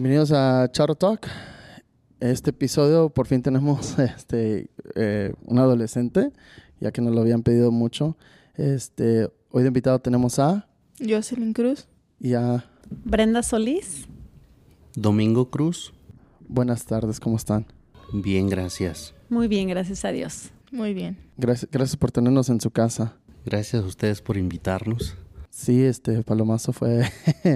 Bienvenidos 0.00 0.32
a 0.32 0.66
Charo 0.72 0.94
Talk. 0.94 1.26
Este 2.20 2.48
episodio 2.48 3.10
por 3.10 3.26
fin 3.26 3.42
tenemos 3.42 3.98
este 4.16 4.70
eh, 4.94 5.34
un 5.44 5.58
adolescente, 5.58 6.32
ya 6.80 6.90
que 6.90 7.02
nos 7.02 7.14
lo 7.14 7.20
habían 7.20 7.42
pedido 7.42 7.70
mucho. 7.70 8.16
Este, 8.54 9.28
hoy 9.50 9.62
de 9.62 9.66
invitado 9.66 9.98
tenemos 9.98 10.38
a 10.38 10.66
Jocelyn 11.06 11.52
Cruz. 11.52 11.86
y 12.18 12.32
a 12.32 12.64
Brenda 12.88 13.42
Solís. 13.42 14.06
Domingo 14.94 15.50
Cruz. 15.50 15.92
buenas 16.48 16.86
tardes, 16.86 17.20
¿cómo 17.20 17.36
están? 17.36 17.66
Bien, 18.14 18.48
gracias. 18.48 19.12
Muy 19.28 19.48
bien, 19.48 19.68
gracias 19.68 20.06
a 20.06 20.12
Dios. 20.12 20.48
Muy 20.72 20.94
bien. 20.94 21.18
Gracias, 21.36 21.70
gracias 21.70 21.98
por 21.98 22.10
tenernos 22.10 22.48
en 22.48 22.62
su 22.62 22.70
casa. 22.70 23.18
Gracias 23.44 23.84
a 23.84 23.86
ustedes 23.86 24.22
por 24.22 24.38
invitarnos. 24.38 25.18
Sí, 25.50 25.82
este 25.82 26.22
Palomazo 26.22 26.72
fue 26.72 27.02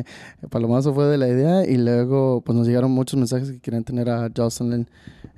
Palomazo 0.50 0.92
fue 0.92 1.06
de 1.06 1.16
la 1.16 1.28
idea 1.28 1.64
y 1.64 1.76
luego 1.76 2.42
pues 2.44 2.58
nos 2.58 2.66
llegaron 2.66 2.90
muchos 2.90 3.18
mensajes 3.18 3.50
que 3.50 3.60
querían 3.60 3.84
tener 3.84 4.10
a 4.10 4.30
Jocelyn 4.36 4.88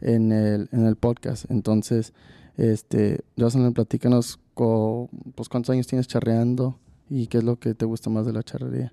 en 0.00 0.32
el, 0.32 0.68
en 0.72 0.86
el 0.86 0.96
podcast. 0.96 1.50
Entonces, 1.50 2.12
este 2.56 3.20
Jocelyn, 3.38 3.74
platícanos 3.74 4.40
pues 4.54 5.48
cuántos 5.50 5.70
años 5.70 5.86
tienes 5.86 6.08
charreando 6.08 6.78
y 7.10 7.26
qué 7.26 7.38
es 7.38 7.44
lo 7.44 7.58
que 7.58 7.74
te 7.74 7.84
gusta 7.84 8.08
más 8.10 8.24
de 8.24 8.32
la 8.32 8.42
charrería. 8.42 8.92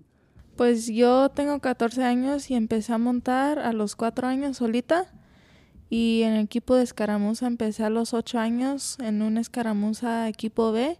Pues 0.57 0.87
yo 0.87 1.29
tengo 1.29 1.59
14 1.59 2.03
años 2.03 2.51
y 2.51 2.55
empecé 2.55 2.93
a 2.93 2.97
montar 2.97 3.59
a 3.59 3.73
los 3.73 3.95
4 3.95 4.27
años 4.27 4.57
solita. 4.57 5.05
Y 5.89 6.23
en 6.23 6.33
el 6.33 6.45
equipo 6.45 6.75
de 6.75 6.83
escaramuza 6.83 7.47
empecé 7.47 7.83
a 7.83 7.89
los 7.89 8.13
8 8.13 8.39
años 8.39 8.97
en 8.99 9.21
un 9.21 9.37
escaramuza 9.37 10.27
equipo 10.27 10.71
B. 10.71 10.97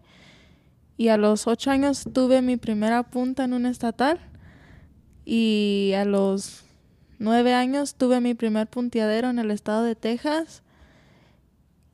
Y 0.98 1.08
a 1.08 1.18
los 1.18 1.48
8 1.48 1.72
años 1.72 2.06
tuve 2.14 2.42
mi 2.42 2.58
primera 2.58 3.04
punta 3.04 3.44
en 3.44 3.54
un 3.54 3.66
estatal. 3.66 4.20
Y 5.26 5.94
a 5.96 6.06
los 6.06 6.66
9 7.20 7.54
años 7.54 7.96
tuve 7.96 8.22
mi 8.22 8.34
primer 8.34 8.68
punteadero 8.68 9.30
en 9.30 9.40
el 9.40 9.52
estado 9.52 9.84
de 9.84 9.96
Texas. 9.96 10.64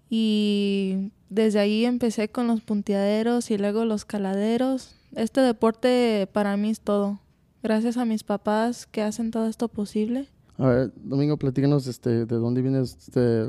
Y 0.09 1.11
desde 1.29 1.59
ahí 1.59 1.85
empecé 1.85 2.29
con 2.29 2.47
los 2.47 2.61
punteaderos 2.61 3.51
y 3.51 3.57
luego 3.57 3.85
los 3.85 4.05
caladeros. 4.05 4.95
Este 5.15 5.41
deporte 5.41 6.27
para 6.31 6.57
mí 6.57 6.71
es 6.71 6.81
todo. 6.81 7.19
Gracias 7.61 7.97
a 7.97 8.05
mis 8.05 8.23
papás 8.23 8.87
que 8.87 9.01
hacen 9.01 9.31
todo 9.31 9.47
esto 9.47 9.67
posible. 9.67 10.27
A 10.59 10.67
ver, 10.67 10.91
Domingo, 11.03 11.37
platícanos 11.37 11.87
este, 11.87 12.25
de 12.25 12.35
dónde 12.35 12.61
viene 12.61 12.81
este, 12.81 13.45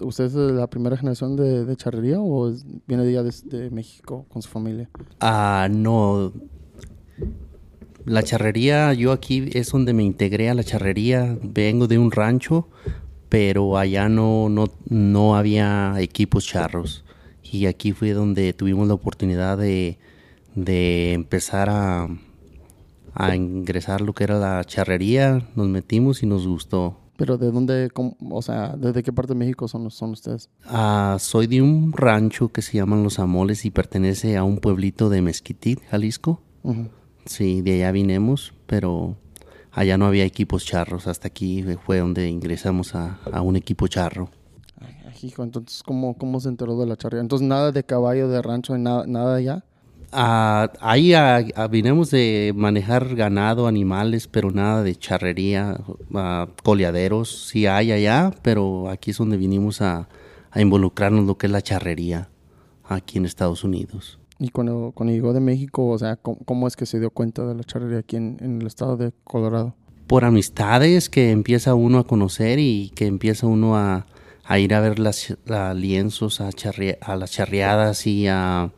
¿Usted 0.00 0.24
es 0.26 0.34
de 0.34 0.52
la 0.52 0.68
primera 0.68 0.96
generación 0.96 1.34
de, 1.36 1.64
de 1.64 1.76
charrería 1.76 2.20
o 2.20 2.48
es- 2.48 2.64
viene 2.86 3.10
ya 3.12 3.22
desde 3.24 3.70
México 3.70 4.24
con 4.28 4.40
su 4.40 4.48
familia? 4.48 4.88
Ah, 5.20 5.68
no. 5.70 6.32
La 8.04 8.22
charrería, 8.22 8.92
yo 8.92 9.10
aquí 9.12 9.48
es 9.52 9.70
donde 9.72 9.94
me 9.94 10.04
integré 10.04 10.48
a 10.48 10.54
la 10.54 10.62
charrería. 10.62 11.36
Vengo 11.42 11.88
de 11.88 11.98
un 11.98 12.12
rancho, 12.12 12.68
pero 13.28 13.76
allá 13.76 14.08
no, 14.08 14.48
no, 14.48 14.66
no 14.88 15.36
había 15.36 15.94
equipos 15.98 16.44
charros. 16.46 17.04
Y 17.42 17.66
aquí 17.66 17.92
fue 17.92 18.12
donde 18.12 18.52
tuvimos 18.52 18.86
la 18.88 18.94
oportunidad 18.94 19.58
de, 19.58 19.98
de 20.54 21.14
empezar 21.14 21.68
a, 21.70 22.08
a 23.14 23.34
ingresar 23.36 24.00
lo 24.00 24.12
que 24.12 24.24
era 24.24 24.38
la 24.38 24.62
charrería. 24.64 25.46
Nos 25.56 25.68
metimos 25.68 26.22
y 26.22 26.26
nos 26.26 26.46
gustó. 26.46 26.98
Pero 27.16 27.38
¿de 27.38 27.50
dónde, 27.52 27.90
cómo- 27.94 28.16
o 28.30 28.42
sea, 28.42 28.74
desde 28.76 29.02
qué 29.04 29.12
parte 29.12 29.34
de 29.34 29.38
México 29.38 29.68
son, 29.68 29.88
son 29.90 30.10
ustedes? 30.10 30.48
Ah, 30.66 31.16
soy 31.20 31.46
de 31.46 31.62
un 31.62 31.92
rancho 31.92 32.48
que 32.48 32.60
se 32.60 32.76
llaman 32.76 33.04
Los 33.04 33.20
Amoles 33.20 33.64
y 33.64 33.70
pertenece 33.70 34.36
a 34.36 34.42
un 34.42 34.58
pueblito 34.58 35.08
de 35.10 35.22
Mezquitit, 35.22 35.80
Jalisco. 35.90 36.42
Sí, 37.26 37.62
de 37.62 37.74
allá 37.74 37.92
vinimos, 37.92 38.52
pero 38.66 39.16
allá 39.70 39.96
no 39.96 40.06
había 40.06 40.24
equipos 40.24 40.64
charros. 40.64 41.06
Hasta 41.06 41.28
aquí 41.28 41.64
fue 41.86 41.98
donde 42.00 42.28
ingresamos 42.28 42.94
a, 42.96 43.20
a 43.32 43.42
un 43.42 43.54
equipo 43.56 43.86
charro. 43.86 44.30
Ay, 44.80 44.94
ay, 45.06 45.14
hijo, 45.28 45.42
entonces, 45.44 45.82
¿cómo, 45.84 46.18
¿cómo 46.18 46.40
se 46.40 46.48
enteró 46.48 46.76
de 46.80 46.86
la 46.86 46.96
charrería? 46.96 47.22
Entonces, 47.22 47.46
nada 47.46 47.70
de 47.70 47.84
caballo, 47.84 48.28
de 48.28 48.42
rancho, 48.42 48.76
nada, 48.76 49.04
nada 49.06 49.36
allá. 49.36 49.64
Ah, 50.16 50.70
ahí 50.80 51.12
ah, 51.12 51.44
ah, 51.56 51.66
vinimos 51.66 52.10
de 52.10 52.52
manejar 52.54 53.16
ganado, 53.16 53.66
animales, 53.66 54.28
pero 54.28 54.50
nada 54.52 54.82
de 54.84 54.94
charrería, 54.94 55.80
coleaderos. 56.62 57.48
Sí 57.48 57.66
hay 57.66 57.92
allá, 57.92 58.32
pero 58.42 58.88
aquí 58.88 59.10
es 59.10 59.18
donde 59.18 59.36
vinimos 59.36 59.80
a, 59.82 60.08
a 60.50 60.60
involucrarnos 60.60 61.24
lo 61.26 61.36
que 61.36 61.46
es 61.46 61.52
la 61.52 61.62
charrería 61.62 62.28
aquí 62.84 63.18
en 63.18 63.24
Estados 63.26 63.64
Unidos. 63.64 64.18
Y 64.38 64.50
cuando, 64.50 64.92
cuando 64.94 65.12
llegó 65.12 65.32
de 65.32 65.40
México, 65.40 65.88
o 65.88 65.98
sea, 65.98 66.16
¿cómo, 66.16 66.38
cómo 66.44 66.66
es 66.68 66.76
que 66.76 66.86
se 66.86 66.98
dio 67.00 67.10
cuenta 67.10 67.44
de 67.46 67.54
la 67.54 67.64
charrería 67.64 67.98
aquí 67.98 68.16
en, 68.16 68.36
en 68.40 68.60
el 68.60 68.66
estado 68.66 68.96
de 68.96 69.12
Colorado? 69.24 69.74
por 70.06 70.26
amistades 70.26 71.08
que 71.08 71.30
empieza 71.30 71.74
uno 71.74 71.98
a 71.98 72.04
conocer 72.06 72.58
y 72.58 72.90
que 72.94 73.06
empieza 73.06 73.46
uno 73.46 73.74
a, 73.78 74.04
a 74.44 74.58
ir 74.58 74.74
a 74.74 74.80
ver 74.80 74.98
las 74.98 75.34
a 75.48 75.72
lienzos, 75.72 76.42
a, 76.42 76.50
charre- 76.50 76.98
a 77.00 77.16
las 77.16 77.30
charreadas 77.32 78.06
y 78.06 78.26
a, 78.28 78.70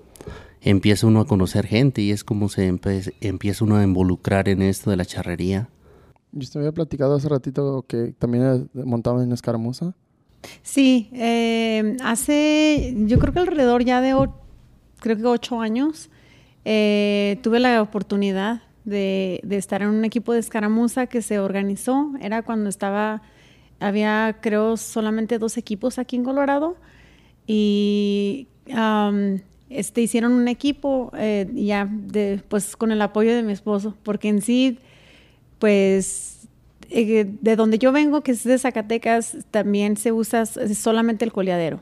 empieza 0.71 1.07
uno 1.07 1.21
a 1.21 1.27
conocer 1.27 1.67
gente 1.67 2.03
y 2.03 2.11
es 2.11 2.25
como 2.25 2.49
se 2.49 2.71
empe- 2.71 3.15
empieza 3.21 3.65
uno 3.65 3.77
a 3.77 3.85
involucrar 3.85 4.49
en 4.49 4.63
esto 4.63 4.91
de 4.91 4.97
la 4.97 5.05
charrería. 5.05 5.69
Yo 6.33 6.51
te 6.51 6.59
había 6.59 6.73
platicado 6.73 7.15
hace 7.15 7.29
ratito 7.29 7.85
que 7.89 8.13
también 8.19 8.69
montaba 8.75 9.23
en 9.23 9.31
escaramuza. 9.33 9.95
Sí, 10.63 11.09
eh, 11.13 11.97
hace, 12.05 12.95
yo 13.07 13.19
creo 13.19 13.33
que 13.33 13.39
alrededor 13.39 13.85
ya 13.85 14.01
de, 14.01 14.15
o- 14.15 14.35
creo 15.01 15.17
que 15.17 15.25
ocho 15.25 15.61
años, 15.61 16.11
eh, 16.65 17.39
tuve 17.43 17.61
la 17.61 17.81
oportunidad 17.81 18.63
de, 18.85 19.41
de 19.45 19.57
estar 19.57 19.83
en 19.83 19.89
un 19.89 20.05
equipo 20.05 20.33
de 20.33 20.41
escaramuza 20.41 21.07
que 21.07 21.23
se 21.23 21.39
organizó. 21.39 22.13
Era 22.21 22.43
cuando 22.43 22.69
estaba, 22.69 23.23
había 23.79 24.39
creo 24.41 24.77
solamente 24.77 25.39
dos 25.39 25.57
equipos 25.59 25.99
aquí 25.99 26.17
en 26.17 26.25
Colorado 26.25 26.77
y 27.47 28.49
am, 28.75 29.41
este, 29.79 30.03
hicieron 30.03 30.33
un 30.33 30.49
equipo 30.49 31.13
eh, 31.17 31.47
ya 31.55 31.89
de, 31.91 32.41
pues 32.49 32.77
con 32.77 32.93
el 32.93 33.03
apoyo 33.03 33.35
de 33.35 33.43
mi 33.43 33.53
esposo, 33.53 33.95
porque 34.03 34.29
en 34.29 34.43
sí, 34.43 34.79
pues 35.59 36.49
eh, 36.91 37.27
de 37.41 37.57
donde 37.57 37.79
yo 37.79 37.93
vengo, 37.93 38.23
que 38.23 38.33
es 38.33 38.45
de 38.45 38.59
Zacatecas, 38.59 39.39
también 39.51 39.97
se 39.97 40.13
usa 40.13 40.47
solamente 40.47 41.25
el 41.25 41.33
coleadero. 41.33 41.81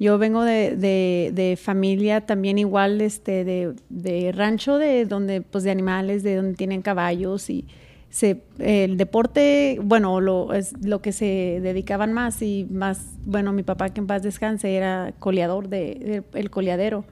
Yo 0.00 0.16
vengo 0.16 0.44
de, 0.44 0.76
de- 0.76 1.56
familia 1.56 2.24
también 2.24 2.56
igual, 2.58 3.00
este, 3.00 3.44
de, 3.44 4.32
rancho, 4.32 4.78
de 4.78 5.04
donde, 5.06 5.40
pues 5.40 5.64
de 5.64 5.72
animales, 5.72 6.22
de 6.22 6.36
donde 6.36 6.54
tienen 6.54 6.82
caballos 6.82 7.50
y 7.50 7.66
se, 8.08 8.42
el 8.60 8.96
deporte, 8.96 9.78
bueno, 9.82 10.20
lo, 10.20 10.54
es 10.54 10.72
lo 10.86 11.02
que 11.02 11.10
se 11.12 11.58
dedicaban 11.62 12.12
más 12.12 12.40
y 12.42 12.66
más, 12.70 13.16
bueno, 13.24 13.52
mi 13.52 13.64
papá 13.64 13.88
que 13.90 14.00
en 14.00 14.06
paz 14.06 14.22
descanse 14.22 14.74
era 14.76 15.12
coleador 15.18 15.68
de, 15.68 16.22
de- 16.32 16.38
el 16.38 16.48
coleadero. 16.50 17.04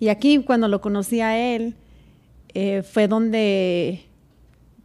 Y 0.00 0.08
aquí 0.08 0.42
cuando 0.42 0.66
lo 0.66 0.80
conocí 0.80 1.20
a 1.20 1.38
él, 1.54 1.76
eh, 2.54 2.82
fue 2.82 3.06
donde, 3.06 4.02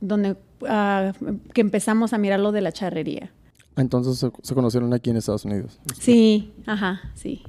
donde 0.01 0.35
ah, 0.67 1.13
que 1.53 1.61
empezamos 1.61 2.13
a 2.13 2.17
mirar 2.19 2.39
lo 2.41 2.51
de 2.51 2.61
la 2.61 2.71
charrería. 2.71 3.31
Entonces 3.77 4.17
se, 4.19 4.29
se 4.43 4.53
conocieron 4.53 4.93
aquí 4.93 5.09
en 5.09 5.17
Estados 5.17 5.45
Unidos. 5.45 5.79
Sí, 5.99 6.53
ajá, 6.67 7.01
sí. 7.15 7.43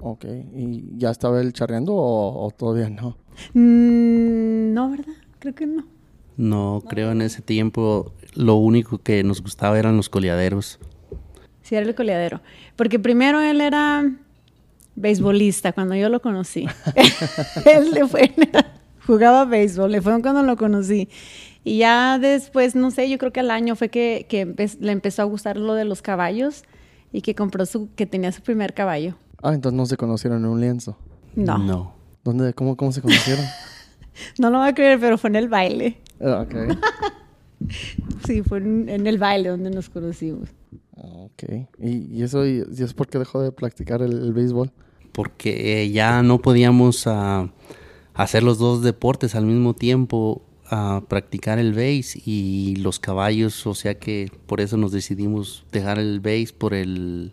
Ok. 0.00 0.24
¿Y 0.54 0.96
ya 0.96 1.10
estaba 1.10 1.40
él 1.40 1.52
charreando 1.52 1.94
o, 1.94 2.46
o 2.46 2.50
todavía 2.50 2.88
no? 2.88 3.16
Mm, 3.52 4.72
no, 4.72 4.90
¿verdad? 4.90 5.14
Creo 5.38 5.54
que 5.54 5.66
no. 5.66 5.86
No, 6.36 6.82
creo 6.88 7.10
en 7.10 7.20
ese 7.20 7.42
tiempo 7.42 8.12
lo 8.34 8.54
único 8.54 8.98
que 8.98 9.24
nos 9.24 9.42
gustaba 9.42 9.78
eran 9.78 9.96
los 9.96 10.08
coleaderos. 10.08 10.78
Sí, 11.62 11.74
era 11.74 11.86
el 11.86 11.94
coleadero. 11.94 12.40
Porque 12.76 12.98
primero 12.98 13.40
él 13.40 13.60
era 13.60 14.10
beisbolista 15.00 15.72
cuando 15.72 15.94
yo 15.94 16.08
lo 16.08 16.20
conocí. 16.20 16.66
él 17.64 17.90
le 17.92 18.06
fue, 18.06 18.32
jugaba 19.06 19.44
béisbol, 19.44 19.92
le 19.92 20.02
fue 20.02 20.20
cuando 20.22 20.42
lo 20.42 20.56
conocí. 20.56 21.08
Y 21.64 21.78
ya 21.78 22.18
después, 22.18 22.74
no 22.74 22.90
sé, 22.90 23.10
yo 23.10 23.18
creo 23.18 23.32
que 23.32 23.40
al 23.40 23.50
año 23.50 23.76
fue 23.76 23.88
que, 23.88 24.26
que 24.28 24.46
empe- 24.46 24.78
le 24.80 24.92
empezó 24.92 25.22
a 25.22 25.24
gustar 25.26 25.56
lo 25.56 25.74
de 25.74 25.84
los 25.84 26.02
caballos 26.02 26.62
y 27.12 27.20
que 27.22 27.34
compró 27.34 27.66
su, 27.66 27.88
que 27.94 28.06
tenía 28.06 28.32
su 28.32 28.42
primer 28.42 28.74
caballo. 28.74 29.16
Ah, 29.42 29.54
entonces 29.54 29.76
no 29.76 29.86
se 29.86 29.96
conocieron 29.96 30.40
en 30.44 30.50
un 30.50 30.60
lienzo. 30.60 30.96
No, 31.34 31.58
no, 31.58 31.64
No. 31.64 31.94
¿Dónde, 32.24 32.52
cómo, 32.54 32.76
cómo 32.76 32.92
se 32.92 33.00
conocieron? 33.00 33.44
lo 34.38 34.50
va 34.52 34.66
a 34.66 34.74
creer, 34.74 34.98
pero 35.00 35.16
fue 35.18 35.30
en 35.30 35.36
el 35.36 35.48
baile. 35.48 35.98
Ah, 36.20 36.44
ok. 36.46 36.76
Sí, 38.26 38.42
fue 38.42 38.58
en, 38.58 38.88
en 38.88 39.06
el 39.06 39.18
baile 39.18 39.48
donde 39.50 39.70
nos 39.70 39.88
conocimos. 39.88 40.48
Ah, 40.96 41.26
Ok. 41.26 41.44
¿Y, 41.78 42.16
y 42.18 42.22
eso 42.22 42.44
y, 42.46 42.64
y 42.76 42.82
es 42.82 42.92
porque 42.94 43.18
dejó 43.18 43.40
de 43.42 43.52
practicar 43.52 44.02
el, 44.02 44.12
el 44.12 44.32
béisbol? 44.32 44.72
Porque 45.18 45.82
eh, 45.82 45.90
ya 45.90 46.22
no 46.22 46.40
podíamos 46.40 47.08
ah, 47.08 47.50
hacer 48.14 48.44
los 48.44 48.58
dos 48.58 48.84
deportes 48.84 49.34
al 49.34 49.46
mismo 49.46 49.74
tiempo, 49.74 50.42
ah, 50.70 51.02
practicar 51.08 51.58
el 51.58 51.72
base 51.72 52.22
y 52.24 52.76
los 52.76 53.00
caballos, 53.00 53.66
o 53.66 53.74
sea 53.74 53.98
que 53.98 54.30
por 54.46 54.60
eso 54.60 54.76
nos 54.76 54.92
decidimos 54.92 55.66
dejar 55.72 55.98
el 55.98 56.20
base 56.20 56.50
por 56.56 56.72
el 56.72 57.32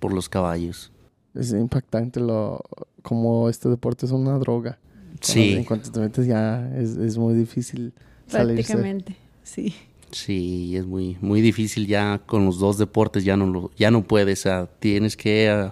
por 0.00 0.12
los 0.12 0.28
caballos. 0.28 0.90
Es 1.32 1.52
impactante 1.52 2.18
lo 2.18 2.64
como 3.02 3.48
este 3.48 3.68
deporte 3.68 4.06
es 4.06 4.10
una 4.10 4.36
droga. 4.40 4.80
Sí. 5.20 5.52
En 5.52 5.62
cuanto 5.62 5.92
te 5.92 6.00
metes 6.00 6.26
ya 6.26 6.68
es, 6.76 6.96
es 6.96 7.16
muy 7.16 7.34
difícil 7.34 7.92
salirse. 8.26 8.72
Prácticamente, 8.72 9.16
sí. 9.44 9.72
Sí, 10.10 10.76
es 10.76 10.84
muy, 10.84 11.16
muy 11.20 11.42
difícil 11.42 11.86
ya 11.86 12.20
con 12.26 12.44
los 12.44 12.58
dos 12.58 12.76
deportes, 12.76 13.22
ya 13.22 13.36
no, 13.36 13.46
lo, 13.46 13.70
ya 13.76 13.92
no 13.92 14.02
puedes, 14.02 14.48
tienes 14.80 15.16
que 15.16 15.70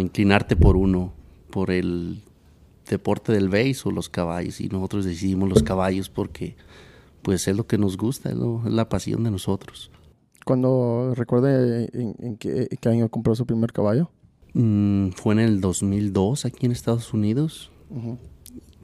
inclinarte 0.00 0.56
por 0.56 0.76
uno, 0.76 1.12
por 1.50 1.70
el 1.70 2.22
deporte 2.88 3.32
del 3.32 3.48
base 3.48 3.82
o 3.84 3.90
los 3.90 4.08
caballos, 4.08 4.60
y 4.60 4.68
nosotros 4.68 5.04
decidimos 5.04 5.48
los 5.48 5.62
caballos 5.62 6.08
porque 6.08 6.56
pues 7.22 7.46
es 7.48 7.56
lo 7.56 7.66
que 7.66 7.78
nos 7.78 7.96
gusta, 7.96 8.30
es, 8.30 8.36
la 8.64 8.88
pasión 8.88 9.24
de 9.24 9.30
nosotros. 9.30 9.90
¿Cuándo 10.44 11.12
recuerde 11.14 11.90
en, 11.92 12.36
qué, 12.36 12.68
año 12.88 13.08
compró 13.10 13.34
su 13.34 13.44
primer 13.44 13.72
caballo? 13.72 14.10
Mm, 14.54 15.10
fue 15.10 15.34
en 15.34 15.40
el 15.40 15.60
2002 15.60 16.46
aquí 16.46 16.64
en 16.64 16.72
Estados 16.72 17.12
Unidos 17.12 17.70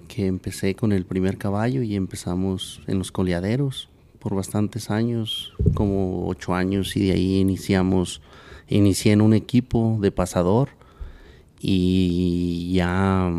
que 0.08 0.26
empecé 0.26 0.74
con 0.74 0.92
el 0.92 1.06
primer 1.06 1.38
caballo 1.38 1.82
y 1.82 1.96
empezamos 1.96 2.82
en 2.86 2.98
los 2.98 3.10
coleaderos 3.10 3.88
por 4.18 4.34
bastantes 4.34 4.90
años, 4.90 5.52
como 5.74 6.26
ocho 6.28 6.54
años, 6.54 6.96
y 6.96 7.06
de 7.06 7.12
ahí 7.12 7.36
iniciamos, 7.40 8.22
inicié 8.68 9.12
en 9.12 9.20
un 9.20 9.34
equipo 9.34 9.98
de 10.00 10.10
pasador 10.10 10.70
y 11.60 12.72
ya 12.74 13.32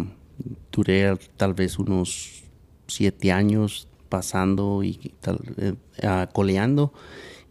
duré 0.71 1.15
tal 1.37 1.53
vez 1.53 1.79
unos 1.79 2.43
siete 2.87 3.31
años 3.31 3.87
pasando 4.09 4.83
y 4.83 5.13
eh, 5.57 6.27
coleando 6.33 6.93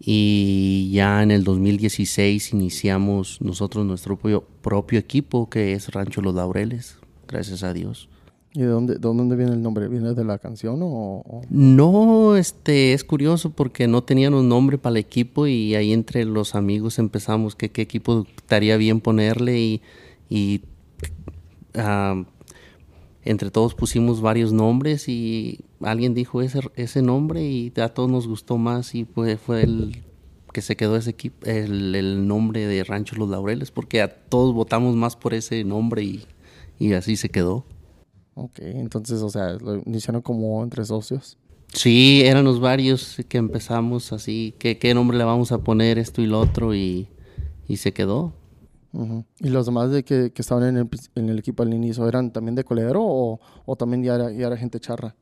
y 0.00 0.90
ya 0.92 1.22
en 1.22 1.30
el 1.30 1.44
2016 1.44 2.52
iniciamos 2.52 3.40
nosotros 3.40 3.86
nuestro 3.86 4.18
propio 4.18 4.98
equipo 4.98 5.48
que 5.48 5.72
es 5.72 5.88
Rancho 5.88 6.20
Los 6.20 6.34
Laureles, 6.34 6.98
gracias 7.26 7.62
a 7.62 7.72
Dios. 7.72 8.08
¿Y 8.56 8.60
de 8.60 8.66
dónde, 8.66 8.94
de 8.94 9.00
dónde 9.00 9.34
viene 9.34 9.52
el 9.52 9.62
nombre? 9.62 9.88
¿Viene 9.88 10.14
de 10.14 10.24
la 10.24 10.38
canción 10.38 10.78
o, 10.80 11.42
No, 11.50 12.36
este, 12.36 12.92
es 12.92 13.02
curioso 13.02 13.50
porque 13.50 13.88
no 13.88 14.04
tenían 14.04 14.32
un 14.32 14.48
nombre 14.48 14.78
para 14.78 14.92
el 14.92 14.98
equipo 14.98 15.48
y 15.48 15.74
ahí 15.74 15.92
entre 15.92 16.24
los 16.24 16.54
amigos 16.54 17.00
empezamos 17.00 17.56
que 17.56 17.72
qué 17.72 17.82
equipo 17.82 18.24
estaría 18.36 18.76
bien 18.76 19.00
ponerle 19.00 19.58
y, 19.58 19.82
y 20.30 20.62
ah, 21.74 22.22
entre 23.24 23.50
todos 23.50 23.74
pusimos 23.74 24.20
varios 24.20 24.52
nombres 24.52 25.08
y 25.08 25.64
alguien 25.80 26.14
dijo 26.14 26.40
ese, 26.40 26.60
ese 26.76 27.02
nombre 27.02 27.42
y 27.42 27.72
a 27.80 27.88
todos 27.88 28.08
nos 28.08 28.28
gustó 28.28 28.56
más 28.56 28.94
y 28.94 29.04
fue, 29.04 29.36
fue 29.36 29.62
el 29.62 30.04
que 30.52 30.62
se 30.62 30.76
quedó 30.76 30.96
ese 30.96 31.10
equipo, 31.10 31.44
el, 31.44 31.96
el, 31.96 32.28
nombre 32.28 32.68
de 32.68 32.84
Rancho 32.84 33.16
Los 33.16 33.28
Laureles 33.30 33.72
porque 33.72 34.00
a 34.00 34.14
todos 34.14 34.54
votamos 34.54 34.94
más 34.94 35.16
por 35.16 35.34
ese 35.34 35.64
nombre 35.64 36.04
y, 36.04 36.24
y 36.78 36.92
así 36.92 37.16
se 37.16 37.30
quedó. 37.30 37.64
Ok, 38.34 38.58
entonces, 38.60 39.22
o 39.22 39.30
sea, 39.30 39.54
lo 39.54 39.76
iniciaron 39.76 40.22
como 40.22 40.62
entre 40.62 40.84
socios. 40.84 41.38
Sí, 41.72 42.22
éramos 42.24 42.60
varios 42.60 43.16
que 43.28 43.38
empezamos 43.38 44.12
así, 44.12 44.54
¿qué, 44.58 44.78
qué 44.78 44.94
nombre 44.94 45.18
le 45.18 45.24
vamos 45.24 45.52
a 45.52 45.58
poner 45.58 45.98
esto 45.98 46.22
y 46.22 46.26
lo 46.26 46.40
otro? 46.40 46.74
Y, 46.74 47.08
y 47.68 47.76
se 47.78 47.92
quedó. 47.92 48.32
¿Y 49.40 49.48
los 49.48 49.66
demás 49.66 49.90
de 49.90 50.04
que, 50.04 50.30
que 50.32 50.42
estaban 50.42 50.64
en 50.64 50.76
el, 50.76 50.88
en 51.16 51.28
el, 51.28 51.38
equipo 51.40 51.64
al 51.64 51.74
inicio 51.74 52.06
eran 52.06 52.32
también 52.32 52.54
de 52.54 52.62
coledero 52.62 53.02
o, 53.02 53.40
o 53.66 53.76
también 53.76 54.04
ya 54.04 54.14
era, 54.14 54.30
ya 54.30 54.46
era, 54.46 54.56
gente 54.56 54.78
charra? 54.78 55.16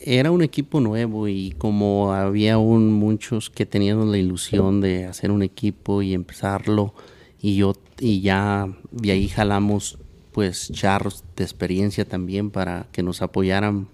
Era 0.00 0.30
un 0.30 0.42
equipo 0.42 0.80
nuevo 0.80 1.26
y 1.26 1.52
como 1.52 2.12
había 2.12 2.54
aún 2.54 2.92
muchos 2.92 3.48
que 3.48 3.64
tenían 3.64 4.10
la 4.10 4.18
ilusión 4.18 4.82
de 4.82 5.06
hacer 5.06 5.30
un 5.30 5.42
equipo 5.42 6.02
y 6.02 6.12
empezarlo 6.12 6.94
y 7.40 7.56
yo 7.56 7.72
y 7.98 8.20
ya 8.20 8.68
de 8.90 9.12
ahí 9.12 9.28
jalamos 9.28 9.98
pues 10.34 10.68
charros 10.72 11.22
de 11.36 11.44
experiencia 11.44 12.04
también 12.04 12.50
para 12.50 12.88
que 12.90 13.04
nos 13.04 13.22
apoyaran 13.22 13.86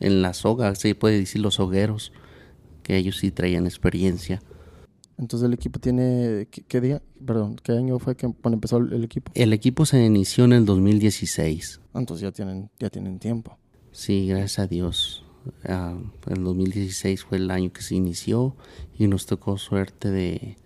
en 0.00 0.22
la 0.22 0.32
soga, 0.32 0.74
se 0.74 0.94
puede 0.94 1.18
decir 1.18 1.42
los 1.42 1.60
hogueros, 1.60 2.10
que 2.82 2.96
ellos 2.96 3.18
sí 3.18 3.30
traían 3.30 3.66
experiencia. 3.66 4.40
Entonces 5.18 5.46
el 5.46 5.52
equipo 5.52 5.78
tiene, 5.78 6.48
¿qué, 6.50 6.80
día? 6.80 7.02
Perdón, 7.24 7.56
¿qué 7.62 7.72
año 7.72 7.98
fue 7.98 8.16
que 8.16 8.26
cuando 8.40 8.54
empezó 8.54 8.78
el, 8.78 9.04
equipo? 9.04 9.30
El 9.34 9.52
equipo 9.52 9.84
se 9.84 10.02
inició 10.02 10.46
en 10.46 10.54
el 10.54 10.64
2016. 10.64 11.80
Entonces 11.94 12.22
ya 12.22 12.32
tienen, 12.32 12.70
ya 12.78 12.88
tienen 12.88 13.18
tiempo. 13.18 13.58
Sí, 13.92 14.26
gracias 14.26 14.60
a 14.60 14.66
Dios. 14.68 15.26
Uh, 15.64 16.32
el 16.32 16.44
2016 16.44 17.24
fue 17.24 17.36
el 17.36 17.50
año 17.50 17.72
que 17.74 17.82
se 17.82 17.94
inició 17.94 18.56
y 18.98 19.06
nos 19.06 19.26
tocó 19.26 19.58
suerte 19.58 20.10
de, 20.10 20.56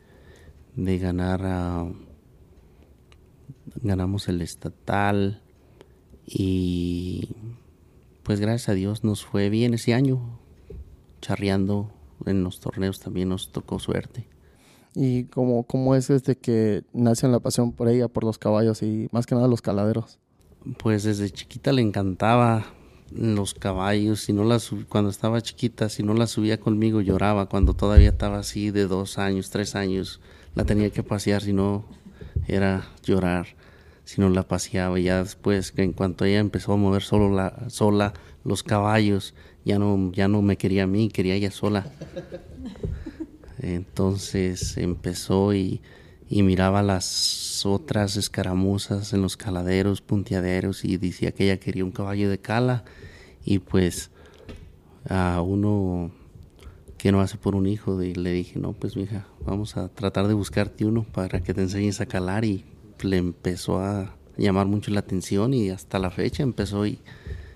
de 0.76 0.98
ganar 0.98 1.44
a 1.44 1.90
ganamos 3.80 4.28
el 4.28 4.42
estatal 4.42 5.42
y 6.26 7.30
pues 8.22 8.40
gracias 8.40 8.68
a 8.68 8.74
Dios 8.74 9.04
nos 9.04 9.24
fue 9.24 9.50
bien 9.50 9.74
ese 9.74 9.94
año, 9.94 10.38
charreando 11.20 11.90
en 12.26 12.44
los 12.44 12.60
torneos 12.60 13.00
también 13.00 13.28
nos 13.28 13.50
tocó 13.50 13.78
suerte. 13.78 14.28
¿Y 14.94 15.24
cómo, 15.24 15.64
cómo 15.64 15.94
es 15.94 16.08
desde 16.08 16.36
que 16.36 16.84
nace 16.92 17.26
la 17.26 17.40
pasión 17.40 17.72
por 17.72 17.88
ella, 17.88 18.08
por 18.08 18.24
los 18.24 18.38
caballos 18.38 18.82
y 18.82 19.08
más 19.10 19.26
que 19.26 19.34
nada 19.34 19.48
los 19.48 19.62
caladeros? 19.62 20.18
Pues 20.78 21.02
desde 21.02 21.30
chiquita 21.30 21.72
le 21.72 21.82
encantaba 21.82 22.66
los 23.10 23.54
caballos, 23.54 24.20
si 24.20 24.32
no 24.32 24.44
las 24.44 24.70
cuando 24.88 25.10
estaba 25.10 25.40
chiquita, 25.40 25.88
si 25.88 26.02
no 26.02 26.14
la 26.14 26.26
subía 26.26 26.60
conmigo 26.60 27.00
lloraba, 27.00 27.48
cuando 27.48 27.74
todavía 27.74 28.10
estaba 28.10 28.38
así 28.38 28.70
de 28.70 28.86
dos 28.86 29.18
años, 29.18 29.50
tres 29.50 29.74
años, 29.74 30.20
la 30.54 30.64
tenía 30.64 30.90
que 30.90 31.02
pasear, 31.02 31.42
si 31.42 31.52
no 31.52 31.84
era 32.46 32.88
llorar 33.02 33.46
si 34.04 34.20
no 34.20 34.28
la 34.28 34.46
paseaba. 34.46 34.98
Ya 34.98 35.22
después, 35.22 35.72
en 35.76 35.92
cuanto 35.92 36.24
ella 36.24 36.38
empezó 36.38 36.72
a 36.72 36.76
mover 36.76 37.02
solo 37.02 37.34
la, 37.34 37.68
sola 37.68 38.12
los 38.44 38.62
caballos, 38.62 39.34
ya 39.64 39.78
no, 39.78 40.10
ya 40.12 40.28
no 40.28 40.42
me 40.42 40.56
quería 40.56 40.84
a 40.84 40.86
mí, 40.86 41.08
quería 41.08 41.34
ella 41.34 41.50
sola. 41.50 41.86
Entonces 43.60 44.76
empezó 44.76 45.54
y, 45.54 45.80
y 46.28 46.42
miraba 46.42 46.82
las 46.82 47.64
otras 47.64 48.16
escaramuzas 48.16 49.12
en 49.12 49.22
los 49.22 49.36
caladeros, 49.36 50.00
punteaderos 50.00 50.84
y 50.84 50.96
decía 50.96 51.32
que 51.32 51.44
ella 51.44 51.60
quería 51.60 51.84
un 51.84 51.92
caballo 51.92 52.28
de 52.28 52.38
cala 52.38 52.84
y 53.44 53.60
pues 53.60 54.10
a 55.08 55.42
uno 55.42 56.10
que 57.02 57.10
no 57.10 57.20
hace 57.20 57.36
por 57.36 57.56
un 57.56 57.66
hijo 57.66 58.00
y 58.00 58.14
le 58.14 58.30
dije 58.30 58.60
no 58.60 58.74
pues 58.74 58.96
mija 58.96 59.26
vamos 59.44 59.76
a 59.76 59.88
tratar 59.88 60.28
de 60.28 60.34
buscarte 60.34 60.86
uno 60.86 61.02
para 61.02 61.40
que 61.40 61.52
te 61.52 61.62
enseñes 61.62 62.00
a 62.00 62.06
calar 62.06 62.44
y 62.44 62.64
le 63.02 63.16
empezó 63.16 63.80
a 63.80 64.14
llamar 64.36 64.66
mucho 64.66 64.92
la 64.92 65.00
atención 65.00 65.52
y 65.52 65.70
hasta 65.70 65.98
la 65.98 66.10
fecha 66.10 66.44
empezó 66.44 66.86
y, 66.86 67.00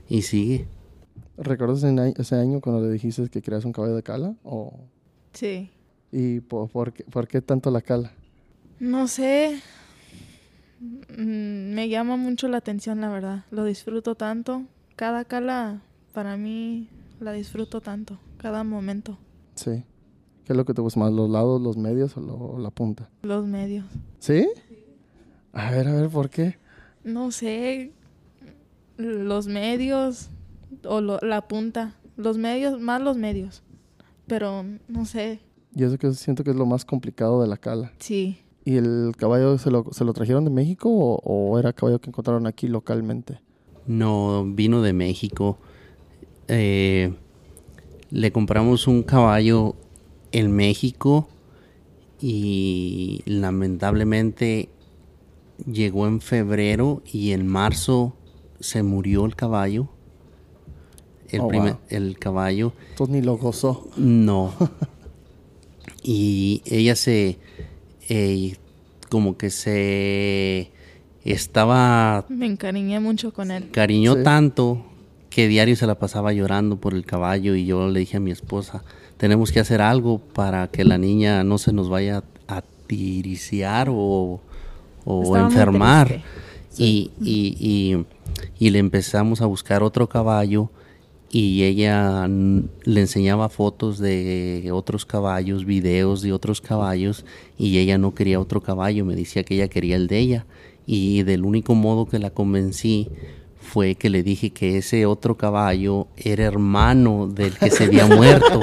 y 0.08 0.22
sigue. 0.22 0.66
¿Recuerdas 1.38 1.84
ese 1.84 2.34
año 2.34 2.60
cuando 2.60 2.82
le 2.82 2.90
dijiste 2.90 3.28
que 3.28 3.42
querías 3.42 3.64
un 3.64 3.72
caballo 3.72 3.94
de 3.94 4.02
cala? 4.02 4.34
O... 4.42 4.72
Sí. 5.32 5.70
¿Y 6.10 6.40
por, 6.40 6.92
qué, 7.28 7.42
tanto 7.42 7.70
la 7.70 7.82
cala? 7.82 8.12
No 8.80 9.06
sé. 9.06 9.60
Mm, 10.80 11.74
me 11.74 11.88
llama 11.88 12.16
mucho 12.16 12.48
la 12.48 12.56
atención, 12.56 13.00
la 13.00 13.10
verdad. 13.10 13.44
Lo 13.50 13.64
disfruto 13.64 14.14
tanto. 14.14 14.64
Cada 14.96 15.24
cala, 15.24 15.82
para 16.14 16.36
mí, 16.36 16.88
la 17.20 17.32
disfruto 17.32 17.82
tanto. 17.82 18.18
Cada 18.38 18.64
momento. 18.64 19.18
Sí. 19.56 19.84
¿Qué 20.44 20.52
es 20.52 20.56
lo 20.56 20.64
que 20.64 20.74
te 20.74 20.80
gusta 20.80 21.00
más? 21.00 21.12
¿Los 21.12 21.28
lados, 21.28 21.60
los 21.60 21.76
medios 21.76 22.16
o 22.16 22.58
la 22.58 22.70
punta? 22.70 23.10
Los 23.22 23.44
medios. 23.46 23.84
¿Sí? 24.20 24.48
A 25.52 25.72
ver, 25.72 25.88
a 25.88 25.94
ver, 25.94 26.08
¿por 26.08 26.30
qué? 26.30 26.56
No 27.02 27.32
sé, 27.32 27.92
los 28.96 29.48
medios 29.48 30.30
o 30.84 31.00
la 31.00 31.48
punta, 31.48 31.96
los 32.16 32.38
medios, 32.38 32.80
más 32.80 33.00
los 33.00 33.16
medios, 33.16 33.62
pero 34.26 34.64
no 34.86 35.04
sé. 35.04 35.40
Y 35.74 35.84
eso 35.84 35.98
que 35.98 36.12
siento 36.12 36.44
que 36.44 36.50
es 36.50 36.56
lo 36.56 36.66
más 36.66 36.84
complicado 36.84 37.42
de 37.42 37.48
la 37.48 37.56
cala. 37.56 37.92
Sí. 37.98 38.38
¿Y 38.64 38.76
el 38.76 39.14
caballo 39.16 39.58
se 39.58 39.70
lo, 39.70 39.92
se 39.92 40.04
lo 40.04 40.12
trajeron 40.12 40.44
de 40.44 40.50
México 40.50 40.88
o, 40.90 41.58
era 41.58 41.72
caballo 41.72 42.00
que 42.00 42.10
encontraron 42.10 42.46
aquí 42.46 42.66
localmente? 42.66 43.40
No, 43.86 44.44
vino 44.44 44.82
de 44.82 44.92
México. 44.92 45.58
Eh, 46.48 47.14
le 48.10 48.32
compramos 48.32 48.86
un 48.86 49.02
caballo 49.02 49.74
en 50.32 50.52
México 50.52 51.28
y 52.20 53.22
lamentablemente 53.26 54.68
llegó 55.70 56.06
en 56.06 56.20
febrero 56.20 57.02
y 57.10 57.32
en 57.32 57.46
marzo 57.46 58.16
se 58.60 58.82
murió 58.82 59.24
el 59.24 59.36
caballo. 59.36 59.88
El, 61.28 61.40
oh, 61.40 61.48
primer, 61.48 61.76
el 61.88 62.18
caballo. 62.18 62.72
Entonces 62.90 63.14
ni 63.16 63.22
lo 63.22 63.36
gozó. 63.36 63.88
No. 63.96 64.52
y 66.02 66.62
ella 66.64 66.94
se. 66.94 67.38
Eh, 68.08 68.56
como 69.10 69.36
que 69.36 69.50
se. 69.50 70.70
Estaba. 71.24 72.24
Me 72.28 72.46
encariñé 72.46 73.00
mucho 73.00 73.32
con 73.32 73.50
él. 73.50 73.70
Cariñó 73.72 74.22
tanto 74.22 74.84
que 75.36 75.48
diario 75.48 75.76
se 75.76 75.86
la 75.86 75.96
pasaba 75.98 76.32
llorando 76.32 76.78
por 76.78 76.94
el 76.94 77.04
caballo 77.04 77.54
y 77.56 77.66
yo 77.66 77.88
le 77.88 78.00
dije 78.00 78.16
a 78.16 78.20
mi 78.20 78.30
esposa, 78.30 78.82
tenemos 79.18 79.52
que 79.52 79.60
hacer 79.60 79.82
algo 79.82 80.18
para 80.18 80.68
que 80.68 80.82
la 80.82 80.96
niña 80.96 81.44
no 81.44 81.58
se 81.58 81.74
nos 81.74 81.90
vaya 81.90 82.24
a 82.48 82.62
tiriciar 82.86 83.88
o 83.90 84.40
o 85.04 85.36
enfermar. 85.36 86.22
Y, 86.78 87.10
y, 87.20 88.06
y, 88.58 88.70
le 88.70 88.78
empezamos 88.78 89.42
a 89.42 89.46
buscar 89.46 89.82
otro 89.82 90.08
caballo 90.08 90.70
y 91.30 91.64
ella 91.64 92.26
le 92.28 93.00
enseñaba 93.00 93.50
fotos 93.50 93.98
de 93.98 94.70
otros 94.72 95.04
caballos, 95.04 95.66
videos 95.66 96.22
de 96.22 96.32
otros 96.32 96.62
caballos 96.62 97.26
y 97.58 97.76
ella 97.76 97.98
no 97.98 98.14
quería 98.14 98.40
otro 98.40 98.62
caballo, 98.62 99.04
me 99.04 99.14
decía 99.14 99.44
que 99.44 99.56
ella 99.56 99.68
quería 99.68 99.96
el 99.96 100.06
de 100.06 100.18
ella. 100.18 100.46
Y 100.86 101.24
del 101.24 101.44
único 101.44 101.74
modo 101.74 102.06
que 102.06 102.18
la 102.18 102.30
convencí 102.30 103.10
fue 103.76 103.94
que 103.94 104.08
le 104.08 104.22
dije 104.22 104.52
que 104.54 104.78
ese 104.78 105.04
otro 105.04 105.36
caballo 105.36 106.06
era 106.16 106.44
hermano 106.46 107.26
del 107.28 107.52
que 107.58 107.70
se 107.70 107.84
había 107.84 108.06
muerto. 108.06 108.58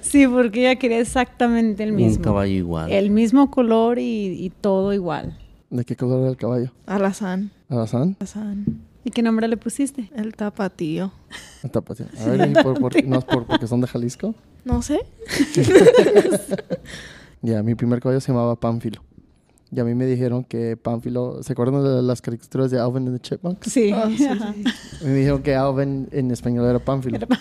Sí, 0.00 0.28
porque 0.28 0.60
ella 0.60 0.76
quería 0.78 1.00
exactamente 1.00 1.82
el 1.82 1.90
mismo. 1.90 2.18
Un 2.18 2.22
caballo 2.22 2.52
igual. 2.52 2.92
El 2.92 3.10
mismo 3.10 3.50
color 3.50 3.98
y, 3.98 4.04
y 4.44 4.50
todo 4.50 4.92
igual. 4.94 5.36
¿De 5.70 5.84
qué 5.84 5.96
color 5.96 6.20
era 6.20 6.30
el 6.30 6.36
caballo? 6.36 6.70
Alazán. 6.86 7.50
¿Alazán? 7.68 8.14
Alazán. 8.20 8.64
¿Y 9.02 9.10
qué 9.10 9.22
nombre 9.24 9.48
le 9.48 9.56
pusiste? 9.56 10.08
El 10.14 10.36
tapatío. 10.36 11.10
El 11.64 11.70
tapatío. 11.72 12.06
A 12.20 12.24
ver, 12.26 12.48
¿y 12.50 12.62
por, 12.62 12.78
por- 12.78 13.04
¿no 13.04 13.18
es 13.18 13.24
por, 13.24 13.44
porque 13.44 13.66
son 13.66 13.80
de 13.80 13.88
Jalisco? 13.88 14.36
No 14.64 14.82
sé. 14.82 15.00
Ya, 17.42 17.62
mi 17.62 17.74
primer 17.74 18.00
caballo 18.00 18.20
se 18.20 18.32
llamaba 18.32 18.54
Pánfilo. 18.56 19.02
Y 19.76 19.80
a 19.80 19.84
mí 19.84 19.94
me 19.94 20.06
dijeron 20.06 20.42
que 20.42 20.74
Pánfilo... 20.78 21.42
¿Se 21.42 21.52
acuerdan 21.52 21.84
de 21.84 22.00
las 22.00 22.22
caricaturas 22.22 22.70
de 22.70 22.80
Alvin 22.80 23.08
and 23.08 23.20
the 23.20 23.20
Chipmunks? 23.20 23.70
Sí. 23.70 23.92
Ah, 23.94 24.08
sí, 24.08 24.16
sí. 24.16 25.04
Me 25.04 25.12
dijeron 25.12 25.42
que 25.42 25.54
Alvin 25.54 26.08
en 26.12 26.30
español 26.30 26.64
era 26.64 26.78
Pánfilo. 26.78 27.16
Era 27.18 27.26
pa- 27.26 27.38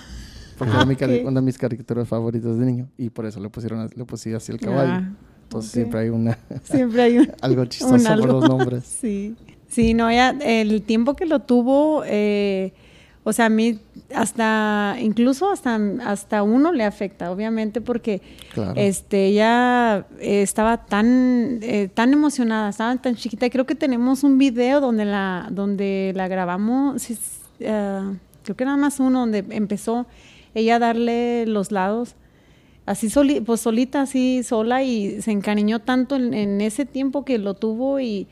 Porque 0.58 0.74
Ah, 0.76 0.86
era 1.14 1.30
una 1.30 1.40
de 1.40 1.46
mis 1.46 1.58
caricaturas 1.58 2.06
favoritas 2.10 2.60
de 2.60 2.66
niño. 2.66 2.90
Y 2.98 3.10
por 3.10 3.26
eso 3.26 3.40
le 3.40 3.50
pusieron 3.50 3.90
le 3.96 4.04
puse 4.04 4.36
así 4.36 4.52
el 4.52 4.60
caballo. 4.60 4.92
Ah, 4.92 5.12
Entonces 5.44 5.72
siempre 5.72 6.02
hay 6.02 6.10
una 6.10 6.38
Siempre 6.66 7.02
hay 7.04 7.18
un, 7.20 7.32
algo 7.42 7.64
chistoso 7.68 7.96
un 8.14 8.20
por 8.20 8.28
los 8.34 8.50
nombres. 8.50 8.84
Sí. 9.02 9.36
Sí, 9.70 9.94
no, 9.94 10.10
ella, 10.10 10.36
el 10.42 10.82
tiempo 10.84 11.16
que 11.16 11.26
lo 11.26 11.40
tuvo, 11.40 12.04
eh, 12.06 12.74
o 13.24 13.32
sea, 13.32 13.46
a 13.46 13.50
mí 13.50 13.80
hasta, 14.14 14.96
incluso 15.02 15.50
hasta, 15.52 15.80
hasta 16.06 16.44
uno 16.44 16.72
le 16.72 16.84
afecta, 16.84 17.32
obviamente, 17.32 17.82
porque 17.82 18.22
Claro. 18.54 18.74
este, 18.76 19.26
ella 19.28 20.06
eh, 20.20 20.42
estaba 20.42 20.86
tan, 20.86 21.60
eh, 21.62 21.90
tan 21.94 22.14
emocionada, 22.14 22.70
estaba 22.70 22.96
tan 22.98 23.16
chiquita. 23.16 23.50
Creo 23.50 23.66
que 23.66 23.76
tenemos 23.76 24.24
un 24.24 24.38
video 24.38 24.80
donde 24.82 25.06
la, 25.06 25.48
donde 25.52 26.14
la 26.16 26.28
grabamos, 26.28 27.10
eh, 27.60 28.02
creo 28.44 28.56
que 28.56 28.66
nada 28.66 28.78
más 28.78 29.00
uno, 29.00 29.22
donde 29.22 29.44
empezó 29.50 30.06
ella 30.54 30.76
a 30.76 30.80
darle 30.80 31.46
los 31.48 31.72
lados. 31.72 32.16
Así 32.86 33.10
soli- 33.10 33.42
pues 33.42 33.62
solita, 33.62 34.02
así 34.04 34.44
sola 34.44 34.84
y 34.84 35.20
se 35.24 35.32
encariñó 35.32 35.80
tanto 35.80 36.16
en, 36.16 36.36
en 36.36 36.62
ese 36.62 36.86
tiempo 36.86 37.26
que 37.26 37.40
lo 37.40 37.56
tuvo 37.56 38.00
y 38.00 38.28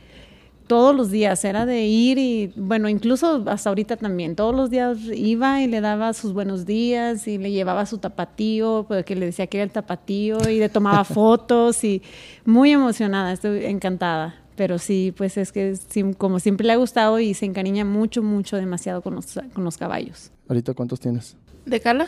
todos 0.67 0.95
los 0.95 1.11
días 1.11 1.43
era 1.45 1.65
de 1.65 1.85
ir 1.85 2.17
y 2.17 2.53
bueno, 2.55 2.87
incluso 2.89 3.43
hasta 3.47 3.69
ahorita 3.69 3.97
también, 3.97 4.35
todos 4.35 4.55
los 4.55 4.69
días 4.69 4.97
iba 5.15 5.61
y 5.61 5.67
le 5.67 5.81
daba 5.81 6.13
sus 6.13 6.33
buenos 6.33 6.65
días 6.65 7.27
y 7.27 7.37
le 7.37 7.51
llevaba 7.51 7.85
su 7.85 7.97
tapatío, 7.97 8.85
porque 8.87 9.15
le 9.15 9.25
decía 9.27 9.47
que 9.47 9.57
era 9.57 9.65
el 9.65 9.71
tapatío 9.71 10.37
y 10.49 10.59
le 10.59 10.69
tomaba 10.69 11.03
fotos 11.03 11.83
y 11.83 12.01
muy 12.45 12.71
emocionada, 12.71 13.31
estoy 13.33 13.65
encantada. 13.65 14.35
Pero 14.55 14.77
sí, 14.77 15.11
pues 15.17 15.35
es 15.37 15.51
que 15.51 15.73
como 16.19 16.39
siempre 16.39 16.67
le 16.67 16.73
ha 16.73 16.75
gustado 16.75 17.19
y 17.19 17.33
se 17.33 17.45
encariña 17.45 17.85
mucho, 17.85 18.21
mucho, 18.21 18.55
demasiado 18.55 19.01
con 19.01 19.15
los, 19.15 19.25
con 19.53 19.63
los 19.63 19.77
caballos. 19.77 20.29
¿Ahorita 20.47 20.75
cuántos 20.75 20.99
tienes? 20.99 21.35
¿De 21.65 21.79
Cala? 21.79 22.05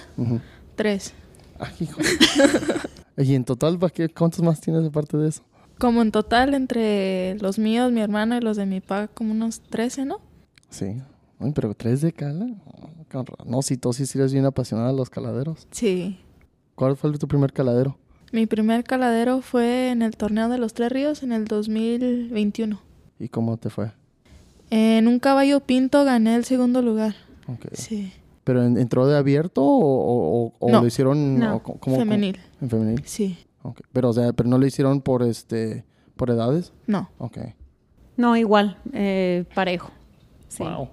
Tres. 0.75 1.13
Ay, 1.57 1.71
hijo. 1.79 1.99
y 3.17 3.33
en 3.33 3.45
total, 3.45 3.79
¿pa' 3.79 3.89
qué- 3.89 4.09
¿cuántos 4.09 4.41
más 4.41 4.61
tienes 4.61 4.85
aparte 4.85 5.17
de 5.17 5.29
eso? 5.29 5.41
Como 5.79 6.01
en 6.01 6.11
total, 6.11 6.53
entre 6.53 7.35
los 7.39 7.59
míos, 7.59 7.91
mi 7.91 8.01
hermano 8.01 8.37
y 8.37 8.41
los 8.41 8.55
de 8.57 8.65
mi 8.65 8.79
papá, 8.81 9.07
como 9.13 9.31
unos 9.31 9.59
13, 9.61 10.05
¿no? 10.05 10.19
Sí. 10.69 11.01
Ay, 11.39 11.51
pero 11.53 11.73
tres 11.73 12.01
de 12.01 12.13
cala. 12.13 12.47
No, 13.45 13.61
si 13.61 13.77
tú 13.77 13.91
sí 13.93 14.03
eres 14.15 14.33
bien 14.33 14.45
apasionada 14.45 14.89
de 14.91 14.97
los 14.97 15.09
caladeros. 15.09 15.67
Sí. 15.71 16.17
¿Cuál 16.75 16.95
fue 16.97 17.11
tu 17.17 17.27
primer 17.27 17.51
caladero? 17.53 17.97
Mi 18.31 18.45
primer 18.45 18.83
caladero 18.83 19.41
fue 19.41 19.89
en 19.91 20.01
el 20.01 20.17
torneo 20.17 20.49
de 20.49 20.57
los 20.57 20.73
Tres 20.73 20.91
Ríos 20.91 21.23
en 21.23 21.31
el 21.31 21.45
2021. 21.45 22.81
¿Y 23.19 23.29
cómo 23.29 23.55
te 23.57 23.69
fue? 23.69 23.91
En 24.69 25.07
un 25.07 25.19
caballo 25.19 25.59
pinto 25.61 26.03
gané 26.03 26.35
el 26.35 26.43
segundo 26.45 26.81
lugar. 26.81 27.15
Ok. 27.47 27.67
Sí. 27.73 28.11
¿Pero 28.43 28.63
en- 28.63 28.77
entró 28.77 29.07
de 29.07 29.17
abierto 29.17 29.63
o, 29.63 29.67
o- 29.79 30.45
o- 30.47 30.53
o 30.59 30.71
No. 30.71 30.81
lo 30.81 30.87
hicieron 30.87 31.39
No. 31.39 31.61
Femenil. 31.83 32.39
en 32.61 32.69
femenil? 32.69 33.01
Sí. 33.05 33.37
Pero, 33.93 34.09
o 34.09 34.13
sea, 34.13 34.33
pero 34.33 34.49
no 34.49 34.57
lo 34.57 34.65
hicieron 34.65 35.01
por 35.01 35.23
este 35.23 35.83
por 36.15 36.29
edades. 36.29 36.71
No. 36.87 37.09
Ok. 37.17 37.37
No, 38.17 38.37
igual, 38.37 38.77
eh, 38.93 39.43
parejo. 39.53 39.91
Sí. 40.47 40.63
Wow. 40.63 40.89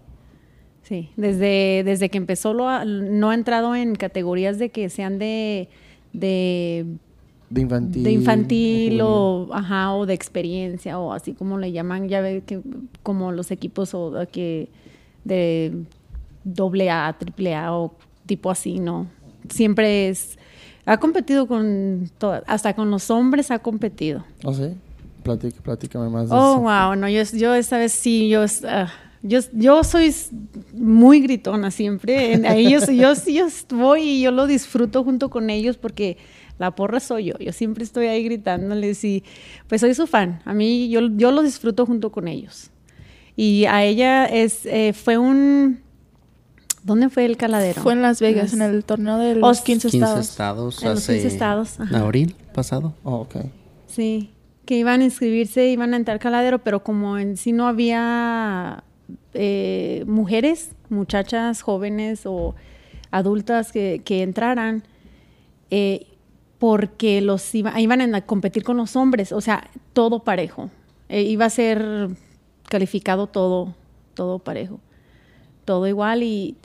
Sí, 0.83 1.11
desde, 1.17 1.83
desde 1.85 2.09
que 2.09 2.19
empezó 2.19 2.53
lo 2.55 2.69
ha- 2.69 2.85
no 2.85 3.31
ha 3.31 3.35
entrado 3.35 3.75
en 3.77 3.95
categorías 3.95 4.59
de 4.59 4.71
que 4.71 4.89
sean 4.89 5.19
de, 5.21 5.69
de, 6.13 6.85
De 7.51 7.61
infantil. 7.61 8.03
de 8.03 8.11
infantil 8.13 9.01
o, 9.03 9.49
ajá, 9.53 9.95
o 9.95 10.07
de 10.07 10.15
experiencia 10.15 10.99
o 10.99 11.13
así 11.13 11.35
como 11.35 11.59
le 11.59 11.71
llaman, 11.71 12.09
ya 12.09 12.21
ve 12.21 12.43
que 12.45 12.61
como 13.05 13.31
los 13.31 13.53
equipos 13.53 13.95
o 13.95 14.11
de 14.11 14.27
que 14.27 14.69
de 15.25 15.85
doble 16.43 16.91
A, 16.91 17.15
triple 17.17 17.55
A 17.55 17.73
o 17.77 17.95
tipo 18.27 18.51
así, 18.51 18.81
¿no? 18.81 19.07
Siempre 19.49 20.09
es, 20.09 20.37
ha 20.87 20.99
competido 20.99 21.47
con, 21.47 22.11
todas, 22.19 22.43
hasta 22.47 22.75
con 22.75 22.91
los 22.91 23.11
hombres 23.11 23.51
ha 23.51 23.59
competido. 23.61 24.25
¿Oh, 24.45 24.53
sí? 24.53 24.69
Platica, 25.23 25.61
platícame 25.63 26.09
más 26.09 26.29
de 26.29 26.35
Oh, 26.35 26.53
eso. 26.55 26.61
wow, 26.63 26.97
no, 26.97 27.09
yo, 27.09 27.23
yo 27.35 27.55
esta 27.55 27.79
vez 27.79 27.93
sí, 27.93 28.29
yo, 28.29 28.45
ah, 28.69 28.89
yo, 29.23 29.39
yo 29.53 29.85
soy 29.85 30.13
muy 30.73 31.21
gritona 31.21 31.71
siempre. 31.71 32.33
En- 32.33 32.45
Ahí 32.47 32.71
yo, 32.73 32.81
yo, 32.91 33.13
yo 33.27 33.47
voy 33.71 34.03
y 34.03 34.21
yo 34.23 34.33
lo 34.33 34.47
disfruto 34.47 35.05
junto 35.05 35.31
con 35.31 35.49
ellos 35.51 35.77
porque 35.77 36.17
la 36.59 36.75
porra 36.75 36.99
soy 36.99 37.27
yo. 37.27 37.39
Yo 37.39 37.53
siempre 37.53 37.85
estoy 37.85 38.07
ahí 38.07 38.25
gritándoles 38.25 39.05
y 39.05 39.23
pues 39.69 39.81
soy 39.81 39.95
su 39.95 40.07
fan. 40.09 40.41
A 40.45 40.55
mí 40.55 40.89
yo, 40.89 41.01
yo 41.17 41.31
lo 41.31 41.43
disfruto 41.43 41.87
junto 41.87 42.11
con 42.11 42.27
ellos. 42.27 42.71
Y 43.37 43.65
a 43.67 43.85
ella 43.85 44.27
es, 44.27 44.67
eh, 44.67 44.93
fue 44.93 45.19
un... 45.19 45.81
¿Dónde 46.85 47.09
fue 47.11 47.25
el 47.25 47.37
caladero? 47.37 47.81
Fue 47.83 47.93
en 47.93 48.03
Las 48.03 48.21
Vegas, 48.21 48.53
Las- 48.53 48.55
en 48.55 48.63
el 48.75 48.85
torneo 48.85 49.19
de 49.19 49.33
Oh, 49.35 49.49
los 49.49 49.61
15 49.61 49.89
15 49.89 49.99
estados. 50.05 50.29
estados 50.29 50.83
En 50.83 50.89
los 50.91 50.99
hace 50.99 51.13
15 51.15 51.29
estados, 51.29 51.81
ajá. 51.81 51.99
abril 51.99 52.35
pasado. 52.55 52.95
Oh, 53.05 53.17
ok. 53.17 53.37
Sí, 53.87 54.31
que 54.65 54.77
iban 54.79 55.01
a 55.01 55.05
inscribirse, 55.05 55.69
iban 55.69 55.95
a 55.95 55.97
entrar 55.97 56.19
caladero, 56.19 56.59
pero 56.61 56.83
como 56.83 57.19
en 57.19 57.37
sí 57.37 57.53
no 57.53 57.67
había 57.69 58.83
eh, 59.35 60.05
mujeres, 60.07 60.71
muchachas 60.89 61.63
jóvenes 61.63 62.23
o 62.27 62.55
adultas 63.11 63.73
que, 63.73 64.03
que 64.05 64.23
entraran, 64.23 64.83
eh, 65.71 66.07
porque 66.59 67.21
los 67.21 67.55
iba- 67.55 67.79
iban 67.81 68.15
a 68.15 68.21
competir 68.23 68.63
con 68.63 68.77
los 68.77 68.95
hombres, 68.97 69.33
o 69.33 69.41
sea, 69.41 69.69
todo 69.93 70.21
parejo. 70.25 70.71
Eh, 71.09 71.23
iba 71.23 71.45
a 71.47 71.51
ser 71.51 72.09
calificado 72.69 73.27
todo, 73.27 73.75
todo 74.15 74.39
parejo, 74.39 74.81
todo 75.65 75.87
igual 75.87 76.23
y... 76.23 76.57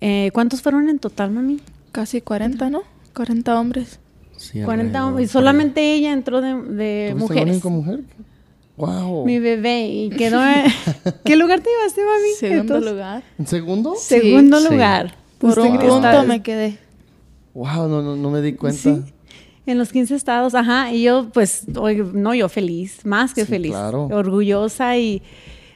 eh, 0.00 0.30
¿Cuántos 0.32 0.62
fueron 0.62 0.88
en 0.88 0.98
total, 0.98 1.30
mami? 1.30 1.60
Casi 1.92 2.20
40, 2.20 2.70
¿no? 2.70 2.82
40 3.14 3.58
hombres. 3.60 4.00
Sí, 4.36 4.60
40 4.62 4.82
alrededor, 4.84 5.08
hombres. 5.08 5.28
Y 5.28 5.32
solamente 5.32 5.94
ella 5.94 6.12
entró 6.12 6.40
de, 6.40 6.54
de 6.54 7.08
¿Tuviste 7.12 7.14
la 7.14 7.14
mujeres. 7.14 7.52
única 7.54 7.68
mujer? 7.68 8.00
Wow. 8.76 9.24
Mi 9.24 9.38
bebé. 9.38 9.86
Y 9.86 10.10
quedó. 10.10 10.40
¿Qué 11.24 11.36
lugar 11.36 11.60
te 11.60 11.70
llevaste, 11.70 12.00
mami? 12.04 12.28
Segundo 12.38 12.60
Entonces, 12.62 12.90
lugar. 12.92 13.22
¿En 13.38 13.46
segundo? 13.46 13.94
Sí. 13.96 14.20
Segundo 14.20 14.60
Sí. 14.60 14.68
lugar. 14.72 15.14
Por 15.38 15.50
Usted 15.50 15.62
un 15.62 15.78
punto 15.78 16.24
me 16.24 16.42
quedé. 16.42 16.78
Wow, 17.54 17.88
no, 17.88 18.02
no, 18.02 18.16
no 18.16 18.30
me 18.30 18.40
di 18.42 18.54
cuenta. 18.54 18.80
Sí. 18.80 19.02
En 19.66 19.78
los 19.78 19.92
15 19.92 20.16
estados, 20.16 20.54
ajá. 20.56 20.92
Y 20.92 21.04
yo, 21.04 21.30
pues, 21.32 21.64
oye, 21.76 22.02
no, 22.12 22.34
yo 22.34 22.48
feliz, 22.48 23.06
más 23.06 23.32
que 23.32 23.44
Sí, 23.44 23.50
feliz. 23.50 23.70
claro. 23.72 24.06
Orgullosa 24.06 24.98
y. 24.98 25.22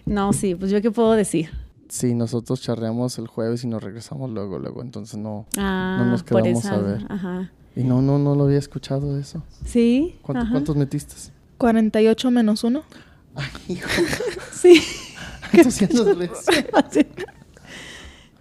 No, 0.09 0.33
sí, 0.33 0.55
pues 0.55 0.71
yo 0.71 0.81
qué 0.83 0.91
puedo 0.91 1.13
decir. 1.13 1.51
Sí, 1.89 2.15
nosotros 2.15 2.61
charreamos 2.61 3.19
el 3.19 3.27
jueves 3.29 3.65
y 3.65 3.67
nos 3.67 3.83
regresamos 3.83 4.31
luego, 4.31 4.59
luego. 4.59 4.83
Entonces 4.83 5.19
no. 5.19 5.47
Ah, 5.57 5.97
No 6.01 6.11
nos 6.11 6.23
por 6.23 6.43
quedamos 6.43 6.65
esa. 6.65 6.75
a 6.75 6.79
ver. 6.79 7.07
Ajá. 7.09 7.51
Y 7.77 7.85
no, 7.85 8.03
no, 8.03 8.19
no 8.19 8.35
lo 8.35 8.45
había 8.45 8.59
escuchado 8.59 9.19
eso. 9.19 9.43
Sí. 9.65 10.17
¿Cuánto-. 10.23 10.51
¿Cuántos 10.51 10.77
metiste? 10.77 11.15
48 11.59 12.31
menos 12.31 12.65
1. 12.65 12.83
Sí. 14.53 14.83
¿Cuántos 15.53 15.81
años 15.83 16.07
eres? 16.09 16.31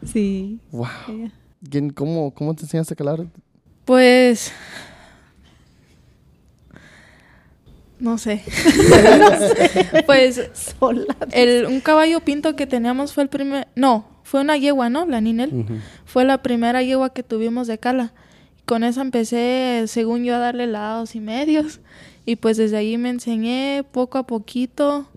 sí. 0.04 0.60
Wow. 0.72 0.88
Ella. 1.10 1.32
¿Quién, 1.70 1.90
cómo, 1.92 2.34
¿Cómo 2.34 2.54
te 2.56 2.64
enseñaste 2.64 2.94
a 2.94 2.98
calar? 2.98 3.26
Pues. 3.86 4.52
No 8.00 8.18
sé. 8.18 8.44
pues 10.06 10.42
Sola. 10.54 11.16
el, 11.32 11.66
un 11.66 11.80
caballo 11.82 12.20
pinto 12.22 12.56
que 12.56 12.68
teníamos 12.68 13.14
fue 13.14 13.24
el 13.24 13.30
primer. 13.30 13.68
No, 13.76 14.06
fue 14.24 14.42
una 14.42 14.58
yegua, 14.58 14.90
¿no? 14.90 15.06
La 15.06 15.22
Ninel. 15.22 15.66
Fue 16.06 16.24
la 16.26 16.42
primera 16.44 16.84
yegua 16.84 17.12
que 17.14 17.24
tuvimos 17.24 17.68
de 17.68 17.78
cala. 17.78 18.14
Con 18.66 18.84
esa 18.84 19.02
empecé, 19.02 19.86
según 19.88 20.24
yo, 20.24 20.36
a 20.36 20.40
darle 20.40 20.68
lados 20.68 21.16
y 21.16 21.20
medios. 21.20 21.80
Y 22.26 22.36
pues 22.36 22.58
desde 22.58 22.78
ahí 22.78 22.98
me 22.98 23.10
enseñé 23.10 23.84
poco 23.92 24.18
a 24.18 24.28
poquito. 24.28 25.08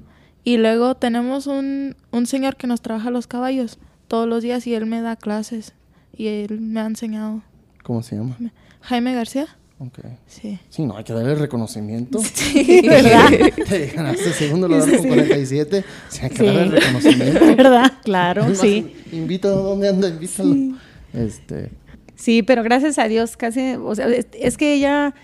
Y 0.44 0.56
luego 0.56 0.94
tenemos 0.94 1.46
un, 1.46 1.96
un 2.12 2.26
señor 2.26 2.56
que 2.56 2.66
nos 2.66 2.80
trabaja 2.80 3.10
los 3.10 3.26
caballos 3.26 3.78
todos 4.08 4.26
los 4.26 4.42
días 4.42 4.66
y 4.66 4.74
él 4.74 4.86
me 4.86 5.02
da 5.02 5.16
clases 5.16 5.74
y 6.16 6.28
él 6.28 6.60
me 6.60 6.80
ha 6.80 6.86
enseñado. 6.86 7.42
¿Cómo 7.82 8.02
se 8.02 8.16
llama? 8.16 8.36
Jaime 8.80 9.14
García. 9.14 9.46
Sí. 10.26 10.58
Sí, 10.68 10.82
no, 10.84 10.96
hay 10.96 11.04
que 11.04 11.12
darle 11.12 11.34
reconocimiento. 11.34 12.18
Sí, 12.34 12.82
¿verdad? 12.88 13.28
Te 13.68 13.86
ganaste 13.86 14.32
segundo 14.32 14.68
lugar 14.68 14.82
con 14.90 15.02
Sí. 15.02 15.08
47. 15.08 15.84
Sí, 16.08 16.20
hay 16.22 16.30
que 16.30 16.36
Sí. 16.36 16.44
darle 16.46 16.80
reconocimiento. 16.80 17.40
¿Verdad? 17.56 17.92
Claro, 18.04 18.42
Es 18.42 18.48
más, 18.50 18.58
sí. 18.58 18.92
Invítalo, 19.12 19.56
¿dónde 19.62 19.88
anda? 19.88 20.08
Invítalo. 20.08 20.54
Este, 21.12 21.70
Sí, 22.16 22.42
pero 22.42 22.62
gracias 22.62 22.98
a 22.98 23.08
Dios 23.08 23.36
casi, 23.38 23.76
o 23.82 23.94
sea, 23.94 24.06
es, 24.08 24.26
es 24.34 24.58
que 24.58 24.74
ella 24.74 25.14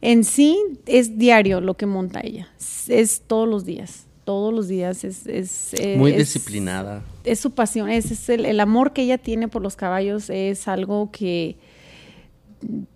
en 0.00 0.22
sí 0.22 0.56
es 0.86 1.18
diario 1.18 1.60
lo 1.60 1.74
que 1.76 1.86
monta 1.86 2.20
ella. 2.22 2.48
Es, 2.60 2.88
es 2.88 3.22
todos 3.26 3.48
los 3.48 3.64
días, 3.66 4.06
todos 4.24 4.54
los 4.54 4.68
días 4.68 5.02
es... 5.02 5.26
es 5.26 5.74
Muy 5.96 6.12
es- 6.12 6.18
disciplinada. 6.18 7.02
Es 7.24 7.40
su 7.40 7.50
pasión, 7.50 7.90
es, 7.90 8.12
es 8.12 8.28
el, 8.28 8.44
el 8.46 8.60
amor 8.60 8.92
que 8.92 9.02
ella 9.02 9.18
tiene 9.18 9.48
por 9.48 9.60
los 9.62 9.74
caballos 9.74 10.30
es 10.30 10.68
algo 10.68 11.10
que, 11.10 11.56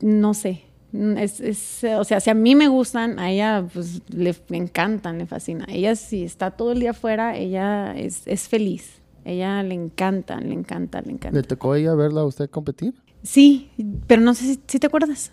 no 0.00 0.34
sé, 0.34 0.62
es, 0.92 1.40
es, 1.40 1.84
o 1.98 2.04
sea, 2.04 2.20
si 2.20 2.30
a 2.30 2.34
mí 2.34 2.54
me 2.54 2.68
gustan, 2.68 3.18
a 3.18 3.30
ella 3.30 3.66
pues 3.72 4.02
le, 4.08 4.34
encantan, 4.50 5.18
le 5.18 5.26
fascina. 5.26 5.64
Ella 5.68 5.96
si 5.96 6.22
está 6.24 6.50
todo 6.50 6.72
el 6.72 6.80
día 6.80 6.90
afuera, 6.90 7.36
ella 7.36 7.94
es, 7.96 8.22
es 8.26 8.48
feliz. 8.48 9.00
Ella 9.24 9.62
le 9.62 9.74
encanta, 9.74 10.40
le 10.40 10.52
encanta, 10.52 11.00
le 11.00 11.12
encanta. 11.12 11.36
¿Le 11.38 11.42
tocó 11.44 11.72
a 11.72 11.78
ella 11.78 11.94
verla 11.94 12.22
a 12.22 12.24
usted 12.24 12.50
competir? 12.50 12.94
Sí, 13.22 13.70
pero 14.06 14.20
no 14.20 14.34
sé 14.34 14.44
si, 14.54 14.60
si 14.66 14.78
te 14.80 14.86
acuerdas. 14.88 15.30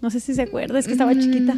No 0.00 0.10
sé 0.10 0.18
si 0.20 0.34
se 0.34 0.42
acuerda, 0.42 0.78
es 0.78 0.86
que 0.86 0.92
estaba 0.92 1.12
chiquita. 1.16 1.54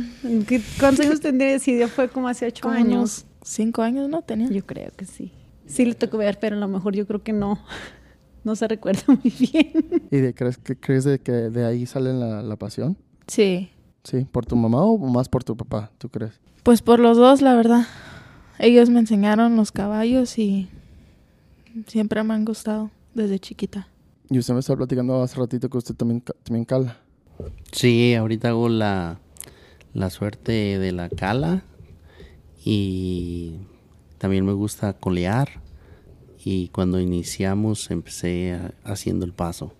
¿Qué- 0.46 0.61
¿Cuántos 0.78 1.06
años 1.06 1.20
tendría? 1.20 1.58
Sí, 1.58 1.78
ya 1.78 1.88
fue 1.88 2.08
como 2.08 2.28
hace 2.28 2.46
ocho 2.46 2.62
como 2.62 2.75
años. 2.75 2.94
unos 2.94 3.26
cinco 3.42 3.82
años, 3.82 4.08
¿no? 4.08 4.23
Tenía. 4.23 4.49
Yo 4.50 4.64
creo 4.66 4.90
que 4.96 5.04
sí. 5.06 5.32
Sí 5.66 5.84
le 5.87 5.94
tocó 5.94 6.18
ver, 6.18 6.38
pero 6.38 6.56
a 6.56 6.58
lo 6.58 6.68
mejor 6.68 6.94
yo 6.94 7.06
creo 7.06 7.23
que 7.23 7.32
no. 7.32 7.58
No 8.44 8.54
se 8.56 8.68
recuerda 8.68 9.00
muy 9.06 9.32
bien. 9.40 9.73
¿Y 10.11 10.18
de, 10.18 10.34
crees, 10.34 10.58
que, 10.58 10.76
crees 10.76 11.04
de 11.04 11.18
que 11.18 11.32
de 11.32 11.64
ahí 11.64 11.87
sale 11.87 12.12
la, 12.12 12.42
la 12.42 12.56
pasión? 12.56 12.99
Sí. 13.26 13.71
¿Sí? 14.04 14.26
¿Por 14.31 14.45
tu 14.47 14.57
mamá 14.57 14.83
o 14.83 14.99
más 14.99 15.28
por 15.28 15.45
tu 15.45 15.57
papá, 15.57 15.90
tú 15.99 16.09
crees? 16.09 16.38
Pues 16.62 16.83
por 16.83 17.00
los 17.00 17.16
dos, 17.16 17.40
la 17.43 17.54
verdad. 17.54 17.87
Ellos 18.59 18.90
me 18.90 19.00
enseñaron 19.00 19.57
los 19.57 19.73
caballos 19.73 20.38
y 20.38 20.69
siempre 21.87 22.23
me 22.23 22.35
han 22.35 22.45
gustado 22.45 22.90
desde 23.14 23.38
chiquita. 23.38 23.88
Y 24.31 24.38
usted 24.38 24.54
me 24.54 24.61
estaba 24.61 24.78
platicando 24.78 25.23
hace 25.23 25.37
ratito 25.38 25.69
que 25.69 25.78
usted 25.78 25.95
también, 25.95 26.23
también 26.43 26.64
cala. 26.64 26.99
Sí, 27.73 28.14
ahorita 28.14 28.49
hago 28.49 28.69
la, 28.69 29.19
la 29.93 30.11
suerte 30.11 30.78
de 30.78 30.93
la 30.93 31.09
cala 31.09 31.64
y 32.64 33.54
también 34.19 34.47
me 34.47 34.52
gusta 34.52 34.93
colear 34.95 35.49
y 36.45 36.69
cuando 36.69 37.00
iniciamos 37.00 37.90
empecé 37.90 38.52
a- 38.54 38.75
haciendo 38.85 39.25
el 39.26 39.33
paso, 39.33 39.73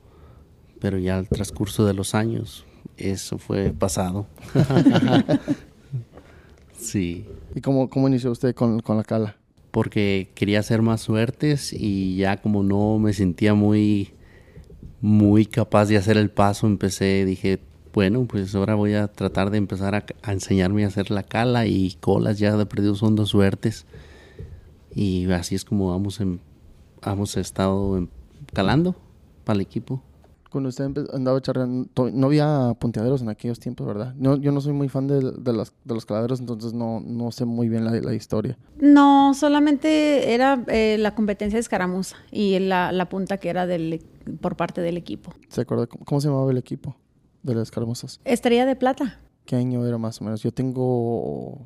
pero 0.81 0.99
ya 0.99 1.17
al 1.19 1.29
transcurso 1.29 1.85
de 1.87 1.95
los 1.95 2.15
años 2.15 2.65
eso 2.97 3.39
fue 3.39 3.73
pasado. 3.73 4.27
sí, 6.79 7.27
¿Y 7.55 7.61
cómo, 7.61 7.89
cómo 7.89 8.09
inició 8.09 8.31
usted 8.31 8.55
con, 8.55 8.81
con 8.81 8.97
la 8.97 9.05
cala? 9.05 9.37
porque 9.71 10.31
quería 10.37 10.61
hacer 10.61 10.83
más 10.83 11.01
suertes 11.01 11.73
y 11.73 12.15
ya 12.15 12.37
como 12.41 12.63
no 12.63 13.01
me 13.01 13.13
sentía 13.13 13.55
muy 13.55 14.13
muy 15.01 15.47
capaz 15.47 15.87
de 15.87 15.97
hacer 15.97 16.17
el 16.17 16.31
paso, 16.31 16.69
empecé, 16.69 17.25
dije, 17.25 17.59
bueno, 17.93 18.25
pues 18.25 18.55
ahora 18.55 18.75
voy 18.77 18.95
a 18.95 19.09
tratar 19.09 19.51
de 19.51 19.59
empezar 19.59 19.95
a, 19.97 20.07
a 20.23 20.33
enseñarme 20.33 20.85
a 20.85 20.87
hacer 20.87 21.11
la 21.11 21.25
cala 21.25 21.67
y 21.67 21.97
colas, 22.01 22.39
ya 22.39 22.57
de 22.57 22.67
perdido 22.67 22.95
son 22.95 23.17
dos 23.17 23.31
suertes. 23.31 23.85
Y 24.95 25.31
así 25.33 25.57
es 25.57 25.65
como 25.65 25.95
hemos, 25.95 26.21
em- 26.21 26.39
hemos 27.05 27.37
estado 27.37 27.99
em- 27.99 28.09
calando 28.53 28.95
para 29.45 29.57
el 29.57 29.61
equipo. 29.61 30.03
Cuando 30.55 30.69
usted 30.69 30.85
andaba 31.13 31.41
charreando, 31.41 31.89
to- 31.95 32.13
no 32.13 32.29
había 32.29 32.77
punteaderos 32.79 33.23
en 33.23 33.29
aquellos 33.29 33.59
tiempos, 33.59 33.89
¿verdad? 33.89 34.15
No, 34.17 34.37
yo 34.37 34.53
no 34.53 34.61
soy 34.61 34.73
muy 34.73 34.89
fan 34.89 35.09
de, 35.09 35.33
de, 35.37 35.53
las, 35.53 35.73
de 35.83 35.95
los 35.95 36.07
caladeros, 36.07 36.39
entonces 36.39 36.73
no, 36.73 37.01
no 37.05 37.33
sé 37.33 37.45
muy 37.45 37.69
bien 37.69 37.85
la, 37.85 37.91
la 37.91 38.15
historia. 38.15 38.57
No, 38.81 39.35
solamente 39.35 40.33
era 40.33 40.63
eh, 40.69 40.97
la 41.01 41.13
competencia 41.17 41.57
de 41.57 41.61
escaramuza 41.61 42.15
y 42.31 42.57
la, 42.61 42.93
la 42.93 43.09
punta 43.09 43.39
que 43.39 43.49
era 43.49 43.67
del, 43.67 44.01
por 44.41 44.55
parte 44.57 44.81
del 44.81 44.97
equipo. 44.97 45.35
¿Se 45.49 45.63
acuerda 45.63 45.89
cómo, 45.89 46.05
cómo 46.05 46.21
se 46.21 46.29
llamaba 46.29 46.49
el 46.53 46.59
equipo 46.59 46.95
de 47.43 47.55
las 47.57 47.65
escaramuzas? 47.65 48.21
Estrella 48.25 48.65
de 48.65 48.77
plata. 48.77 49.19
¿Qué 49.47 49.57
año 49.57 49.85
era 49.85 49.99
más 49.99 50.21
o 50.21 50.25
menos? 50.25 50.41
Yo 50.41 50.53
tengo 50.53 51.59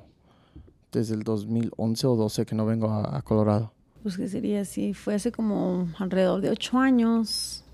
desde 0.93 1.15
el 1.15 1.25
2011 1.25 2.07
o 2.07 2.17
12 2.17 2.47
que 2.47 2.55
no 2.55 2.65
vengo 2.65 2.89
a, 2.89 3.19
a 3.19 3.21
Colorado. 3.21 3.71
Pues 4.03 4.17
que 4.17 4.29
sería 4.29 4.63
así, 4.63 4.95
fue 4.95 5.15
hace 5.15 5.31
como 5.31 5.89
alrededor 5.99 6.41
de 6.41 6.49
ocho 6.51 6.79
años, 6.79 7.65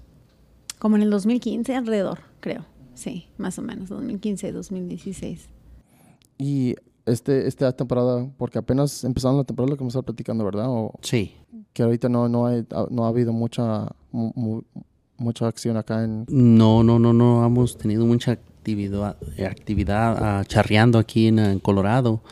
como 0.79 0.97
en 0.97 1.03
el 1.03 1.11
2015 1.11 1.75
alrededor, 1.75 2.21
creo. 2.41 2.65
Sí, 2.95 3.27
más 3.39 3.59
o 3.59 3.63
menos, 3.63 3.89
2015, 3.89 4.53
2016. 4.53 5.49
Y 6.39 6.75
este, 7.07 7.47
esta 7.47 7.73
temporada, 7.73 8.29
porque 8.39 8.59
apenas 8.59 9.05
empezaron 9.05 9.37
la 9.37 9.45
temporada, 9.45 9.71
lo 9.73 9.77
que 9.77 9.85
me 9.85 9.89
estaba 9.89 10.05
platicando, 10.05 10.45
¿verdad? 10.45 10.67
O 10.69 10.93
Sí, 11.03 11.35
que 11.73 11.83
ahorita 11.83 12.09
no, 12.09 12.29
no, 12.29 12.47
hay, 12.47 12.65
no 12.91 13.05
ha 13.05 13.09
habido 13.09 13.33
mucha, 13.33 13.89
mu- 14.13 14.33
mu- 14.35 14.63
mucha 15.17 15.47
acción 15.49 15.77
acá 15.77 16.05
en... 16.05 16.25
no, 16.29 16.83
no, 16.83 16.99
no, 16.99 17.13
no, 17.13 17.45
hemos 17.45 17.77
tenido 17.77 18.05
mucha 18.07 18.33
actividad, 18.33 19.17
actividad 19.47 20.17
ah, 20.41 20.45
charreando 20.47 20.99
aquí 20.99 21.27
en, 21.29 21.39
en 21.41 21.59
Colorado. 21.61 22.23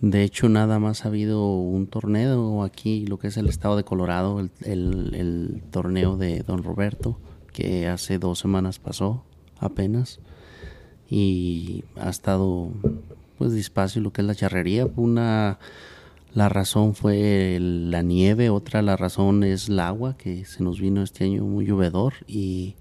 De 0.00 0.24
hecho, 0.24 0.48
nada 0.48 0.78
más 0.78 1.04
ha 1.04 1.08
habido 1.08 1.46
un 1.56 1.86
torneo 1.86 2.64
aquí, 2.64 3.06
lo 3.06 3.18
que 3.18 3.28
es 3.28 3.36
el 3.36 3.48
estado 3.48 3.76
de 3.76 3.84
Colorado, 3.84 4.40
el, 4.40 4.50
el- 4.64 5.14
el 5.14 5.62
torneo 5.70 6.16
de 6.16 6.40
Don 6.42 6.62
Roberto, 6.62 7.18
que 7.52 7.88
hace 7.88 8.18
dos 8.18 8.38
semanas 8.38 8.78
pasó 8.78 9.24
apenas. 9.58 10.20
Y 11.08 11.84
ha 11.96 12.08
estado 12.08 12.70
pues 13.38 13.52
despacio 13.52 14.00
lo 14.00 14.12
que 14.12 14.22
es 14.22 14.26
la 14.26 14.34
charrería. 14.34 14.86
Una, 14.96 15.58
la 16.34 16.48
razón 16.48 16.94
fue 16.94 17.58
la 17.60 18.02
nieve, 18.02 18.50
otra 18.50 18.82
la 18.82 18.96
razón 18.96 19.44
es 19.44 19.68
el 19.68 19.80
agua, 19.80 20.16
que 20.16 20.44
se 20.44 20.62
nos 20.62 20.80
vino 20.80 21.02
este 21.02 21.24
año 21.24 21.44
muy 21.44 21.66
llovedor 21.66 22.14
y, 22.26 22.76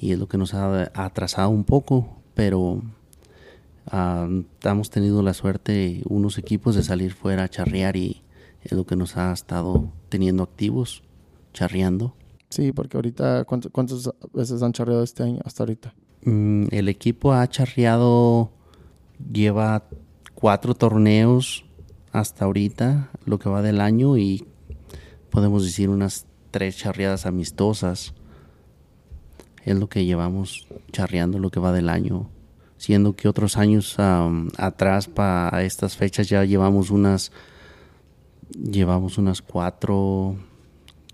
es 0.00 0.18
lo 0.18 0.28
que 0.28 0.38
nos 0.38 0.54
ha 0.54 0.92
atrasado 0.94 1.48
un 1.48 1.64
poco, 1.64 2.20
pero 2.34 2.82
ah, 3.86 4.28
hemos 4.62 4.90
tenido 4.90 5.22
la 5.22 5.34
suerte 5.34 6.02
unos 6.08 6.38
equipos 6.38 6.76
de 6.76 6.82
salir 6.82 7.14
fuera 7.14 7.44
a 7.44 7.48
charrear 7.48 7.96
y 7.96 8.22
es 8.62 8.72
lo 8.72 8.84
que 8.84 8.96
nos 8.96 9.16
ha 9.16 9.32
estado 9.32 9.90
teniendo 10.08 10.42
activos, 10.42 11.02
charreando. 11.54 12.14
Sí, 12.48 12.72
porque 12.72 12.96
ahorita, 12.96 13.44
¿cuánto- 13.44 13.70
¿cuántas 13.70 14.10
veces 14.32 14.62
han 14.62 14.72
charreado 14.72 15.02
este 15.02 15.22
año 15.22 15.40
hasta 15.44 15.62
ahorita? 15.64 15.94
Mm, 16.24 16.66
el 16.70 16.88
equipo 16.88 17.32
ha 17.32 17.46
charreado, 17.48 18.50
lleva 19.32 19.84
cuatro 20.34 20.74
torneos 20.74 21.64
hasta 22.12 22.44
ahorita, 22.44 23.10
lo 23.24 23.38
que 23.38 23.48
va 23.48 23.62
del 23.62 23.80
año, 23.80 24.16
y 24.16 24.46
podemos 25.30 25.64
decir 25.64 25.88
unas 25.90 26.26
tres 26.50 26.76
charreadas 26.76 27.26
amistosas. 27.26 28.14
Es 29.64 29.76
lo 29.76 29.88
que 29.88 30.04
llevamos 30.04 30.68
charreando 30.92 31.38
lo 31.38 31.50
que 31.50 31.60
va 31.60 31.72
del 31.72 31.88
año. 31.88 32.28
Siendo 32.78 33.16
que 33.16 33.26
otros 33.28 33.56
años 33.56 33.96
atrás, 33.98 35.08
para 35.08 35.62
estas 35.64 35.96
fechas, 35.96 36.28
ya 36.28 36.44
llevamos 36.44 36.90
unas, 36.90 37.32
llevamos 38.50 39.18
unas 39.18 39.42
cuatro 39.42 40.36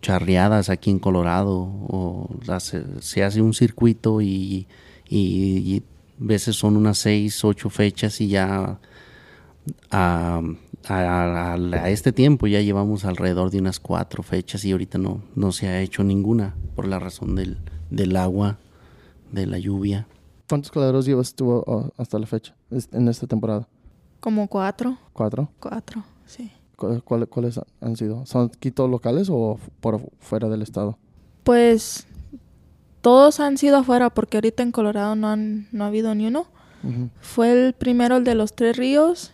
charreadas 0.03 0.69
aquí 0.69 0.91
en 0.91 0.99
Colorado 0.99 1.55
o 1.61 2.29
hace- 2.49 2.85
se 3.01 3.23
hace 3.25 3.41
un 3.41 3.55
circuito 3.55 4.21
y, 4.21 4.67
y, 5.09 5.19
y 5.77 5.83
veces 6.19 6.57
son 6.57 6.77
unas 6.77 6.99
seis, 6.99 7.43
ocho 7.45 7.71
fechas 7.71 8.21
y 8.21 8.29
ya 8.29 8.79
a, 9.91 10.41
a- 10.41 10.43
a- 10.89 11.55
a 11.55 11.89
este 11.91 12.13
tiempo 12.13 12.47
ya 12.47 12.61
llevamos 12.61 13.05
alrededor 13.05 13.51
de 13.51 13.59
unas 13.61 13.79
cuatro 13.81 14.23
fechas 14.23 14.65
y 14.65 14.73
ahorita 14.73 14.99
no, 14.99 15.23
no 15.35 15.53
se 15.53 15.69
ha 15.69 15.81
hecho 15.81 16.03
ninguna 16.05 16.55
por 16.75 16.87
la 16.89 16.99
razón 16.99 17.35
del, 17.37 17.59
del 17.91 18.17
agua, 18.17 18.59
de 19.31 19.47
la 19.47 19.59
lluvia. 19.59 20.07
¿Cuántos 20.49 20.71
caladeros 20.71 21.07
llevas 21.07 21.35
tú 21.35 21.51
oh, 21.51 21.91
hasta 21.97 22.19
la 22.19 22.27
fecha 22.27 22.55
en 22.71 23.09
esta 23.09 23.27
temporada? 23.27 23.69
Como 24.21 24.47
cuatro, 24.49 24.99
¿Cuatro? 25.13 25.49
cuatro, 25.61 26.05
sí. 26.27 26.51
¿Cu- 26.83 27.01
cuál- 27.05 27.29
¿Cuáles 27.29 27.61
han 27.81 27.97
sido? 27.97 28.27
¿Son 28.27 28.51
aquí 28.53 28.73
todos 28.73 28.91
locales 28.91 29.29
o 29.31 29.59
por 29.81 30.01
fuera 30.19 30.49
del 30.49 30.63
estado? 30.63 30.99
Pues 31.45 32.09
todos 33.03 33.39
han 33.39 33.57
sido 33.57 33.77
afuera 33.77 34.11
porque 34.11 34.39
ahorita 34.39 34.65
en 34.65 34.73
Colorado 34.73 35.15
no, 35.15 35.29
han, 35.29 35.69
no 35.71 35.85
ha 35.85 35.87
habido 35.87 36.13
ni 36.17 36.27
uno. 36.27 36.47
Ujú. 36.83 37.09
Fue 37.21 37.53
el 37.53 37.73
primero 37.73 38.17
el 38.17 38.25
de 38.25 38.35
los 38.35 38.55
tres 38.55 38.77
ríos. 38.77 39.33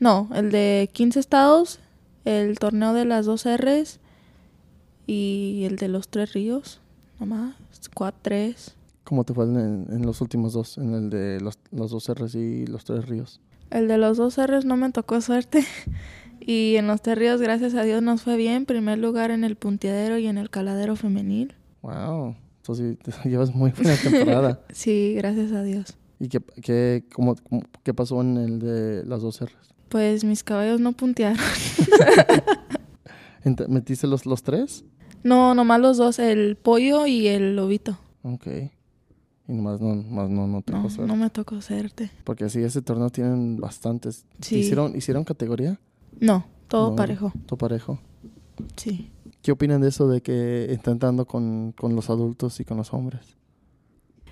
No, 0.00 0.28
el 0.34 0.50
de 0.50 0.90
15 0.92 1.20
estados, 1.20 1.78
el 2.24 2.58
torneo 2.58 2.92
de 2.94 3.04
las 3.04 3.26
dos 3.26 3.46
R's 3.46 4.00
y 5.06 5.62
el 5.64 5.76
de 5.76 5.86
los 5.88 6.08
tres 6.08 6.32
ríos. 6.32 6.80
Nomás, 7.20 7.54
cuatro, 7.94 8.18
tres. 8.22 8.74
¿Cómo 9.04 9.22
te 9.24 9.34
fue 9.34 9.44
en, 9.44 9.86
en 9.90 10.04
los 10.04 10.20
últimos 10.20 10.52
dos? 10.52 10.78
En 10.78 10.94
el 10.94 11.10
de 11.10 11.40
los, 11.40 11.58
los 11.70 11.90
dos 11.92 12.08
R's 12.12 12.34
y 12.34 12.66
los 12.66 12.84
tres 12.84 13.06
ríos. 13.08 13.40
El 13.70 13.86
de 13.86 13.98
los 13.98 14.16
dos 14.16 14.36
R's 14.38 14.64
no 14.64 14.76
me 14.76 14.90
tocó 14.90 15.20
suerte. 15.20 15.64
Y 16.50 16.76
en 16.76 16.86
los 16.86 17.02
terrios, 17.02 17.42
gracias 17.42 17.74
a 17.74 17.82
Dios, 17.82 18.02
nos 18.02 18.22
fue 18.22 18.38
bien. 18.38 18.64
Primer 18.64 18.98
lugar 18.98 19.30
en 19.30 19.44
el 19.44 19.56
punteadero 19.56 20.16
y 20.16 20.26
en 20.28 20.38
el 20.38 20.48
caladero 20.48 20.96
femenil. 20.96 21.52
Wow. 21.82 22.36
Entonces 22.62 22.96
te 23.00 23.12
llevas 23.28 23.54
muy 23.54 23.70
buena 23.72 23.94
temporada. 23.96 24.60
sí, 24.72 25.12
gracias 25.14 25.52
a 25.52 25.62
Dios. 25.62 25.94
¿Y 26.18 26.28
qué, 26.28 26.40
qué, 26.62 27.04
cómo, 27.12 27.36
cómo- 27.48 27.62
qué 27.82 27.92
pasó 27.92 28.22
en 28.22 28.38
el 28.38 28.58
de 28.60 29.04
las 29.04 29.20
dos 29.20 29.42
R's? 29.42 29.52
Pues 29.90 30.24
mis 30.24 30.42
caballos 30.42 30.80
no 30.80 30.92
puntearon. 30.92 31.36
¿Metiste 33.68 34.06
los, 34.06 34.24
los 34.26 34.42
tres? 34.42 34.84
No, 35.22 35.54
nomás 35.54 35.80
los 35.80 35.96
dos, 35.98 36.18
el 36.18 36.56
pollo 36.56 37.06
y 37.06 37.26
el 37.28 37.56
lobito. 37.56 37.98
Ok. 38.22 38.46
Y 39.48 39.52
nomás 39.52 39.80
no, 39.80 39.94
nomás 39.94 40.30
no, 40.30 40.46
no 40.46 40.62
te 40.62 40.72
No, 40.72 40.78
tocó 40.78 40.90
suerte. 40.90 41.12
no 41.12 41.16
me 41.22 41.30
tocó 41.30 41.60
serte. 41.60 42.10
Porque 42.24 42.44
así 42.44 42.60
ese 42.62 42.80
torneo 42.82 43.10
tienen 43.10 43.58
bastantes. 43.58 44.24
Sí. 44.40 44.58
¿Hicieron, 44.60 44.96
¿Hicieron 44.96 45.24
categoría? 45.24 45.78
No, 46.20 46.44
todo 46.68 46.90
No. 46.90 46.96
parejo. 46.96 47.32
Todo 47.46 47.56
parejo. 47.58 47.98
Sí. 48.76 49.10
¿Qué 49.42 49.52
opinan 49.52 49.80
de 49.80 49.88
eso 49.88 50.08
de 50.08 50.20
que 50.20 50.72
están 50.72 50.98
dando 50.98 51.26
con, 51.26 51.72
con 51.72 51.94
los 51.94 52.10
adultos 52.10 52.58
y 52.60 52.64
con 52.64 52.76
los 52.76 52.92
hombres? 52.92 53.36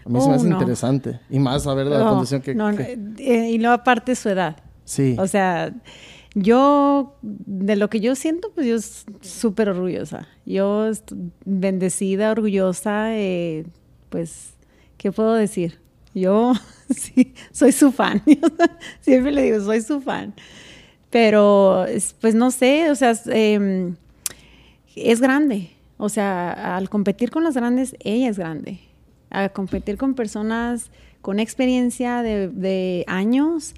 A 0.04 0.08
mí 0.08 0.20
se 0.20 0.26
me 0.28 0.32
Oh, 0.34 0.36
hace 0.36 0.48
no. 0.48 0.56
interesante. 0.60 1.20
Y 1.30 1.38
más 1.38 1.62
saber 1.64 1.86
la 1.86 2.00
No, 2.00 2.10
condición 2.10 2.40
que... 2.42 2.54
no, 2.54 2.74
que- 2.76 2.98
eh, 3.18 3.50
y 3.50 3.58
luego 3.58 3.74
aparte 3.74 4.14
su 4.14 4.28
edad. 4.28 4.56
sí. 4.84 5.16
O 5.18 5.26
sea, 5.26 5.72
yo, 6.34 7.16
de 7.22 7.76
lo 7.76 7.88
que 7.88 8.00
yo 8.00 8.14
siento, 8.14 8.50
pues 8.54 8.66
yo 8.66 8.76
súper 9.22 9.70
orgullosa. 9.70 10.28
Yo 10.44 10.90
bendecida, 11.46 12.30
orgullosa, 12.30 13.16
eh, 13.16 13.66
pues, 14.10 14.50
¿qué 14.98 15.10
puedo 15.12 15.32
decir? 15.34 15.80
Yo 16.14 16.52
sí, 16.90 17.34
soy 17.52 17.72
su 17.72 17.90
fan. 17.90 18.22
Siempre 19.00 19.32
le 19.32 19.42
digo, 19.44 19.60
soy 19.64 19.80
su 19.80 20.00
fan. 20.00 20.34
Pero, 21.10 21.84
es- 21.86 22.14
pues 22.20 22.34
no 22.34 22.50
sé, 22.50 22.90
o 22.90 22.94
sea, 22.94 23.10
es, 23.10 23.26
em, 23.26 23.96
es 24.96 25.20
grande. 25.20 25.70
O 25.98 26.08
sea, 26.08 26.76
al 26.76 26.88
competir 26.90 27.30
con 27.30 27.44
las 27.44 27.54
grandes, 27.54 27.96
ella 28.00 28.28
es 28.28 28.38
grande. 28.38 28.80
A 29.30 29.48
competir 29.50 29.96
con 29.96 30.14
personas 30.14 30.90
con 31.22 31.40
experiencia 31.40 32.22
de, 32.22 33.04
años, 33.08 33.74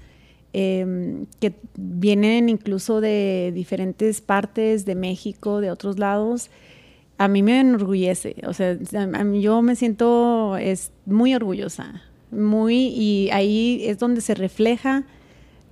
em, 0.53 1.25
que 1.39 1.53
vienen 1.75 2.49
incluso 2.49 3.01
de 3.01 3.51
diferentes 3.55 4.21
partes 4.21 4.85
de 4.85 4.95
México, 4.95 5.59
de 5.61 5.71
otros 5.71 5.97
lados, 5.97 6.51
a 7.17 7.27
mí 7.27 7.41
me 7.43 7.59
enorgullece. 7.59 8.35
O 8.45 8.53
sea, 8.53 8.77
a 8.93 9.23
yo 9.33 9.61
me 9.61 9.75
siento 9.75 10.57
es, 10.57 10.91
muy 11.05 11.33
orgullosa. 11.35 12.03
Muy, 12.31 12.75
y 12.89 13.29
ahí 13.31 13.81
es 13.85 13.97
donde 13.97 14.21
se 14.21 14.35
refleja 14.35 15.05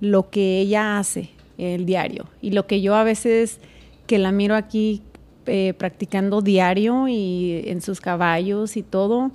lo 0.00 0.30
que 0.30 0.60
ella 0.60 0.98
hace 0.98 1.30
el 1.58 1.84
diario 1.86 2.26
y 2.40 2.50
lo 2.52 2.66
que 2.66 2.80
yo 2.80 2.94
a 2.94 3.04
veces 3.04 3.60
que 4.06 4.18
la 4.18 4.32
miro 4.32 4.54
aquí 4.54 5.02
eh, 5.46 5.74
practicando 5.76 6.40
diario 6.40 7.08
y 7.08 7.62
en 7.66 7.80
sus 7.82 8.00
caballos 8.00 8.76
y 8.76 8.82
todo 8.82 9.30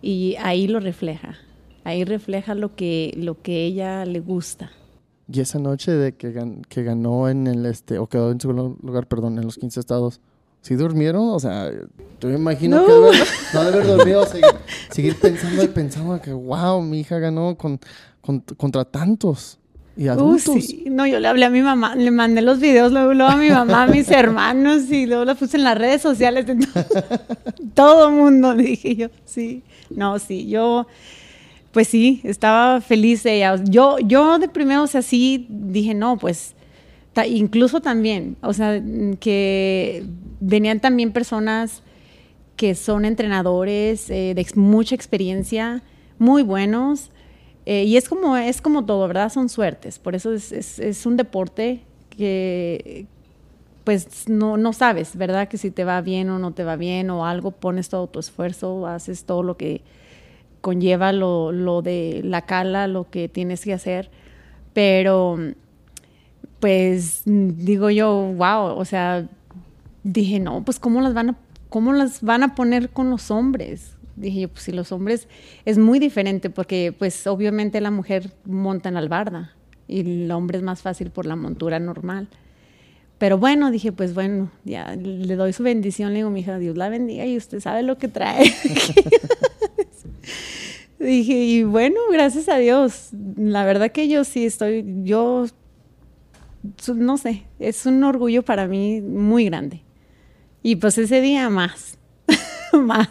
y 0.00 0.36
ahí 0.40 0.66
lo 0.68 0.80
refleja 0.80 1.36
ahí 1.84 2.04
refleja 2.04 2.54
lo 2.54 2.74
que 2.74 3.12
lo 3.16 3.40
que 3.42 3.64
ella 3.66 4.04
le 4.06 4.20
gusta 4.20 4.70
Y 5.28 5.40
esa 5.40 5.58
noche 5.58 5.90
de 5.92 6.12
que, 6.14 6.32
gan- 6.34 6.62
que 6.68 6.82
ganó 6.82 7.28
en 7.28 7.46
el 7.46 7.64
este, 7.66 7.98
o 7.98 8.06
quedó 8.06 8.30
en 8.30 8.40
segundo 8.40 8.76
lugar, 8.82 9.06
perdón, 9.06 9.38
en 9.38 9.44
los 9.46 9.56
15 9.56 9.80
estados, 9.80 10.20
¿sí 10.60 10.74
durmieron? 10.74 11.28
O 11.30 11.40
sea, 11.40 11.70
yo 12.20 12.28
me 12.28 12.34
imagino 12.34 12.76
No. 12.80 12.86
que 12.86 12.92
debe 12.92 13.10
no 13.54 13.64
debe 13.64 13.76
haber 13.82 13.86
dormido, 13.96 14.26
seguir, 14.26 14.44
seguir 14.90 15.16
pensando 15.18 15.62
y 15.64 15.68
pensando 15.68 16.20
que, 16.20 16.30
wow, 16.32 16.82
mi 16.82 17.00
hija 17.00 17.18
ganó 17.18 17.56
con, 17.56 17.80
con- 18.20 18.40
contra 18.58 18.84
tantos 18.84 19.58
y 19.96 20.08
Uh, 20.08 20.12
adultos. 20.12 20.64
sí. 20.64 20.84
No, 20.90 21.06
yo 21.06 21.20
le 21.20 21.28
hablé 21.28 21.44
a 21.44 21.50
mi 21.50 21.60
mamá, 21.62 21.94
le 21.94 22.10
mandé 22.10 22.42
los 22.42 22.58
videos 22.60 22.92
luego, 22.92 23.14
luego 23.14 23.30
a 23.32 23.36
mi 23.36 23.48
mamá, 23.50 23.84
a 23.84 23.86
mis 23.86 24.08
hermanos 24.10 24.90
y 24.90 25.06
luego 25.06 25.24
los 25.24 25.38
puse 25.38 25.56
en 25.56 25.64
las 25.64 25.78
redes 25.78 26.02
sociales. 26.02 26.46
entonces, 26.48 26.86
todo 27.74 28.10
mundo, 28.10 28.54
dije 28.54 28.96
yo, 28.96 29.08
sí. 29.24 29.62
No, 29.90 30.18
sí, 30.18 30.48
yo, 30.48 30.86
pues 31.72 31.88
sí, 31.88 32.20
estaba 32.24 32.80
feliz 32.80 33.22
de 33.22 33.36
ella. 33.36 33.56
Yo, 33.64 33.98
yo 33.98 34.38
de 34.38 34.48
primero, 34.48 34.82
o 34.82 34.86
sea, 34.86 35.02
sí 35.02 35.46
dije, 35.48 35.94
no, 35.94 36.16
pues, 36.18 36.54
ta- 37.12 37.26
incluso 37.26 37.80
también, 37.80 38.36
o 38.42 38.52
sea, 38.52 38.82
que 39.20 40.04
venían 40.40 40.80
también 40.80 41.12
personas 41.12 41.82
que 42.56 42.74
son 42.74 43.04
entrenadores 43.04 44.08
eh, 44.10 44.32
de 44.34 44.40
ex- 44.40 44.56
mucha 44.56 44.94
experiencia, 44.94 45.82
muy 46.18 46.42
buenos. 46.42 47.10
Eh, 47.66 47.84
y 47.84 47.96
es 47.96 48.08
como, 48.08 48.36
es 48.36 48.60
como 48.60 48.84
todo, 48.84 49.06
¿verdad? 49.08 49.30
Son 49.30 49.48
suertes. 49.48 49.98
Por 49.98 50.14
eso 50.14 50.32
es, 50.32 50.52
es- 50.52 50.78
es 50.78 51.06
un 51.06 51.16
deporte 51.16 51.80
que 52.10 53.06
pues 53.84 54.28
no, 54.28 54.56
no 54.56 54.72
sabes, 54.72 55.16
¿verdad? 55.16 55.48
Que 55.48 55.58
si 55.58 55.70
te 55.70 55.84
va 55.84 56.00
bien 56.00 56.30
o 56.30 56.38
no 56.38 56.52
te 56.52 56.64
va 56.64 56.76
bien 56.76 57.10
o 57.10 57.26
algo, 57.26 57.50
pones 57.52 57.88
todo 57.90 58.06
tu 58.06 58.18
esfuerzo, 58.20 58.86
haces 58.86 59.24
todo 59.24 59.42
lo 59.42 59.56
que 59.58 59.82
conlleva 60.62 61.12
lo, 61.12 61.52
lo 61.52 61.82
de 61.82 62.22
la 62.24 62.42
cala, 62.42 62.88
lo 62.88 63.10
que 63.10 63.28
tienes 63.28 63.62
que 63.64 63.74
hacer. 63.74 64.10
Pero, 64.74 65.38
pues, 66.60 67.22
digo 67.26 67.90
yo, 67.90 68.32
wow, 68.36 68.76
o 68.78 68.84
sea, 68.84 69.26
dije, 70.04 70.40
no, 70.40 70.64
pues, 70.64 70.80
¿cómo 70.80 71.00
las 71.02 71.14
van 71.14 71.30
a, 71.30 71.36
cómo 71.70 71.92
las 71.92 72.22
van 72.22 72.42
a 72.44 72.54
poner 72.54 72.90
con 72.90 73.10
los 73.10 73.30
hombres? 73.30 73.93
Dije 74.16 74.42
yo, 74.42 74.48
pues, 74.48 74.64
si 74.64 74.72
los 74.72 74.92
hombres 74.92 75.28
es 75.64 75.78
muy 75.78 75.98
diferente 75.98 76.50
porque, 76.50 76.94
pues, 76.96 77.26
obviamente 77.26 77.80
la 77.80 77.90
mujer 77.90 78.32
monta 78.44 78.88
en 78.88 78.94
la 78.94 79.00
albarda 79.00 79.54
y 79.88 80.00
el 80.00 80.30
hombre 80.30 80.58
es 80.58 80.64
más 80.64 80.82
fácil 80.82 81.10
por 81.10 81.26
la 81.26 81.36
montura 81.36 81.78
normal. 81.78 82.28
Pero 83.18 83.38
bueno, 83.38 83.70
dije, 83.70 83.92
pues 83.92 84.12
bueno, 84.12 84.50
ya 84.64 84.96
le 84.96 85.36
doy 85.36 85.52
su 85.52 85.62
bendición, 85.62 86.10
le 86.12 86.16
digo, 86.16 86.30
mi 86.30 86.40
hija, 86.40 86.58
Dios 86.58 86.76
la 86.76 86.88
bendiga 86.88 87.24
y 87.24 87.36
usted 87.36 87.60
sabe 87.60 87.82
lo 87.82 87.96
que 87.96 88.08
trae. 88.08 88.44
dije, 90.98 91.34
y 91.34 91.62
bueno, 91.62 92.00
gracias 92.10 92.48
a 92.48 92.56
Dios, 92.56 93.10
la 93.36 93.64
verdad 93.64 93.92
que 93.92 94.08
yo 94.08 94.24
sí 94.24 94.44
estoy, 94.44 94.84
yo, 95.04 95.46
no 96.94 97.16
sé, 97.16 97.44
es 97.58 97.86
un 97.86 98.02
orgullo 98.02 98.42
para 98.42 98.66
mí 98.66 99.00
muy 99.00 99.44
grande. 99.44 99.82
Y 100.62 100.76
pues 100.76 100.98
ese 100.98 101.20
día 101.20 101.48
más, 101.50 101.98
más. 102.72 103.08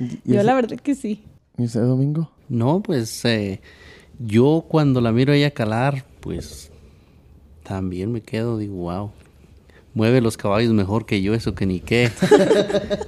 ¿Y, 0.00 0.04
y 0.04 0.20
Yo 0.24 0.36
ese- 0.36 0.44
la 0.44 0.54
verdad 0.54 0.78
que 0.80 0.94
sí. 0.96 1.22
¿Y 1.58 1.64
ese 1.64 1.78
domingo? 1.80 2.30
No, 2.48 2.80
pues 2.82 3.24
eh, 3.24 3.60
yo 4.18 4.64
cuando 4.68 5.00
la 5.00 5.12
miro 5.12 5.32
a 5.32 5.36
ella 5.36 5.50
calar, 5.52 6.04
pues 6.20 6.70
también 7.62 8.10
me 8.10 8.22
quedo, 8.22 8.58
digo, 8.58 8.74
wow, 8.74 9.12
mueve 9.94 10.20
los 10.20 10.36
caballos 10.36 10.72
mejor 10.72 11.06
que 11.06 11.22
yo, 11.22 11.34
eso 11.34 11.54
que 11.54 11.66
ni 11.66 11.78
qué. 11.80 12.10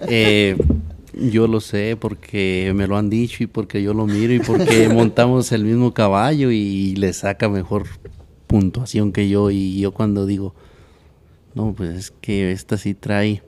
Eh, 0.08 0.56
yo 1.14 1.46
lo 1.46 1.60
sé 1.60 1.96
porque 1.98 2.72
me 2.74 2.86
lo 2.86 2.96
han 2.96 3.08
dicho 3.10 3.42
y 3.42 3.46
porque 3.46 3.82
yo 3.82 3.94
lo 3.94 4.06
miro 4.06 4.32
y 4.34 4.40
porque 4.40 4.88
montamos 4.92 5.52
el 5.52 5.64
mismo 5.64 5.92
caballo 5.94 6.50
y 6.50 6.94
le 6.96 7.12
saca 7.12 7.48
mejor 7.48 7.86
puntuación 8.46 9.12
que 9.12 9.28
yo. 9.28 9.50
Y 9.50 9.78
yo 9.80 9.92
cuando 9.92 10.26
digo, 10.26 10.54
no, 11.54 11.72
pues 11.74 11.96
es 11.96 12.10
que 12.10 12.52
esta 12.52 12.76
sí 12.78 12.94
trae, 12.94 13.42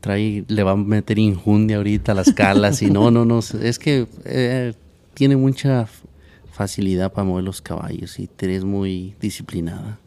trae, 0.00 0.44
le 0.48 0.62
va 0.62 0.72
a 0.72 0.76
meter 0.76 1.18
injundia 1.18 1.76
ahorita 1.76 2.12
a 2.12 2.14
las 2.14 2.32
calas 2.32 2.82
y 2.82 2.90
no, 2.90 3.10
no, 3.10 3.24
no, 3.24 3.38
es 3.38 3.78
que 3.78 4.06
eh, 4.24 4.74
tiene 5.14 5.36
mucha 5.36 5.86
facilidad 6.52 7.12
para 7.12 7.24
mover 7.24 7.44
los 7.44 7.62
caballos 7.62 8.18
y 8.18 8.28
eres 8.38 8.64
muy 8.64 9.14
disciplinada. 9.20 9.98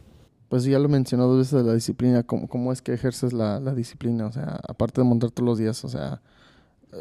Pues 0.49 0.65
ya 0.65 0.77
lo 0.77 0.87
mencionó 0.87 1.25
dos 1.25 1.39
veces 1.39 1.53
de 1.53 1.63
la 1.63 1.73
disciplina. 1.73 2.21
¿Cómo, 2.21 2.47
cómo 2.47 2.71
es 2.71 2.81
que 2.81 2.93
ejerces 2.93 3.33
la, 3.33 3.59
la 3.59 3.73
disciplina? 3.73 4.27
O 4.27 4.31
sea, 4.31 4.59
aparte 4.67 5.01
de 5.01 5.05
montar 5.05 5.31
todos 5.31 5.47
los 5.47 5.57
días, 5.57 5.83
o 5.83 5.89
sea, 5.89 6.21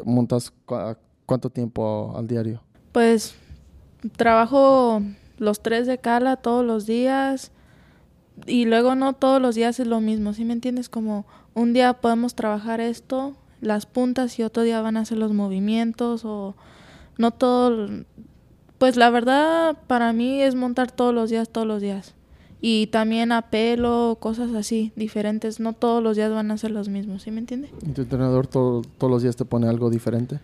¿montas 0.05 0.51
cuánto 1.25 1.49
tiempo 1.51 2.13
al 2.17 2.27
diario? 2.27 2.63
Pues 2.91 3.35
trabajo 4.17 5.01
los 5.37 5.61
tres 5.61 5.87
de 5.87 5.97
cala 5.99 6.37
todos 6.37 6.65
los 6.65 6.85
días 6.85 7.51
y 8.45 8.65
luego 8.65 8.95
no 8.95 9.13
todos 9.13 9.41
los 9.41 9.55
días 9.55 9.79
es 9.79 9.87
lo 9.87 10.01
mismo, 10.01 10.33
¿sí 10.33 10.43
me 10.45 10.53
entiendes? 10.53 10.89
Como 10.89 11.25
un 11.53 11.73
día 11.73 11.93
podemos 11.93 12.35
trabajar 12.35 12.79
esto, 12.81 13.35
las 13.61 13.85
puntas 13.85 14.37
y 14.39 14.43
otro 14.43 14.63
día 14.63 14.81
van 14.81 14.97
a 14.97 15.01
hacer 15.01 15.17
los 15.17 15.33
movimientos 15.33 16.25
o 16.25 16.55
no 17.17 17.31
todo, 17.31 17.87
pues 18.77 18.95
la 18.97 19.09
verdad 19.09 19.77
para 19.87 20.11
mí 20.13 20.41
es 20.41 20.55
montar 20.55 20.91
todos 20.91 21.13
los 21.13 21.29
días, 21.29 21.49
todos 21.49 21.67
los 21.67 21.81
días. 21.81 22.15
Y 22.65 22.87
también 22.87 23.33
a 23.33 23.41
pelo, 23.43 24.17
cosas 24.21 24.53
así, 24.55 24.93
diferentes. 24.95 25.59
No 25.59 25.73
todos 25.73 26.01
los 26.01 26.15
días 26.15 26.31
van 26.31 26.49
a 26.49 26.57
ser 26.57 26.71
los 26.71 26.87
mismos, 26.87 27.23
¿sí 27.23 27.29
me 27.31 27.39
entiende? 27.39 27.69
¿Y 27.85 27.89
tu 27.91 28.03
entrenador 28.03 28.47
todo- 28.47 28.81
todos 28.97 29.11
los 29.11 29.21
días 29.21 29.35
te 29.35 29.43
pone 29.43 29.67
algo 29.67 29.89
diferente? 29.89 30.39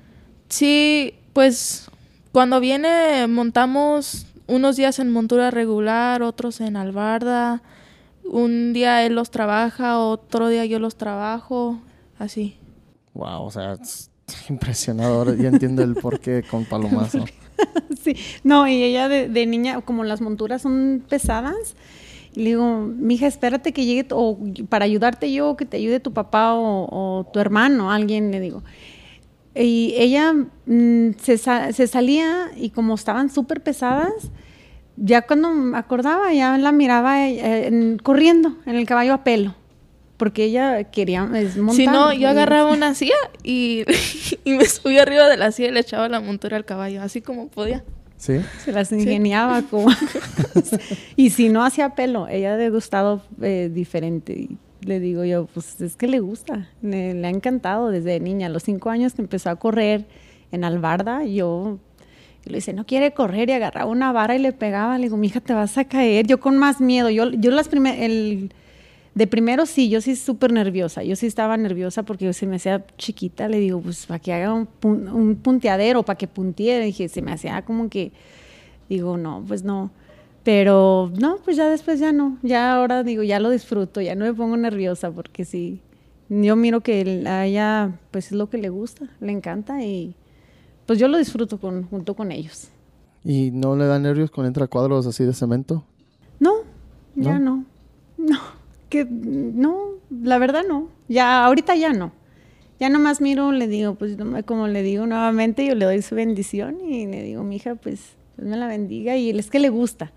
Sí, 0.49 1.13
pues 1.31 1.89
cuando 2.33 2.59
viene 2.59 3.25
montamos 3.27 4.25
unos 4.47 4.75
días 4.75 4.99
en 4.99 5.11
montura 5.11 5.49
regular, 5.49 6.21
otros 6.21 6.59
en 6.59 6.75
albarda. 6.75 7.61
Un 8.31 8.73
día 8.73 9.05
él 9.05 9.15
los 9.15 9.31
trabaja, 9.31 9.99
otro 9.99 10.49
día 10.49 10.65
yo 10.65 10.79
los 10.79 10.95
trabajo, 10.95 11.79
así. 12.19 12.55
Wow, 13.13 13.43
o 13.43 13.51
sea, 13.51 13.73
es 13.73 14.11
impresionado. 14.49 15.15
Ahora 15.15 15.35
ya 15.35 15.47
entiendo 15.49 15.83
el 15.83 15.95
porqué 15.95 16.43
con 16.49 16.65
Palomazo. 16.65 17.25
Sí, 18.01 18.15
no, 18.45 18.65
y 18.69 18.81
ella 18.81 19.09
de, 19.09 19.27
de 19.27 19.45
niña, 19.45 19.81
como 19.81 20.05
las 20.05 20.21
monturas 20.21 20.61
son 20.61 21.03
pesadas, 21.09 21.75
Y 22.33 22.39
le 22.43 22.45
digo, 22.51 22.79
mija, 22.79 23.27
espérate 23.27 23.73
que 23.73 23.83
llegue, 23.85 24.07
o 24.11 24.39
para 24.69 24.85
ayudarte 24.85 25.29
yo, 25.33 25.57
que 25.57 25.65
te 25.65 25.75
ayude 25.75 25.99
tu 25.99 26.13
papá 26.13 26.53
o, 26.53 26.87
o 26.89 27.25
tu 27.25 27.39
hermano, 27.39 27.91
alguien, 27.91 28.31
le 28.31 28.39
digo. 28.39 28.63
Y 29.53 29.93
ella 29.97 30.31
mm, 30.67 31.15
se, 31.21 31.37
sa- 31.37 31.73
se 31.73 31.87
salía 31.87 32.49
y 32.55 32.69
como 32.69 32.95
estaban 32.95 33.29
súper 33.29 33.61
pesadas, 33.61 34.13
ya 35.01 35.21
cuando 35.23 35.51
me 35.53 35.77
acordaba, 35.77 36.33
ya 36.33 36.57
la 36.57 36.71
miraba 36.71 37.27
eh, 37.27 37.67
en- 37.67 37.97
corriendo 37.97 38.57
en 38.65 38.75
el 38.75 38.85
caballo 38.85 39.13
a 39.13 39.23
pelo. 39.23 39.55
Porque 40.17 40.43
ella 40.43 40.83
quería 40.85 41.23
montar. 41.25 41.73
Si 41.73 41.85
no, 41.87 42.11
yo 42.11 42.27
agarraba 42.27 42.71
una 42.73 42.93
silla 42.93 43.15
y, 43.41 43.85
y 44.43 44.51
me 44.53 44.65
subía 44.65 45.03
arriba 45.03 45.27
de 45.29 45.37
la 45.37 45.51
silla 45.51 45.69
y 45.69 45.71
le 45.71 45.79
echaba 45.79 46.09
la 46.09 46.19
montura 46.19 46.57
al 46.57 46.65
caballo, 46.65 47.01
así 47.01 47.21
como 47.21 47.47
podía. 47.47 47.83
¿Sí? 48.17 48.33
Se 48.65 48.73
las 48.73 48.91
ingeniaba 48.91 49.61
como... 49.61 49.87
y 51.15 51.29
si 51.29 51.47
no 51.47 51.63
hacía 51.63 51.95
pelo, 51.95 52.27
ella 52.27 52.57
de 52.57 52.69
gustado 52.69 53.21
eh, 53.41 53.69
diferente. 53.73 54.33
Y 54.33 54.57
le 54.85 54.99
digo 54.99 55.23
yo, 55.23 55.45
pues 55.53 55.79
es 55.79 55.95
que 55.95 56.07
le 56.07 56.19
gusta, 56.19 56.67
le, 56.81 57.13
le 57.13 57.27
ha 57.27 57.29
encantado 57.29 57.89
desde 57.89 58.19
niña. 58.19 58.47
A 58.47 58.49
los 58.49 58.63
cinco 58.63 58.89
años 58.89 59.13
que 59.13 59.21
empezó 59.21 59.49
a 59.49 59.55
correr 59.55 60.05
en 60.51 60.65
Albarda, 60.65 61.23
yo 61.23 61.77
y 62.49 62.53
le 62.53 62.57
dice, 62.57 62.73
no 62.73 62.85
quiere 62.85 63.13
correr 63.13 63.49
y 63.49 63.53
agarraba 63.53 63.89
una 63.89 64.11
vara 64.11 64.35
y 64.35 64.39
le 64.39 64.51
pegaba. 64.51 64.97
Le 64.97 65.05
digo, 65.05 65.17
mija, 65.17 65.39
te 65.39 65.53
vas 65.53 65.77
a 65.77 65.85
caer. 65.85 66.27
Yo 66.27 66.39
con 66.39 66.57
más 66.57 66.81
miedo. 66.81 67.09
Yo, 67.09 67.29
yo 67.31 67.51
las 67.51 67.67
primeras, 67.67 67.99
el, 68.01 68.51
de 69.13 69.27
primero 69.27 69.65
sí, 69.65 69.89
yo 69.89 70.01
sí 70.01 70.15
súper 70.15 70.51
nerviosa. 70.51 71.03
Yo 71.03 71.15
sí 71.15 71.27
estaba 71.27 71.55
nerviosa 71.57 72.03
porque 72.03 72.25
yo 72.25 72.33
se 72.33 72.47
me 72.47 72.57
hacía 72.57 72.85
chiquita. 72.97 73.47
Le 73.47 73.59
digo, 73.59 73.79
pues 73.79 74.05
para 74.05 74.19
que 74.19 74.33
haga 74.33 74.53
un, 74.53 74.67
un 74.83 75.35
punteadero, 75.35 76.03
para 76.03 76.17
que 76.17 76.27
puntee. 76.27 76.81
Dije, 76.81 77.07
se 77.07 77.21
me 77.21 77.31
hacía 77.31 77.61
como 77.61 77.89
que, 77.89 78.11
digo, 78.89 79.17
no, 79.17 79.43
pues 79.47 79.63
no. 79.63 79.91
Pero 80.43 81.11
no, 81.19 81.37
pues 81.45 81.57
ya 81.57 81.69
después 81.69 81.99
ya 81.99 82.11
no. 82.11 82.37
Ya 82.41 82.73
ahora 82.73 83.03
digo, 83.03 83.23
ya 83.23 83.39
lo 83.39 83.49
disfruto, 83.51 84.01
ya 84.01 84.15
no 84.15 84.25
me 84.25 84.33
pongo 84.33 84.57
nerviosa 84.57 85.11
porque 85.11 85.45
sí. 85.45 85.81
Yo 86.29 86.55
miro 86.55 86.81
que 86.81 87.23
a 87.27 87.45
ella, 87.45 87.91
pues 88.11 88.27
es 88.27 88.31
lo 88.33 88.49
que 88.49 88.59
le 88.59 88.69
gusta, 88.69 89.09
le 89.19 89.31
encanta 89.31 89.83
y 89.83 90.15
pues 90.89 90.97
yo 90.97 91.07
lo 91.07 91.19
disfruto 91.19 91.59
con, 91.59 91.83
junto 91.83 92.15
con 92.15 92.31
ellos. 92.31 92.69
¿Y 93.23 93.51
no 93.51 93.75
le 93.75 93.85
da 93.85 93.99
nervios 93.99 94.31
cuando 94.31 94.47
entra 94.47 94.65
cuadros 94.65 95.05
así 95.05 95.23
de 95.23 95.35
cemento? 95.35 95.83
No, 96.39 96.55
ya 97.13 97.37
no. 97.37 97.63
No, 98.17 98.39
que 98.89 99.05
no, 99.05 99.99
la 100.09 100.39
verdad 100.39 100.63
no. 100.67 100.87
Ya, 101.07 101.45
ahorita 101.45 101.75
ya 101.75 101.93
no. 101.93 102.11
Ya 102.79 102.89
nomás 102.89 103.21
miro, 103.21 103.51
le 103.51 103.67
digo, 103.67 103.93
pues 103.93 104.17
como 104.47 104.67
le 104.67 104.81
digo 104.81 105.05
nuevamente, 105.05 105.63
yo 105.63 105.75
le 105.75 105.85
doy 105.85 106.01
su 106.01 106.15
bendición 106.15 106.79
y 106.81 107.05
le 107.05 107.21
digo, 107.21 107.43
mi 107.43 107.57
hija, 107.57 107.75
pues 107.75 108.15
Dios 108.35 108.49
me 108.49 108.57
la 108.57 108.65
bendiga 108.65 109.15
y 109.15 109.29
es 109.29 109.51
que 109.51 109.59
le 109.59 109.69
gusta. 109.69 110.11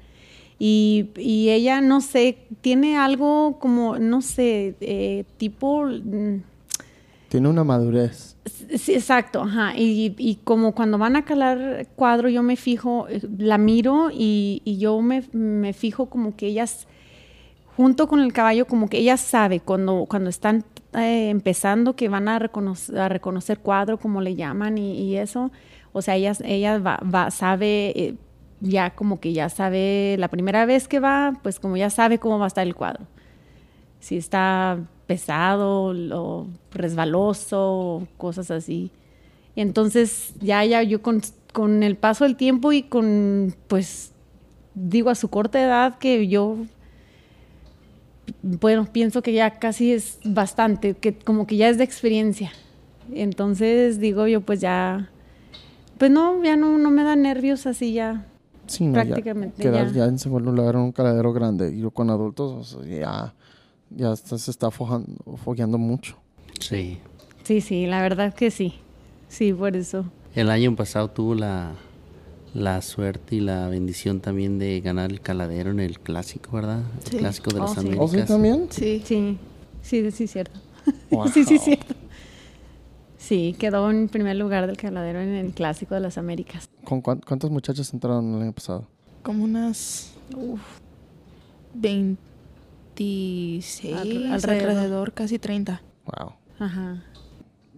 Y, 0.59 1.11
y 1.19 1.51
ella, 1.51 1.83
no 1.83 2.01
sé, 2.01 2.47
tiene 2.63 2.97
algo 2.97 3.59
como, 3.59 3.99
no 3.99 4.23
sé, 4.23 4.75
eh, 4.81 5.25
tipo... 5.37 5.87
Tiene 7.33 7.49
una 7.49 7.65
madurez. 7.65 8.37
Sí, 8.77 8.93
exacto, 8.93 9.41
ajá. 9.41 9.73
Y, 9.75 10.15
y 10.19 10.37
como 10.45 10.75
cuando 10.75 10.99
van 10.99 11.17
a 11.17 11.25
calar 11.25 11.87
cuadro, 11.97 12.29
yo 12.29 12.43
me 12.43 12.57
fijo, 12.57 13.07
eh, 13.09 13.23
la 13.39 13.57
miro 13.57 14.11
y, 14.13 14.61
y 14.67 14.77
yo 14.77 15.01
me, 15.01 15.25
me 15.33 15.73
fijo 15.73 16.11
como 16.11 16.37
que 16.37 16.49
ellas, 16.49 16.87
junto 17.75 18.07
con 18.07 18.21
el 18.21 18.35
caballo, 18.35 18.67
como 18.67 18.87
que 18.91 18.99
ella 18.99 19.17
sabe 19.17 19.61
cuando, 19.61 20.05
cuando 20.07 20.29
están 20.29 20.63
eh, 20.93 21.31
empezando 21.31 21.97
que 21.97 22.11
van 22.11 22.29
a 22.29 22.39
reconocer, 22.39 22.99
a 22.99 23.09
reconocer 23.09 23.61
cuadro, 23.61 23.97
como 23.99 24.21
le 24.21 24.35
llaman, 24.35 24.77
y, 24.77 24.93
y 25.01 25.17
eso. 25.17 25.51
O 25.95 26.03
sea, 26.03 26.17
ella, 26.17 26.33
ella 26.45 26.77
va, 26.81 27.01
va- 27.03 27.31
sabe, 27.31 27.99
eh, 27.99 28.15
ya 28.61 28.91
como 28.91 29.21
que 29.21 29.33
ya 29.33 29.49
sabe, 29.49 30.17
la 30.19 30.29
primera 30.29 30.67
vez 30.67 30.87
que 30.87 31.01
va, 31.01 31.33
pues 31.43 31.59
como 31.59 31.79
ya 31.79 31.89
sabe 31.89 32.19
cómo 32.19 32.39
va 32.39 32.45
a 32.45 32.49
estar 32.49 32.67
el 32.67 32.75
cuadro 32.75 33.07
si 34.01 34.17
está 34.17 34.81
pesado 35.13 35.93
o 36.15 36.47
resbaloso, 36.73 38.07
cosas 38.17 38.51
así. 38.51 38.91
Y 39.55 39.61
entonces 39.61 40.33
ya, 40.41 40.65
ya 40.65 40.83
yo 40.83 41.03
con, 41.03 41.21
con 41.53 41.83
el 41.83 41.97
paso 41.97 42.25
del 42.25 42.37
tiempo 42.37 42.73
y 42.73 42.83
con, 42.85 43.55
pues, 43.69 44.13
digo, 44.75 45.11
a 45.11 45.15
su 45.15 45.29
corta 45.29 45.63
edad 45.63 45.99
que 45.99 46.27
yo, 46.29 46.57
bueno, 48.43 48.87
pienso 48.91 49.21
que 49.23 49.35
ya 49.35 49.59
casi 49.59 49.93
es 49.93 50.19
bastante, 50.25 50.95
que 50.95 51.15
como 51.15 51.47
que 51.47 51.57
ya 51.57 51.69
es 51.69 51.77
de 51.77 51.85
experiencia. 51.85 52.51
Entonces 53.13 53.99
digo 54.01 54.27
yo, 54.27 54.41
pues 54.41 54.61
ya, 54.61 55.11
pues 55.99 56.11
no, 56.11 56.43
ya 56.43 56.57
no, 56.57 56.79
no 56.79 56.91
me 56.91 57.05
da 57.05 57.17
nervios 57.17 57.67
así 57.67 57.93
ya. 57.93 58.25
Sí, 58.67 58.87
no, 58.87 58.95
ya- 58.95 59.03
Prácticamente 59.05 59.63
quedar 59.63 59.89
ya. 59.89 59.93
ya. 59.93 60.05
en 60.07 60.19
segundo 60.19 60.53
lugar 60.53 60.77
en 60.77 60.81
un 60.83 60.93
caladero 60.93 61.33
grande 61.35 61.75
y 61.75 61.81
yo 61.81 61.91
con 61.91 62.09
adultos, 62.09 62.75
o 62.77 62.83
sea, 62.83 62.99
ya, 62.99 63.35
ya 63.97 64.13
está- 64.13 64.39
se 64.39 64.51
está 64.51 64.71
fojan- 64.71 65.07
fogueando 65.45 65.79
mucho. 65.79 66.17
Sí. 66.61 66.99
Sí, 67.45 67.61
sí, 67.61 67.87
la 67.87 68.03
verdad 68.03 68.35
que 68.35 68.51
sí. 68.51 68.75
Sí, 69.29 69.53
por 69.53 69.77
eso. 69.77 70.05
El 70.35 70.51
año 70.51 70.75
pasado 70.77 71.09
tuvo 71.11 71.35
la, 71.35 71.73
la 72.55 72.81
suerte 72.83 73.37
y 73.37 73.41
la 73.41 73.69
bendición 73.69 74.21
también 74.21 74.59
de 74.59 74.81
ganar 74.81 75.11
el 75.11 75.21
caladero 75.21 75.71
en 75.71 75.81
el 75.81 75.99
clásico, 76.01 76.53
¿verdad? 76.53 76.83
El 77.05 77.11
Sí. 77.11 77.17
clásico 77.19 77.51
de 77.51 77.61
Oh, 77.61 77.63
las 77.65 77.73
sí. 77.75 77.81
Américas. 77.81 78.05
¿Oh, 78.05 78.09
sí 78.09 78.23
también? 78.23 78.67
Sí. 78.71 79.03
Sí, 79.05 79.39
sí, 79.83 80.11
sí, 80.11 80.27
cierto. 80.27 80.59
Wow. 81.11 81.29
Sí, 81.35 81.45
sí, 81.45 81.59
cierto. 81.59 81.95
Sí, 83.19 83.55
quedó 83.59 83.91
en 83.91 84.09
primer 84.09 84.37
lugar 84.37 84.67
del 84.67 84.77
caladero 84.77 85.21
en 85.21 85.29
el 85.31 85.53
Clásico 85.53 85.95
de 85.95 86.01
las 86.01 86.19
Américas. 86.19 86.69
¿Con 86.85 87.01
cuán- 87.01 87.21
cuántas 87.27 87.51
muchachas 87.51 87.93
entraron 87.95 88.35
el 88.35 88.43
año 88.43 88.53
pasado? 88.53 88.87
Como 89.23 89.45
unas 89.45 90.13
uf, 90.37 90.61
26 92.97 93.95
Al- 93.97 94.33
alrededor. 94.33 94.71
alrededor. 94.71 95.13
casi 95.13 95.39
30. 95.39 95.83
Wow. 96.07 96.33
Ajá. 96.59 97.03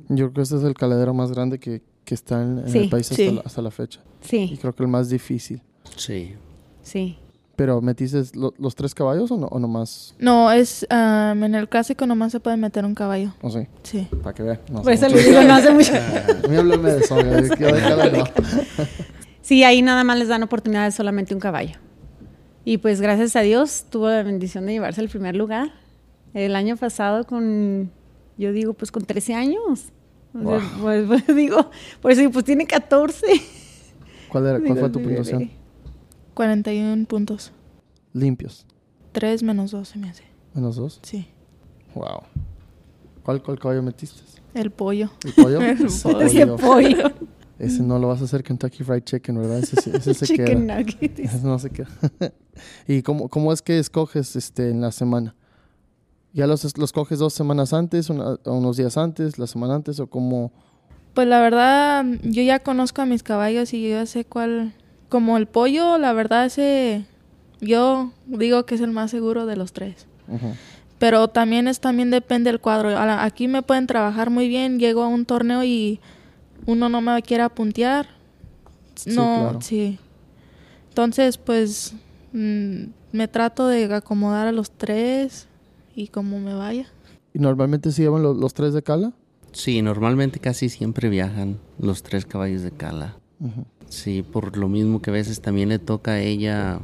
Yo 0.09 0.27
creo 0.27 0.33
que 0.35 0.41
este 0.43 0.57
es 0.57 0.63
el 0.65 0.75
caladero 0.75 1.15
más 1.15 1.31
grande 1.33 1.59
que, 1.59 1.83
que 2.05 2.15
está 2.15 2.43
en, 2.43 2.59
en 2.59 2.69
Sí, 2.69 2.79
el 2.79 2.89
país 2.91 3.11
hasta, 3.11 3.23
sí. 3.23 3.31
la, 3.31 3.41
hasta 3.43 3.63
la 3.63 3.71
fecha. 3.71 4.01
Y 4.23 4.27
Sí, 4.29 4.59
creo 4.61 4.75
que 4.75 4.83
el 4.83 4.89
más 4.89 5.09
difícil. 5.09 5.63
Sí. 5.97 6.35
sí. 6.83 7.19
Pero 7.57 7.81
¿metiste 7.81 8.21
lo- 8.35 8.53
los 8.59 8.75
tres 8.75 8.95
caballos 8.95 9.31
o 9.31 9.37
no? 9.37 9.47
¿O 9.47 9.61
nomás? 9.61 10.15
No, 10.19 10.51
es 10.51 10.85
am, 10.91 11.45
en 11.45 11.55
el 11.55 11.69
clásico 11.69 12.05
nomás 12.05 12.33
se 12.33 12.41
puede 12.41 12.57
meter 12.57 12.85
un 12.85 12.95
caballo. 12.97 13.33
¿O 13.43 13.49
sí? 13.51 13.69
Sí. 13.85 14.09
Para 14.23 14.35
que 14.35 14.43
vean. 14.43 14.61
No 14.73 14.83
Por 14.83 14.87
sé 14.97 15.07
eso 15.07 15.07
mucho. 15.07 15.17
le 15.17 15.31
digo, 15.31 15.43
no 15.45 15.55
hace 15.55 15.71
mucho. 15.73 15.93
A 16.45 16.49
mí 16.49 16.57
háblame 16.57 16.93
de 16.93 16.99
eso. 17.01 17.17
yo- 17.21 17.57
yo 17.57 17.67
de 17.75 17.81
cada 17.81 18.11
no. 18.11 18.25
Sí, 19.41 19.63
ahí 19.63 19.83
nada 19.83 20.03
más 20.05 20.19
les 20.19 20.27
dan 20.29 20.43
oportunidad 20.43 20.85
de 20.85 20.91
solamente 20.91 21.33
un 21.33 21.41
caballo. 21.41 21.77
Y 22.65 22.79
pues 22.79 23.01
gracias 23.01 23.37
a 23.37 23.41
Dios 23.41 23.87
tuvo 23.91 24.09
la 24.09 24.23
bendición 24.23 24.67
de 24.67 24.73
llevarse 24.73 25.01
el 25.01 25.09
primer 25.09 25.37
lugar. 25.37 25.73
El 26.33 26.57
año 26.57 26.77
pasado 26.77 27.25
con, 27.25 27.91
yo 28.39 28.53
digo, 28.53 28.75
pues 28.75 28.91
con 28.91 29.05
13 29.05 29.35
años. 29.35 29.63
O 29.67 29.77
sea, 29.77 29.91
Wow. 30.43 30.61
pues, 30.83 31.07
pues, 31.27 31.37
digo, 31.37 31.71
por 32.01 32.11
eso 32.11 32.29
pues 32.31 32.45
tiene 32.45 32.67
14. 32.67 33.27
¿Cuál, 34.29 34.47
era, 34.47 34.61
cuál 34.61 34.79
fue 34.79 34.91
tu 34.91 35.01
puntuación? 35.01 35.39
bebé. 35.41 35.51
41 36.35 37.07
puntos. 37.07 37.53
Limpios. 38.13 38.67
3 39.13 39.43
menos 39.45 39.71
2 39.71 39.87
se 39.89 39.99
me 39.99 40.11
hace. 40.11 40.25
¿Menos 40.55 40.77
dos? 40.77 41.01
Sí. 41.03 41.27
Wow. 41.95 42.23
¿Cuál, 43.23 43.43
cuál 43.43 43.59
caballo 43.59 43.83
metiste? 43.83 44.23
El 44.55 44.71
pollo. 44.71 45.11
¿El 45.25 45.33
pollo? 45.35 45.61
El 45.63 45.77
pollo. 46.03 46.21
Ese 46.21 46.47
pollo. 46.47 47.13
Ese 47.59 47.83
no 47.83 47.99
lo 48.01 48.09
vas 48.09 48.21
a 48.21 48.25
hacer 48.25 48.43
Kentucky 48.43 48.83
Fried 48.83 49.05
Chicken, 49.05 49.39
¿verdad? 49.39 49.59
Ese, 49.59 49.97
ese 49.97 50.13
se 50.15 50.27
Chicken 50.27 50.67
queda. 50.67 50.79
nuggets. 50.79 51.35
No 51.45 51.59
se 51.59 51.71
queda. 51.71 51.89
¿Y 52.89 53.03
cómo, 53.03 53.29
cómo 53.29 53.53
es 53.53 53.63
que 53.63 53.79
escoges 53.79 54.35
este, 54.37 54.71
en 54.71 54.81
la 54.81 54.91
semana? 54.93 55.35
¿Ya 56.33 56.47
los, 56.49 56.77
los 56.79 56.93
coges 56.93 57.21
dos 57.21 57.33
semanas 57.33 57.73
antes, 57.73 58.11
una- 58.11 58.39
unos 58.45 58.77
días 58.77 58.97
antes, 58.97 59.39
la 59.39 59.47
semana 59.47 59.77
antes, 59.77 60.01
o 60.01 60.09
cómo? 60.09 60.53
Pues 61.15 61.29
la 61.29 61.41
verdad, 61.41 62.05
yo 62.25 62.43
ya 62.43 62.59
conozco 62.59 63.03
a 63.03 63.07
mis 63.07 63.23
caballos 63.23 63.73
y 63.73 63.83
yo 63.85 63.91
ya 63.91 64.07
sé 64.07 64.25
cuál. 64.25 64.75
Como 65.09 65.37
el 65.37 65.47
pollo, 65.47 65.97
la 65.99 66.13
verdad, 66.13 66.47
ese. 66.47 67.07
Yo 67.61 68.11
digo 68.27 68.67
que 68.67 68.75
es 68.75 68.81
el 68.81 68.91
más 68.91 69.13
seguro 69.13 69.47
de 69.47 69.55
los 69.57 69.73
tres. 69.73 70.07
Pero 70.99 71.29
también 71.29 71.69
es 71.69 71.79
también 71.81 72.11
depende 72.11 72.51
del 72.51 72.61
cuadro. 72.61 72.91
Aquí 72.99 73.47
me 73.47 73.63
pueden 73.63 73.87
trabajar 73.87 74.31
muy 74.31 74.49
bien. 74.49 74.81
Llego 74.81 75.03
a 75.05 75.07
un 75.09 75.25
torneo 75.25 75.63
y 75.63 76.01
uno 76.67 76.89
no 76.89 77.01
me 77.01 77.21
quiere 77.23 77.43
apuntear. 77.43 78.07
Sí, 78.95 79.11
no, 79.11 79.33
claro. 79.35 79.61
sí. 79.63 79.99
Entonces, 80.89 81.39
pues 81.39 81.95
mm, 82.33 82.85
me 83.13 83.29
trato 83.29 83.67
de 83.67 83.93
acomodar 83.93 84.47
a 84.47 84.53
los 84.53 84.71
tres 84.71 85.47
y 85.97 86.09
como 86.09 86.39
me 86.41 86.55
vaya. 86.55 86.87
¿Y 87.33 87.39
normalmente 87.41 87.91
se 87.91 88.03
llevan 88.03 88.23
lo- 88.23 88.35
los 88.35 88.55
tres 88.55 88.73
de 88.75 88.83
cala? 88.83 89.13
Sí, 89.53 89.83
normalmente 89.83 90.39
casi 90.41 90.69
siempre 90.69 91.09
viajan 91.09 91.59
los 91.79 92.03
tres 92.03 92.27
caballos 92.27 92.63
de 92.63 92.71
cala. 92.71 93.17
Sí, 93.89 94.23
por 94.23 94.57
lo 94.57 94.69
mismo 94.69 95.01
que 95.03 95.11
a 95.11 95.13
veces 95.13 95.41
también 95.41 95.69
le 95.69 95.79
toca 95.79 96.13
a 96.13 96.21
ella 96.21 96.81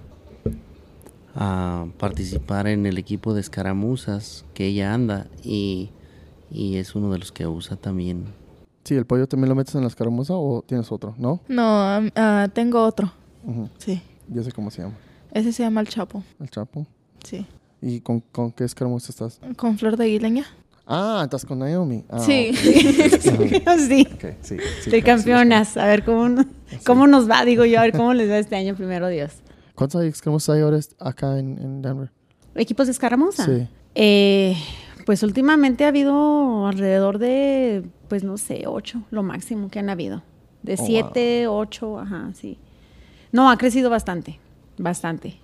a 1.35 1.87
participar 1.99 2.67
en 2.67 2.87
el 2.87 2.99
equipo 2.99 3.35
de 3.35 3.41
escaramuzas 3.41 4.45
que 4.55 4.67
ella 4.67 4.93
anda 4.93 5.27
y, 5.45 5.91
y 6.51 6.77
es 6.77 6.95
uno 6.95 7.11
de 7.13 7.19
los 7.19 7.33
que 7.33 7.47
usa 7.47 7.77
también. 7.77 8.25
Sí, 8.91 8.97
¿el 8.97 9.07
pollo 9.07 9.29
también 9.29 9.49
lo 9.49 9.55
metes 9.55 9.73
en 9.77 9.83
la 9.83 9.87
escaramuza 9.87 10.35
o 10.35 10.63
tienes 10.67 10.91
otro? 10.91 11.15
¿No? 11.17 11.39
No, 11.47 11.63
ah, 12.17 12.49
tengo 12.53 12.83
otro. 12.85 13.13
Sí. 13.79 14.03
Ya 14.27 14.43
sé 14.43 14.51
cómo 14.51 14.69
se 14.69 14.83
llama. 14.83 14.97
Ese 15.31 15.53
se 15.53 15.63
llama 15.63 15.81
el 15.81 15.87
Chapo. 15.87 16.25
El 16.41 16.51
chapo. 16.51 16.85
Sí. 17.23 17.47
¿Y 17.81 18.01
con, 18.01 18.19
con 18.19 18.51
qué 18.51 18.65
escaramuza 18.65 19.13
estás? 19.13 19.39
Con 19.57 19.79
Flor 19.79 19.97
de 19.97 20.07
Aguileña. 20.07 20.45
Ah, 20.89 21.21
estás 21.23 21.45
con 21.45 21.61
Naomi. 21.61 22.05
Ah, 22.09 22.19
Sí. 22.19 22.51
sí. 22.57 24.09
Ok, 24.13 24.25
sí, 24.41 24.57
sí, 24.83 24.91
De 24.91 25.03
campeonas. 25.05 25.77
A 25.77 25.87
ver 25.87 26.05
cómo, 26.05 26.29
no- 26.29 26.45
cómo 26.85 27.07
nos 27.07 27.31
va, 27.31 27.45
digo 27.45 27.65
yo, 27.65 27.79
a 27.79 27.83
ver 27.83 27.93
cómo 27.93 28.13
les 28.13 28.29
va 28.29 28.39
este 28.39 28.57
año, 28.57 28.75
primero 28.75 29.07
Dios. 29.07 29.35
¿Cuántos 29.77 30.01
hay 30.03 30.09
escaramuzas 30.09 30.57
hay 30.57 30.63
ahora 30.63 30.81
acá 30.99 31.39
en, 31.39 31.59
en 31.59 31.81
Denver? 31.81 32.11
¿Equipos 32.57 32.89
de 32.89 32.91
escaramuza? 32.91 33.45
Sí. 33.47 33.69
Eh, 33.95 34.57
pues 35.11 35.25
últimamente 35.25 35.85
ha 35.85 35.89
habido 35.89 36.69
alrededor 36.69 37.19
de, 37.19 37.83
pues 38.09 38.23
no 38.23 38.37
sé, 38.39 38.69
ocho, 38.69 39.03
lo 39.11 39.25
máximo 39.25 39.69
que 39.69 39.81
han 39.81 39.91
habido. 39.91 40.23
De 40.63 40.75
Oh, 40.79 40.87
siete, 40.87 41.49
ocho, 41.49 41.99
ajá, 41.99 42.31
sí. 42.33 42.59
No, 43.33 43.51
ha 43.51 43.57
crecido 43.59 43.91
bastante, 43.91 44.39
bastante. 44.79 45.35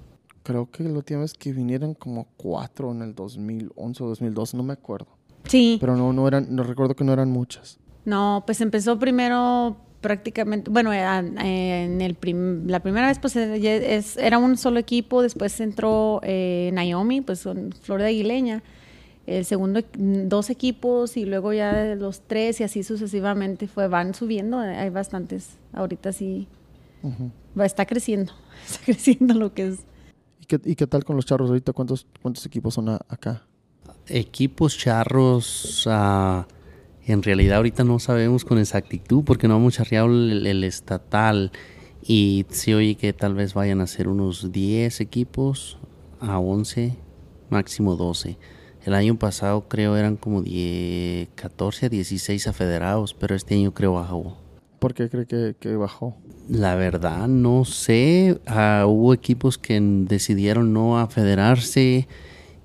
Creo 0.44 0.70
que 0.70 0.84
la 0.84 0.92
última 0.92 1.18
vez 1.22 1.34
que 1.34 1.52
vinieron 1.52 1.94
como 1.94 2.28
cuatro 2.36 2.92
en 2.92 3.02
el 3.02 3.16
2011 3.16 4.04
o 4.04 4.06
2012, 4.06 4.56
no 4.56 4.62
me 4.62 4.72
acuerdo. 4.74 5.08
Sí, 5.48 5.78
Pero 5.80 5.96
no, 5.96 6.12
no 6.12 6.28
eran, 6.28 6.46
no 6.54 6.62
recuerdo 6.62 6.94
que 6.94 7.02
no 7.02 7.12
eran 7.12 7.32
muchas. 7.32 7.80
no, 8.04 8.44
pues 8.46 8.60
empezó 8.60 9.00
primero 9.00 9.78
prácticamente, 10.00 10.70
bueno, 10.70 10.92
era, 10.92 11.18
eh, 11.42 11.86
en 11.86 12.00
el 12.02 12.14
prim- 12.14 12.68
la 12.68 12.78
primera 12.78 13.08
vez 13.08 13.18
pues 13.18 13.34
eh, 13.34 14.00
era 14.18 14.38
un 14.38 14.56
solo 14.56 14.78
equipo, 14.78 15.22
después 15.22 15.58
entró 15.58 16.20
eh, 16.22 16.70
Naomi, 16.72 17.20
pues 17.20 17.42
con 17.42 17.72
Flor 17.72 18.02
de 18.02 18.06
Aguileña, 18.10 18.62
el 19.26 19.44
segundo 19.44 19.80
dos 19.98 20.50
equipos 20.50 21.16
y 21.16 21.24
luego 21.24 21.52
ya 21.52 21.74
de 21.74 21.96
los 21.96 22.20
tres 22.20 22.60
y 22.60 22.64
así 22.64 22.82
sucesivamente 22.82 23.66
fue, 23.68 23.88
van 23.88 24.14
subiendo, 24.14 24.62
eh, 24.62 24.76
hay 24.76 24.90
bastantes, 24.90 25.58
ahorita 25.72 26.12
sí 26.12 26.46
va, 27.58 27.66
está 27.66 27.86
creciendo, 27.86 28.32
está 28.66 28.84
creciendo 28.84 29.34
lo 29.34 29.52
que 29.52 29.68
es. 29.68 29.78
¿Y 30.40 30.46
qué, 30.46 30.60
¿Y 30.64 30.74
qué 30.76 30.86
tal 30.86 31.04
con 31.04 31.16
los 31.16 31.26
charros 31.26 31.48
ahorita? 31.50 31.72
¿Cuántos, 31.72 32.06
cuántos 32.22 32.46
equipos 32.46 32.74
son 32.74 32.88
a- 32.88 33.00
acá? 33.08 33.42
Equipos 34.08 34.78
charros, 34.78 35.84
ah, 35.90 36.46
en 37.06 37.22
realidad 37.22 37.56
ahorita 37.56 37.82
no 37.84 37.98
sabemos 37.98 38.44
con 38.44 38.58
exactitud 38.58 39.24
porque 39.24 39.48
no 39.48 39.56
hemos 39.56 39.74
charreado 39.74 40.06
el, 40.06 40.46
el 40.46 40.62
estatal 40.64 41.50
y 42.02 42.46
se 42.50 42.74
oye 42.76 42.94
que 42.94 43.12
tal 43.12 43.34
vez 43.34 43.54
vayan 43.54 43.80
a 43.80 43.86
ser 43.88 44.06
unos 44.06 44.52
10 44.52 45.00
equipos 45.00 45.78
a 46.20 46.38
11, 46.38 46.94
máximo 47.50 47.96
12. 47.96 48.38
El 48.86 48.94
año 48.94 49.18
pasado 49.18 49.64
creo 49.68 49.96
eran 49.96 50.14
como 50.16 50.42
10, 50.42 51.30
14 51.34 51.86
a 51.86 51.88
16 51.88 52.46
afederados, 52.46 53.14
pero 53.14 53.34
este 53.34 53.56
año 53.56 53.74
creo 53.74 53.94
bajó. 53.94 54.36
¿Por 54.78 54.94
qué 54.94 55.10
cree 55.10 55.26
que, 55.26 55.56
que 55.58 55.74
bajó? 55.74 56.16
La 56.48 56.76
verdad, 56.76 57.26
no 57.26 57.64
sé. 57.64 58.40
Ah, 58.46 58.84
hubo 58.86 59.12
equipos 59.12 59.58
que 59.58 59.80
decidieron 59.80 60.72
no 60.72 61.00
afederarse 61.00 62.06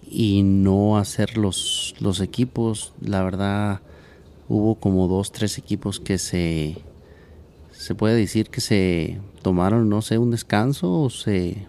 y 0.08 0.44
no 0.44 1.00
hacer 1.00 1.40
los, 1.40 1.96
los 2.00 2.20
equipos. 2.20 2.94
La 3.02 3.24
verdad, 3.24 3.82
hubo 4.48 4.76
como 4.76 5.08
dos, 5.08 5.32
tres 5.32 5.58
equipos 5.58 6.00
que 6.00 6.20
se. 6.20 6.78
Se 7.72 7.96
puede 7.96 8.16
decir 8.16 8.52
que 8.52 8.62
se 8.62 9.20
tomaron, 9.42 9.90
no 9.90 10.04
sé, 10.04 10.20
un 10.20 10.30
descanso 10.30 11.02
o 11.02 11.10
se. 11.10 11.66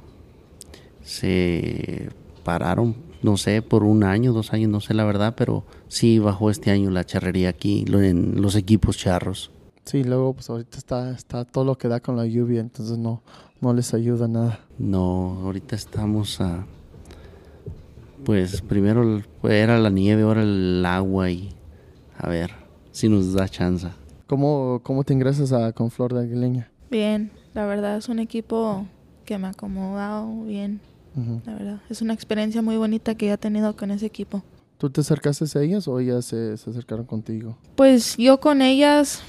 Se 1.03 2.11
pararon, 2.45 2.95
no 3.23 3.37
sé, 3.37 3.63
por 3.63 3.85
un 3.85 4.05
año, 4.05 4.33
dos 4.33 4.53
años, 4.53 4.69
no 4.71 4.81
sé 4.81 4.95
la 4.95 5.05
verdad, 5.05 5.35
pero 5.37 5.65
sí 5.89 6.19
bajó 6.19 6.51
este 6.51 6.71
año 6.71 6.91
la 6.91 7.05
charrería 7.05 7.49
aquí 7.51 7.85
lo- 7.87 8.03
en 8.03 8.41
los 8.43 8.55
equipos 8.57 8.97
charros. 8.99 9.51
Sí, 9.85 10.05
luego 10.05 10.33
pues 10.35 10.49
ahorita 10.51 10.79
está, 10.79 11.11
está 11.11 11.45
todo 11.45 11.65
lo 11.65 11.77
que 11.77 11.89
da 11.89 12.01
con 12.01 12.17
la 12.17 12.27
lluvia, 12.27 12.61
entonces 12.61 12.99
no, 12.99 13.23
no 13.61 13.73
les 13.75 13.95
ayuda 13.95 14.29
nada. 14.29 14.61
No, 14.79 15.41
ahorita 15.45 15.75
estamos 15.75 16.41
a... 16.41 16.67
Pues 18.25 18.61
primero 18.63 19.21
era 19.43 19.79
la 19.79 19.91
nieve, 19.91 20.23
ahora 20.23 20.43
el 20.43 20.85
agua 20.87 21.31
y... 21.31 21.51
A 22.17 22.29
ver 22.29 22.53
si 22.93 23.09
nos 23.09 23.33
da 23.33 23.49
chance. 23.49 23.89
¿Cómo, 24.29 24.81
cómo 24.85 25.03
te 25.03 25.13
ingresas 25.13 25.53
a, 25.53 25.73
con 25.73 25.91
Flor 25.91 26.15
de 26.15 26.21
Aguileña? 26.21 26.71
Bien, 26.91 27.33
la 27.55 27.67
verdad 27.67 27.97
es 27.97 28.09
un 28.09 28.21
equipo 28.21 28.87
que 29.25 29.39
me 29.39 29.49
ha 29.49 29.51
acomodado 29.51 30.45
bien, 30.45 30.81
Ujú. 31.17 31.43
la 31.45 31.55
verdad. 31.55 31.81
Es 31.91 32.03
una 32.03 32.15
experiencia 32.15 32.63
muy 32.63 32.77
bonita 32.77 33.15
que 33.15 33.33
he 33.33 33.39
tenido 33.39 33.77
con 33.77 33.91
ese 33.91 34.07
equipo. 34.07 34.43
¿Tú 34.79 34.91
te 34.91 35.01
acercaste 35.01 35.47
a 35.59 35.63
ellas 35.63 35.87
o 35.87 36.01
ellas 36.01 36.25
se, 36.25 36.57
se 36.57 36.71
acercaron 36.71 37.07
contigo? 37.07 37.57
Pues 37.77 38.17
yo 38.17 38.41
con 38.41 38.63
ellas, 38.63 39.23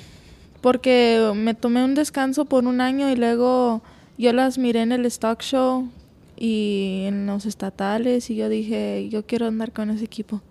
porque 0.62 1.32
me 1.36 1.54
tomé 1.54 1.84
un 1.84 1.93
descanso 1.93 2.46
por 2.46 2.65
un 2.65 2.82
año 2.82 3.10
y 3.10 3.15
luego 3.15 3.82
yo 4.17 4.34
las 4.34 4.58
miré 4.58 4.82
en 4.82 4.91
el 4.91 5.06
stock 5.06 5.41
show 5.41 5.89
y 6.38 7.04
en 7.06 7.26
los 7.26 7.46
estatales 7.46 8.30
y 8.30 8.36
yo 8.36 8.50
dije, 8.50 9.08
yo 9.10 9.26
quiero 9.26 9.46
andar 9.48 9.72
con 9.72 9.89
ese 9.89 10.06
equipo. 10.06 10.41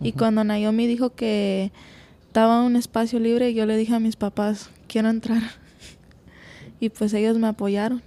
Y 0.00 0.12
cuando 0.12 0.44
Naomi 0.44 0.86
dijo 0.86 1.10
que 1.10 1.72
estaba 2.26 2.62
un 2.62 2.76
espacio 2.76 3.18
libre, 3.18 3.52
yo 3.54 3.66
le 3.66 3.76
dije 3.76 3.94
a 3.94 4.00
mis 4.00 4.16
papás, 4.16 4.70
quiero 4.86 5.08
entrar. 5.08 5.42
y 6.80 6.88
pues 6.90 7.12
ellos 7.14 7.38
me 7.38 7.48
apoyaron. 7.48 8.02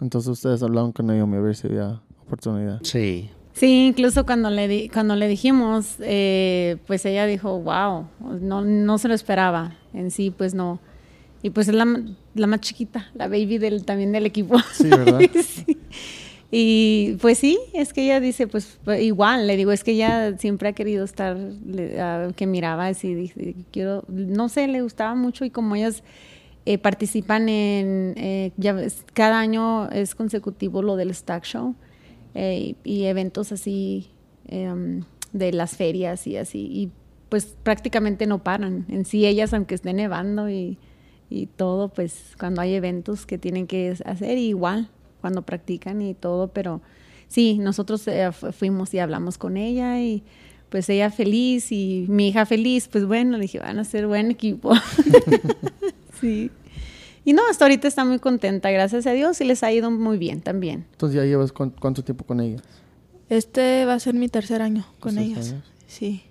Entonces 0.00 0.28
ustedes 0.30 0.62
hablaron 0.62 0.92
con 0.92 1.06
Naomi 1.06 1.36
a 1.36 1.40
ver 1.40 1.56
si 1.56 1.66
había 1.66 2.00
oportunidad. 2.26 2.80
Sí, 2.82 3.30
Sí, 3.52 3.86
incluso 3.86 4.26
cuando 4.26 4.50
le, 4.50 4.68
di- 4.68 4.90
cuando 4.90 5.16
le 5.16 5.28
dijimos, 5.28 5.94
eh, 6.00 6.76
pues 6.86 7.06
ella 7.06 7.24
dijo, 7.24 7.58
wow, 7.58 8.06
no, 8.38 8.60
no 8.62 8.98
se 8.98 9.08
lo 9.08 9.14
esperaba. 9.14 9.74
En 9.94 10.10
sí, 10.10 10.30
pues 10.30 10.52
no. 10.52 10.78
Y 11.42 11.48
pues 11.48 11.68
es 11.68 11.74
la, 11.74 11.86
la 12.34 12.46
más 12.46 12.60
chiquita, 12.60 13.10
la 13.14 13.28
baby 13.28 13.56
del, 13.56 13.86
también 13.86 14.12
del 14.12 14.26
equipo. 14.26 14.58
Sí, 14.74 14.88
¿verdad? 14.90 15.20
Sí. 15.42 15.78
Y 16.50 17.16
pues 17.22 17.38
sí, 17.38 17.58
es 17.72 17.92
que 17.94 18.04
ella 18.04 18.20
dice, 18.20 18.46
pues 18.46 18.78
pues, 18.84 19.02
igual, 19.02 19.46
le 19.46 19.56
digo, 19.56 19.72
es 19.72 19.82
que 19.82 19.92
ella 19.92 20.36
siempre 20.38 20.68
ha 20.68 20.72
querido 20.74 21.04
estar, 21.04 21.36
le- 21.36 21.98
ah, 22.00 22.28
que 22.36 22.46
miraba 22.46 22.86
así, 22.88 23.14
dice, 23.14 23.54
quiero, 23.72 24.04
no 24.08 24.48
sé, 24.50 24.68
le 24.68 24.82
gustaba 24.82 25.14
mucho 25.14 25.44
y 25.46 25.50
como 25.50 25.74
ellas 25.74 26.02
eh, 26.66 26.76
participan 26.78 27.48
en, 27.48 28.14
eh, 28.16 28.52
ya 28.58 28.74
ves, 28.74 29.02
cada 29.14 29.40
año 29.40 29.88
es 29.90 30.14
consecutivo 30.14 30.82
lo 30.82 30.96
del 30.96 31.12
Stack 31.14 31.44
Show 31.44 31.74
eh, 32.36 32.74
y, 32.84 33.04
eventos 33.04 33.50
así 33.52 34.06
em, 34.48 35.02
de 35.32 35.52
las 35.52 35.76
ferias 35.76 36.26
y 36.26 36.36
así, 36.36 36.60
y 36.70 36.90
pues 37.28 37.56
prácticamente 37.62 38.26
no 38.26 38.44
paran. 38.44 38.84
En 38.88 39.04
sí 39.04 39.26
ellas, 39.26 39.52
aunque 39.54 39.74
esté 39.74 39.92
nevando 39.92 40.48
y, 40.48 40.78
y 41.30 41.46
todo, 41.46 41.88
pues 41.88 42.34
cuando 42.38 42.60
hay 42.60 42.74
eventos 42.74 43.26
que 43.26 43.38
tienen 43.38 43.66
que 43.66 43.96
hacer, 44.04 44.38
igual, 44.38 44.88
cuando 45.20 45.42
practican 45.42 46.02
y 46.02 46.14
todo, 46.14 46.48
pero 46.48 46.82
sí, 47.26 47.58
nosotros 47.58 48.06
eh, 48.06 48.30
fu- 48.32 48.52
fuimos 48.52 48.94
y 48.94 48.98
hablamos 49.00 49.38
con 49.38 49.56
ella 49.56 50.00
y 50.00 50.22
pues 50.68 50.88
ella 50.88 51.10
feliz 51.10 51.72
y 51.72 52.06
mi 52.08 52.28
hija 52.28 52.44
feliz, 52.46 52.88
pues 52.88 53.06
bueno, 53.06 53.36
le 53.38 53.42
dije, 53.42 53.58
van 53.58 53.78
a 53.78 53.84
ser 53.84 54.06
buen 54.06 54.30
equipo. 54.30 54.72
sí. 56.20 56.50
Y 57.26 57.32
no, 57.34 57.42
hasta 57.50 57.64
ahorita 57.66 57.86
está 57.88 58.04
muy 58.06 58.18
contenta, 58.20 58.70
gracias 58.70 59.06
a 59.06 59.10
Dios, 59.12 59.38
y 59.40 59.44
les 59.44 59.62
ha 59.62 59.70
ido 59.72 59.90
muy 59.90 60.16
bien 60.16 60.40
también. 60.40 60.86
Entonces 60.92 61.16
ya 61.16 61.24
llevas 61.26 61.52
cuán- 61.52 61.74
cuánto 61.78 62.02
tiempo 62.02 62.24
con 62.24 62.40
ellas. 62.40 62.62
Este 63.28 63.84
va 63.84 63.94
a 63.94 63.98
ser 64.00 64.14
mi 64.14 64.28
tercer 64.28 64.62
año 64.62 64.86
con 65.00 65.16
¿Tercer 65.16 65.30
ellas. 65.32 65.54
Sí. 65.88 66.22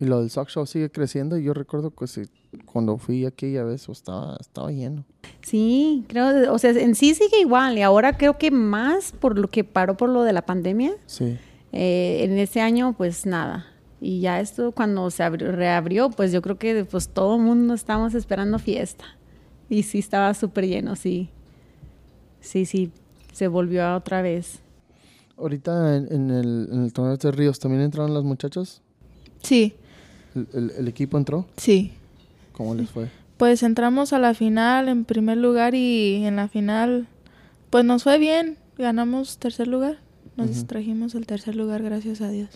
Y 0.00 0.04
lo 0.06 0.20
del 0.20 0.30
sock 0.30 0.48
show 0.48 0.64
sigue 0.66 0.90
creciendo. 0.90 1.36
Y 1.36 1.42
yo 1.44 1.54
recuerdo 1.54 1.90
que 1.94 2.06
sí, 2.06 2.22
cuando 2.66 2.98
fui 2.98 3.26
aquella 3.26 3.64
vez 3.64 3.84
pues, 3.86 3.98
estaba, 3.98 4.36
estaba 4.40 4.70
lleno. 4.70 5.04
Sí, 5.42 6.04
creo, 6.08 6.52
o 6.52 6.58
sea, 6.58 6.70
en 6.70 6.94
sí 6.94 7.14
sigue 7.14 7.40
igual, 7.40 7.76
y 7.78 7.82
ahora 7.82 8.16
creo 8.16 8.38
que 8.38 8.50
más 8.52 9.10
por 9.12 9.36
lo 9.38 9.48
que 9.50 9.64
paró 9.64 9.96
por 9.96 10.08
lo 10.08 10.22
de 10.22 10.32
la 10.32 10.42
pandemia. 10.46 10.92
Sí. 11.06 11.36
Eh, 11.72 12.18
en 12.22 12.38
ese 12.38 12.60
año, 12.60 12.94
pues 12.96 13.26
nada. 13.26 13.66
Y 14.00 14.20
ya 14.20 14.38
esto 14.40 14.70
cuando 14.70 15.10
se 15.10 15.24
abrió- 15.24 15.50
reabrió, 15.50 16.10
pues 16.10 16.30
yo 16.30 16.40
creo 16.42 16.58
que 16.58 16.84
pues 16.84 17.08
todo 17.08 17.34
el 17.36 17.42
mundo 17.42 17.74
estábamos 17.74 18.14
esperando 18.14 18.60
fiesta. 18.60 19.04
Y 19.68 19.82
sí 19.84 19.98
estaba 19.98 20.32
súper 20.34 20.66
lleno, 20.66 20.96
sí. 20.96 21.30
Sí, 22.40 22.66
sí, 22.66 22.90
se 23.32 23.48
volvió 23.48 23.84
a 23.84 23.96
otra 23.96 24.20
vez. 24.22 24.60
Ahorita 25.36 25.96
en, 25.96 26.12
en 26.12 26.30
el, 26.30 26.68
en 26.70 26.84
el 26.84 26.92
torneo 26.92 27.16
de 27.16 27.32
Ríos 27.32 27.58
también 27.58 27.82
entraron 27.82 28.14
las 28.14 28.22
muchachas. 28.24 28.82
Sí, 29.42 29.74
El, 30.34 30.48
el- 30.54 30.70
el 30.78 30.88
equipo 30.88 31.16
entró. 31.18 31.46
sí. 31.56 31.92
¿Cómo 32.52 32.74
les 32.76 32.88
fue? 32.90 33.08
Pues 33.36 33.64
entramos 33.64 34.12
a 34.12 34.20
la 34.20 34.32
final 34.32 34.88
en 34.88 35.04
primer 35.04 35.38
lugar 35.38 35.74
y 35.74 36.24
en 36.24 36.36
la 36.36 36.46
final 36.46 37.08
pues 37.70 37.84
nos 37.84 38.04
fue 38.04 38.18
bien, 38.18 38.56
ganamos 38.78 39.38
tercer 39.38 39.66
lugar, 39.66 39.98
nos 40.36 40.50
Ujú. 40.50 40.64
trajimos 40.66 41.16
el 41.16 41.26
tercer 41.26 41.56
lugar 41.56 41.82
gracias 41.82 42.20
a 42.20 42.28
Dios. 42.30 42.48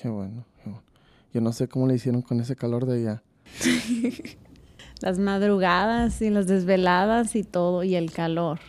Qué 0.00 0.08
bueno, 0.08 0.44
qué 0.62 0.70
bueno. 0.70 0.82
Yo 1.34 1.40
no 1.40 1.52
sé 1.52 1.66
cómo 1.66 1.88
le 1.88 1.94
hicieron 1.96 2.22
con 2.22 2.38
ese 2.40 2.54
calor 2.54 2.86
de 2.86 2.98
allá. 3.00 3.22
Las 5.00 5.18
madrugadas 5.18 6.22
y 6.22 6.30
las 6.30 6.46
desveladas 6.46 7.36
y 7.36 7.42
todo, 7.44 7.84
y 7.84 7.94
el 7.94 8.10
calor, 8.12 8.60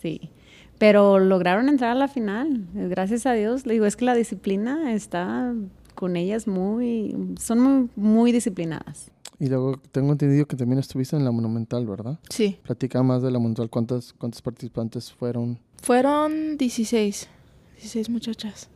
sí. 0.00 0.30
Pero 0.78 1.18
lograron 1.18 1.68
entrar 1.68 1.90
a 1.90 1.94
la 1.94 2.08
final, 2.08 2.66
gracias 2.74 3.26
a 3.26 3.32
Dios. 3.32 3.64
Le 3.66 3.74
digo, 3.74 3.86
es 3.86 3.96
que 3.96 4.04
la 4.04 4.14
disciplina 4.14 4.92
está 4.92 5.54
con 5.94 6.16
ellas 6.16 6.46
muy, 6.48 7.14
son 7.38 7.60
muy, 7.60 7.90
muy 7.96 8.32
disciplinadas. 8.32 9.10
Y 9.38 9.48
luego 9.48 9.80
tengo 9.92 10.12
entendido 10.12 10.46
que 10.46 10.56
también 10.56 10.78
estuviste 10.78 11.16
en 11.16 11.24
la 11.24 11.30
Monumental, 11.30 11.86
¿verdad? 11.86 12.18
Sí, 12.30 12.58
Platica 12.62 13.02
más 13.02 13.22
de 13.22 13.30
la 13.30 13.38
Monumental. 13.38 13.68
¿Cuántas, 13.68 14.12
cuántos 14.12 14.40
participantes 14.42 15.12
fueron? 15.12 15.58
fueron 15.82 16.56
16, 16.56 17.28
16 17.76 18.08
muchachas. 18.10 18.68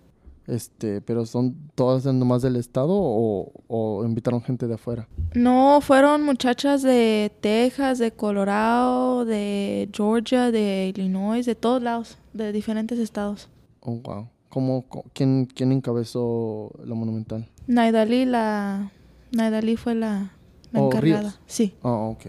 Este, 0.48 1.02
pero 1.02 1.26
son 1.26 1.54
todas 1.74 2.06
nomás 2.06 2.40
del 2.40 2.56
estado 2.56 2.94
o, 2.94 3.52
o 3.68 4.04
invitaron 4.04 4.40
gente 4.40 4.66
de 4.66 4.74
afuera. 4.74 5.06
No, 5.34 5.80
fueron 5.82 6.24
muchachas 6.24 6.80
de 6.82 7.30
Texas, 7.42 7.98
de 7.98 8.12
Colorado, 8.12 9.26
de 9.26 9.90
Georgia, 9.92 10.50
de 10.50 10.88
Illinois, 10.96 11.44
de 11.44 11.54
todos 11.54 11.82
lados, 11.82 12.16
de 12.32 12.50
diferentes 12.52 12.98
estados. 12.98 13.50
Oh, 13.80 13.96
wow. 13.96 14.28
¿Cómo, 14.48 14.86
quién, 15.12 15.44
¿Quién 15.44 15.70
encabezó 15.72 16.72
la 16.82 16.94
monumental? 16.94 17.46
Naidali, 17.66 18.24
la... 18.24 18.90
Naidali 19.32 19.76
fue 19.76 19.94
la, 19.94 20.32
la 20.72 20.80
Oh, 20.80 20.86
encargada. 20.86 21.34
Sí, 21.46 21.74
Oh, 21.82 22.16
ok. 22.16 22.26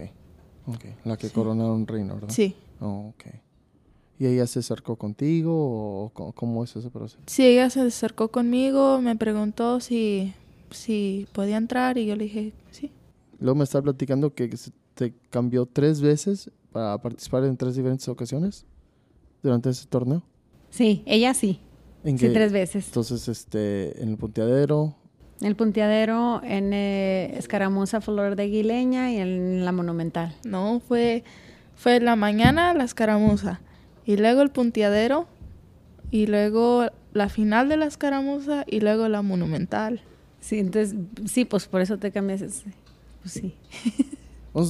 Ok. 0.66 0.84
La 1.04 1.16
que 1.16 1.30
coronaron 1.30 1.86
reina, 1.86 2.12
¿verdad? 2.12 2.28
sí. 2.28 2.54
Oh, 2.82 3.14
ok. 3.14 3.24
¿Y 4.20 4.26
ella 4.26 4.46
se 4.46 4.58
acercó 4.58 4.96
contigo 4.96 6.04
o 6.04 6.32
cómo 6.34 6.62
es 6.62 6.76
ese 6.76 6.90
proceso? 6.90 7.18
Sí, 7.26 7.42
ella 7.46 7.70
se 7.70 7.80
acercó 7.80 8.28
conmigo, 8.28 9.00
me 9.00 9.16
preguntó 9.16 9.80
si, 9.80 10.34
si 10.70 11.26
podía 11.32 11.56
entrar 11.56 11.96
y 11.96 12.04
yo 12.04 12.14
le 12.16 12.24
dije 12.24 12.52
sí. 12.70 12.92
Luego 13.38 13.56
me 13.56 13.64
está 13.64 13.80
platicando 13.80 14.34
que 14.34 14.54
se 14.58 14.72
te 14.94 15.14
cambió 15.30 15.64
tres 15.64 16.02
veces 16.02 16.50
para 16.70 16.98
participar 16.98 17.44
en 17.44 17.56
tres 17.56 17.74
diferentes 17.76 18.06
ocasiones 18.08 18.66
durante 19.42 19.70
ese 19.70 19.86
torneo. 19.86 20.22
Sí, 20.68 21.02
ella 21.06 21.32
sí. 21.32 21.58
¿En 22.04 22.18
Sí, 22.18 22.26
qué- 22.26 22.32
tres 22.34 22.52
veces. 22.52 22.88
Entonces, 22.88 23.26
este, 23.26 24.02
en 24.02 24.10
el 24.10 24.16
punteadero, 24.18 24.96
En 25.40 25.46
el 25.46 25.56
punteadero, 25.56 26.42
en 26.44 26.74
eh, 26.74 27.32
Escaramuza 27.38 28.02
Flor 28.02 28.36
de 28.36 28.42
Aguileña 28.42 29.10
y 29.10 29.16
en 29.16 29.64
la 29.64 29.72
Monumental. 29.72 30.34
No, 30.44 30.80
fue, 30.86 31.24
fue 31.74 31.98
la 32.00 32.14
mañana 32.16 32.74
la 32.74 32.84
escaramuza 32.84 33.62
y 34.10 34.16
luego 34.16 34.42
el 34.42 34.50
punteadero 34.50 35.26
y 36.10 36.26
luego 36.26 36.86
la 37.12 37.28
final 37.28 37.68
de 37.68 37.76
la 37.76 37.86
escaramuza 37.86 38.64
y 38.66 38.80
luego 38.80 39.08
la 39.08 39.22
monumental. 39.22 40.00
Sí, 40.40 40.58
entonces, 40.58 40.96
sí, 41.26 41.44
pues 41.44 41.66
por 41.66 41.80
eso 41.80 41.98
te 41.98 42.10
cambias. 42.10 42.40
ese- 42.42 42.72
Pues 43.22 43.32
sí. 43.34 43.54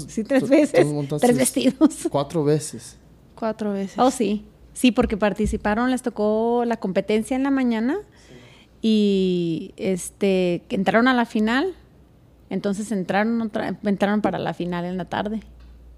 Sí, 0.08 0.24
tres 0.24 0.46
veces. 0.46 0.86
Tres 1.22 1.38
vestidos. 1.38 2.06
Cuatro 2.10 2.44
veces. 2.44 2.98
Cuatro 3.34 3.72
veces. 3.72 3.98
Oh, 3.98 4.10
sí. 4.10 4.44
Sí, 4.74 4.92
porque 4.92 5.16
participaron, 5.16 5.90
les 5.90 6.02
tocó 6.02 6.64
la 6.66 6.76
competencia 6.76 7.34
en 7.34 7.42
la 7.44 7.50
mañana 7.50 7.96
y 8.82 9.72
este 9.76 10.62
entraron 10.68 11.08
a 11.08 11.14
la 11.14 11.24
final. 11.24 11.74
Entonces 12.50 12.92
entraron 12.92 13.40
otra- 13.40 13.78
entraron 13.84 14.20
para 14.20 14.38
la 14.38 14.52
final 14.54 14.84
en 14.84 14.96
la 14.98 15.06
tarde. 15.06 15.40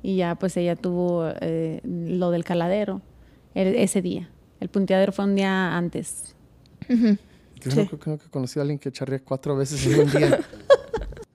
Y 0.03 0.17
ya 0.17 0.35
pues 0.37 0.57
ella 0.57 0.77
tuvo 0.77 1.29
eh, 1.41 1.81
lo 1.85 2.31
del 2.31 2.45
caladero 2.45 3.01
el- 3.55 3.75
ese 3.77 4.03
día. 4.03 4.29
El 4.61 4.69
punteadero 4.69 5.13
fue 5.13 5.25
un 5.25 5.35
día 5.35 5.77
antes. 5.77 6.35
Sí. 6.89 7.19
que, 7.89 7.97
creo 7.99 8.19
que 8.19 8.29
conocí 8.29 8.59
a 8.59 8.63
alguien 8.63 8.79
que 8.79 8.91
charrea 8.91 9.21
cuatro 9.21 9.57
veces 9.57 9.87
en 9.87 10.01
un 10.01 10.11
día. 10.11 10.41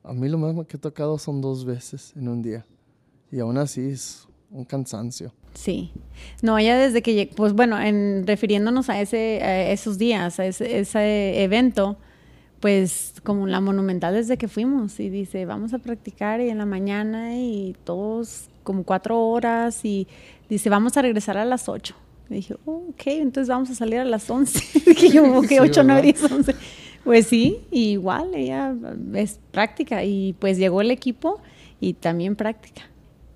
a 0.04 0.14
mí 0.14 0.28
lo 0.28 0.38
más 0.38 0.68
que 0.68 0.76
he 0.78 0.80
tocado 0.80 1.18
son 1.18 1.40
dos 1.42 1.64
veces 1.66 2.14
en 2.16 2.28
un 2.28 2.42
día. 2.42 2.66
Y 3.32 3.40
aún 3.40 3.58
así 3.58 3.90
es 3.90 4.28
un 4.52 4.66
cansancio. 4.66 5.34
Sí. 5.54 5.92
No, 6.42 6.58
ella 6.58 6.78
desde 6.78 7.02
que 7.02 7.14
llegó, 7.14 7.36
pues 7.36 7.54
bueno, 7.54 7.80
en 7.80 8.26
refiriéndonos 8.28 8.90
a 8.90 9.00
ese, 9.02 9.42
a 9.42 9.72
esos 9.72 9.98
días, 9.98 10.40
a 10.40 10.46
ese, 10.46 10.80
ese 10.80 11.44
evento, 11.44 11.98
pues 12.60 13.14
como 13.24 13.48
la 13.48 13.60
monumental 13.62 14.14
desde 14.14 14.38
que 14.38 14.48
fuimos 14.48 15.00
y 15.00 15.10
dice, 15.10 15.46
vamos 15.46 15.74
a 15.74 15.80
practicar 15.80 16.42
y 16.42 16.50
en 16.50 16.58
la 16.58 16.66
mañana 16.66 17.38
y 17.38 17.76
todos 17.84 18.50
como 18.64 18.84
cuatro 18.84 19.20
horas 19.30 19.84
y 19.86 20.08
dice, 20.50 20.70
vamos 20.70 20.98
a 20.98 21.02
regresar 21.02 21.38
a 21.38 21.46
las 21.46 21.70
ocho. 21.70 21.96
Y 22.30 22.36
dije, 22.36 22.56
oh, 22.66 22.84
ok, 22.90 23.02
entonces 23.08 23.50
vamos 23.50 23.70
a 23.70 23.76
salir 23.76 24.00
a 24.00 24.06
las 24.06 24.30
once. 24.30 24.60
dije 24.86 25.10
yo, 25.10 25.24
ok, 25.38 25.46
Sí, 25.48 25.60
ocho, 25.60 25.84
nueve, 25.84 26.02
¿verdad? 26.02 26.20
diez, 26.20 26.32
once. 26.32 26.56
Pues 27.04 27.28
sí, 27.28 27.62
igual, 27.72 28.36
ella 28.36 28.76
es 29.14 29.40
práctica 29.52 30.04
y 30.04 30.34
pues 30.40 30.58
llegó 30.58 30.82
el 30.82 30.92
equipo 30.92 31.40
y 31.80 31.94
también 31.94 32.36
práctica. 32.36 32.82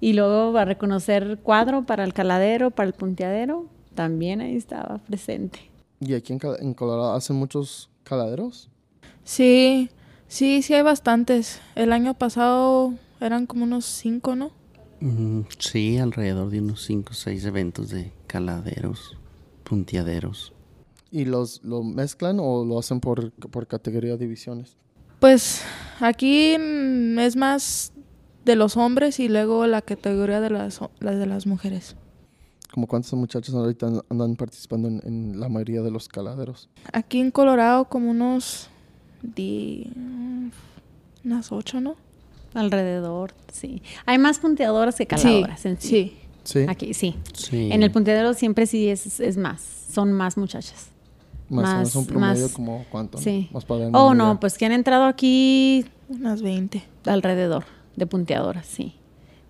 Y 0.01 0.13
luego 0.13 0.57
a 0.57 0.65
reconocer 0.65 1.39
cuadro 1.41 1.85
para 1.85 2.03
el 2.03 2.13
caladero, 2.13 2.71
para 2.71 2.87
el 2.87 2.93
punteadero, 2.93 3.67
también 3.95 4.41
ahí 4.41 4.55
estaba 4.57 4.97
presente. 4.97 5.59
¿Y 6.01 6.15
aquí 6.15 6.33
en, 6.33 6.39
en 6.59 6.73
Colorado 6.73 7.13
hacen 7.13 7.35
muchos 7.37 7.89
caladeros? 8.03 8.67
Sí, 9.23 9.89
sí, 10.27 10.63
sí 10.63 10.73
hay 10.73 10.81
bastantes. 10.81 11.61
El 11.75 11.93
año 11.93 12.13
pasado 12.15 12.93
eran 13.21 13.45
como 13.45 13.63
unos 13.63 13.85
cinco, 13.85 14.35
¿no? 14.35 14.51
Mm, 15.01 15.41
sí, 15.57 15.97
alrededor 15.97 16.49
de 16.49 16.59
unos 16.61 16.83
5 16.85 17.09
o 17.11 17.15
6 17.15 17.43
eventos 17.45 17.89
de 17.89 18.11
caladeros, 18.27 19.17
punteaderos. 19.63 20.53
¿Y 21.11 21.25
los 21.25 21.63
lo 21.63 21.83
mezclan 21.83 22.37
o 22.39 22.63
lo 22.63 22.79
hacen 22.79 22.99
por, 22.99 23.31
por 23.31 23.67
categoría 23.67 24.15
divisiones? 24.15 24.77
Pues 25.19 25.63
aquí 25.99 26.55
mm, 26.57 27.19
es 27.19 27.35
más 27.35 27.91
de 28.45 28.55
los 28.55 28.77
hombres 28.77 29.19
y 29.19 29.27
luego 29.27 29.67
la 29.67 29.81
categoría 29.81 30.39
de 30.39 30.49
las, 30.51 30.79
la 30.99 31.11
de 31.15 31.25
las 31.25 31.45
mujeres. 31.47 31.95
Como 32.71 32.87
cuántos 32.87 33.11
muchachos 33.13 33.53
ahorita 33.53 33.87
an- 33.87 34.01
andan 34.09 34.35
participando 34.35 34.87
en, 34.87 35.01
en 35.03 35.39
la 35.39 35.49
mayoría 35.49 35.81
de 35.81 35.91
los 35.91 36.07
caladeros. 36.07 36.69
Aquí 36.93 37.19
en 37.19 37.31
Colorado 37.31 37.85
como 37.85 38.11
unos... 38.11 38.69
di- 39.21 39.91
unas 41.25 41.51
ocho, 41.51 41.81
¿no? 41.81 41.95
Alrededor, 42.53 43.33
sí. 43.51 43.81
Hay 44.05 44.17
más 44.17 44.39
punteadoras 44.39 44.95
que 44.95 45.07
caladoras 45.07 45.65
en 45.65 45.79
sí. 45.79 45.87
sí. 45.89 46.17
Sí. 46.43 46.65
Aquí, 46.67 46.93
sí. 46.95 47.15
Sí. 47.33 47.69
En 47.71 47.83
el 47.83 47.91
punteadero 47.91 48.33
siempre 48.33 48.65
sí 48.65 48.87
es, 48.89 49.19
es 49.19 49.37
más, 49.37 49.61
son 49.93 50.11
más 50.11 50.37
muchachas. 50.37 50.87
Más, 51.49 51.65
o 51.65 51.73
menos 51.73 51.83
más- 51.87 51.95
un 51.95 52.05
promedio 52.07 52.43
más- 52.45 52.51
como 52.53 52.85
cuánto. 52.89 53.19
¿no? 53.19 53.47
Más 53.51 53.65
para 53.65 53.87
Oh, 53.93 54.13
no, 54.15 54.25
idea. 54.31 54.39
pues 54.39 54.57
que 54.57 54.65
han 54.65 54.71
entrado 54.71 55.03
aquí 55.05 55.85
Unas 56.09 56.41
20. 56.41 56.81
alrededor 57.05 57.65
de 57.95 58.07
punteadoras, 58.07 58.65
sí. 58.65 58.95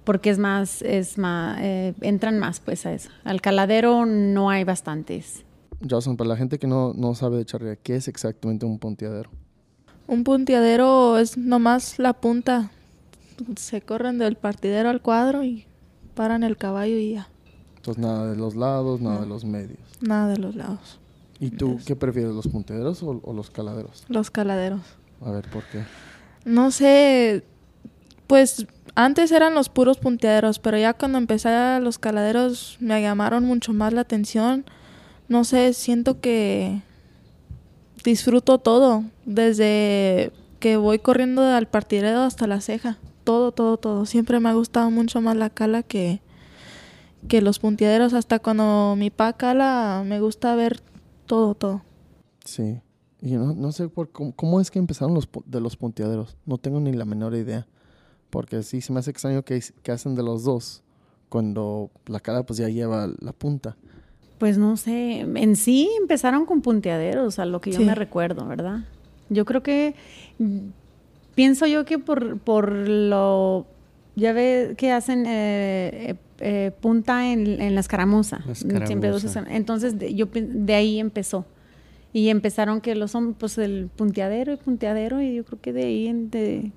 Porque 0.04 0.32
es 0.32 0.38
más, 0.40 0.82
es 0.82 1.18
más, 1.18 1.60
eh, 1.62 1.94
entran 2.02 2.40
más 2.40 2.60
pues 2.60 2.86
a 2.86 2.92
eso. 2.94 3.10
Al 3.24 3.40
caladero 3.40 4.06
no 4.06 4.50
hay 4.50 4.64
bastantes. 4.64 5.46
Jocelyn, 5.88 6.18
para 6.18 6.28
la 6.30 6.38
gente 6.38 6.60
que 6.60 6.68
no, 6.68 6.94
no 6.94 7.16
sabe 7.16 7.38
de 7.38 7.46
charrería, 7.46 7.76
¿qué 7.78 7.96
es 7.96 8.08
exactamente 8.08 8.66
un 8.66 8.78
punteadero? 8.80 9.30
Un 10.08 10.24
punteadero 10.24 11.18
es 11.20 11.38
nomás 11.38 12.00
la 12.00 12.14
punta. 12.14 12.70
Se 13.56 13.82
corren 13.82 14.18
del 14.18 14.36
partidero 14.36 14.90
al 14.90 15.02
cuadro 15.02 15.44
y 15.44 15.66
paran 16.16 16.44
el 16.44 16.58
caballo 16.58 16.98
y 16.98 17.14
ya. 17.14 17.28
Entonces 17.78 18.04
nada 18.04 18.30
de 18.30 18.38
los 18.38 18.56
lados, 18.56 19.02
nada 19.02 19.22
de 19.22 19.28
los 19.28 19.44
medios. 19.44 19.80
Nada 20.02 20.30
de 20.30 20.38
los 20.38 20.56
lados. 20.56 21.00
¿Y 21.40 21.50
tú 21.50 21.80
qué 21.86 21.96
prefieres, 21.96 22.34
los 22.34 22.48
punteaderos 22.48 23.02
o, 23.02 23.20
o 23.24 23.34
los 23.34 23.50
caladeros? 23.50 24.04
Los 24.08 24.30
caladeros. 24.30 24.82
A 25.22 25.32
ver, 25.32 25.50
¿por 25.50 25.64
qué? 25.66 25.84
No 26.46 26.72
sé, 26.72 27.44
pues 28.28 28.68
antes 28.96 29.32
eran 29.32 29.56
los 29.56 29.70
puros 29.70 29.98
punteaderos, 29.98 30.60
pero 30.60 30.78
ya 30.78 30.94
cuando 30.94 31.18
empecé 31.18 31.50
a 31.50 31.80
los 31.80 31.98
caladeros 31.98 32.78
me 32.80 33.02
llamaron 33.02 33.44
mucho 33.46 33.74
más 33.74 33.94
la 33.94 34.02
atención. 34.02 34.66
No 35.28 35.44
sé, 35.44 35.74
siento 35.74 36.20
que 36.20 36.82
disfruto 38.04 38.58
todo, 38.58 39.04
desde 39.26 40.32
que 40.60 40.78
voy 40.78 41.00
corriendo 41.00 41.44
al 41.44 41.68
partidero 41.68 42.22
hasta 42.22 42.48
la 42.48 42.62
ceja. 42.62 42.98
Todo, 43.24 43.52
todo, 43.52 43.78
todo. 43.78 44.06
Siempre 44.06 44.40
me 44.40 44.50
ha 44.50 44.54
gustado 44.54 44.90
mucho 44.92 45.22
más 45.22 45.36
la 45.36 45.50
cala 45.50 45.84
que, 45.84 46.22
que 47.28 47.42
los 47.42 47.60
punteaderos. 47.60 48.14
Hasta 48.14 48.40
cuando 48.40 48.96
mi 48.98 49.10
pa 49.10 49.34
cala, 49.34 50.04
me 50.06 50.20
gusta 50.20 50.56
ver 50.56 50.80
todo, 51.26 51.54
todo. 51.56 51.82
Sí. 52.46 52.80
Y 53.22 53.34
no, 53.34 53.54
no 53.54 53.72
sé 53.72 53.88
por 53.90 54.10
cómo, 54.12 54.32
cómo 54.36 54.60
es 54.60 54.72
que 54.72 54.80
empezaron 54.80 55.14
los 55.14 55.30
de 55.46 55.62
los 55.62 55.78
punteaderos. 55.78 56.36
No 56.46 56.58
tengo 56.58 56.80
ni 56.80 56.92
la 56.94 57.06
menor 57.06 57.36
idea. 57.36 57.68
Porque 58.32 58.64
sí, 58.64 58.82
se 58.82 58.92
me 58.94 59.00
hace 59.00 59.12
extraño 59.12 59.44
que, 59.44 59.62
que 59.84 59.92
hacen 59.92 60.16
de 60.16 60.24
los 60.24 60.44
dos. 60.44 60.84
Cuando 61.30 61.92
la 62.08 62.20
cara 62.20 62.44
pues 62.44 62.58
ya 62.58 62.68
lleva 62.70 63.08
la 63.20 63.32
punta. 63.34 63.78
Pues 64.40 64.58
no 64.58 64.76
sé, 64.76 65.20
en 65.20 65.56
sí 65.56 65.90
empezaron 66.02 66.48
con 66.48 66.62
punteaderos, 66.62 67.38
a 67.38 67.46
lo 67.46 67.62
que 67.62 67.72
yo 67.72 67.78
Sí. 67.78 67.86
me 67.86 67.94
recuerdo, 67.94 68.48
¿verdad? 68.48 68.80
Yo 69.30 69.46
creo 69.46 69.62
que, 69.62 69.94
pienso 71.36 71.66
yo 71.68 71.86
que 71.86 72.00
por, 72.00 72.40
por 72.40 72.72
lo, 72.72 73.66
ya 74.16 74.34
ve 74.34 74.76
que 74.78 74.92
hacen 74.92 75.26
eh, 75.26 76.12
eh, 76.12 76.16
eh, 76.40 76.72
punta 76.82 77.32
en, 77.32 77.62
en 77.62 77.76
la 77.76 77.82
escaramuza. 77.82 78.42
La 78.46 78.56
Siempre 78.56 78.80
Entonces 79.50 79.98
de, 80.00 80.14
yo 80.14 80.28
de 80.34 80.74
ahí 80.74 81.00
empezó. 81.00 81.46
Y 82.14 82.28
empezaron 82.30 82.82
que 82.82 82.94
los 82.96 83.16
hombres, 83.16 83.38
pues 83.40 83.58
el 83.58 83.90
punteadero 83.96 84.52
y 84.52 84.58
punteadero, 84.58 85.22
y 85.22 85.36
yo 85.36 85.46
creo 85.46 85.62
que 85.62 85.72
de 85.72 85.84
ahí 85.84 86.08
en- 86.08 86.30
de, 86.30 86.72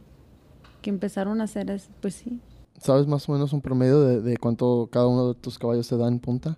que 0.81 0.91
empezaron 0.91 1.41
a 1.41 1.45
hacer, 1.45 1.71
es- 1.71 1.89
pues 2.01 2.15
sí. 2.15 2.39
¿Sabes 2.79 3.07
más 3.09 3.29
o 3.29 3.33
menos 3.33 3.53
un 3.53 3.61
promedio 3.61 4.01
de, 4.03 4.21
de 4.21 4.37
cuánto 4.37 4.89
cada 4.93 5.07
uno 5.09 5.33
de 5.33 5.41
tus 5.41 5.59
caballos 5.59 5.89
te 5.89 5.97
da 5.97 6.07
en 6.07 6.21
punta? 6.21 6.57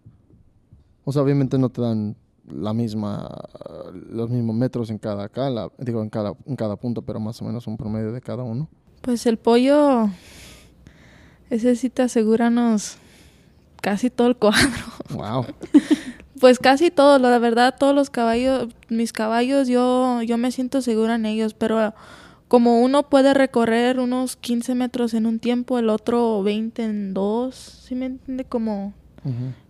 O 1.05 1.13
sea, 1.13 1.23
obviamente 1.23 1.57
no 1.57 1.69
te 1.71 1.81
dan 1.81 2.17
la 2.49 2.73
misma, 2.73 3.29
los 3.93 4.31
mismos 4.31 4.57
metros 4.57 4.91
en 4.91 4.99
cada 4.99 5.29
cala, 5.29 5.71
digo, 5.79 6.03
en 6.03 6.11
cada, 6.11 6.35
en 6.47 6.57
cada 6.57 6.77
punto, 6.77 7.03
pero 7.03 7.21
más 7.21 7.41
o 7.43 7.45
menos 7.45 7.67
un 7.67 7.77
promedio 7.77 8.13
de 8.13 8.21
cada 8.21 8.43
uno. 8.43 8.69
Pues 9.01 9.27
el 9.27 9.37
pollo, 9.37 10.09
ese 11.51 11.77
sí 11.77 11.91
te 11.91 12.03
asegura 12.03 12.49
unos 12.49 12.99
casi 13.81 14.11
todo 14.11 14.29
el 14.29 14.37
cuadro. 14.37 14.69
Wow. 15.11 15.47
Pues 16.41 16.59
casi 16.59 16.91
todos, 16.91 17.21
la 17.21 17.39
verdad, 17.39 17.77
todos 17.79 17.95
los 17.95 18.11
caballos, 18.11 18.69
mis 18.89 19.13
caballos, 19.13 19.69
yo, 19.69 20.21
yo 20.23 20.37
me 20.37 20.51
siento 20.51 20.83
segura 20.83 21.15
en 21.15 21.25
ellos, 21.25 21.55
pero 21.55 21.95
como 22.49 22.83
uno 22.83 23.09
puede 23.09 23.33
recorrer 23.33 23.99
unos 24.01 24.37
15 24.37 24.75
metros 24.75 25.15
en 25.15 25.27
un 25.27 25.39
tiempo, 25.39 25.79
el 25.79 25.89
otro 25.89 26.43
20 26.43 26.85
en 26.85 27.15
dos, 27.15 27.55
¿sí 27.55 27.95
me 27.95 28.07
entiende? 28.07 28.45
Como 28.45 28.93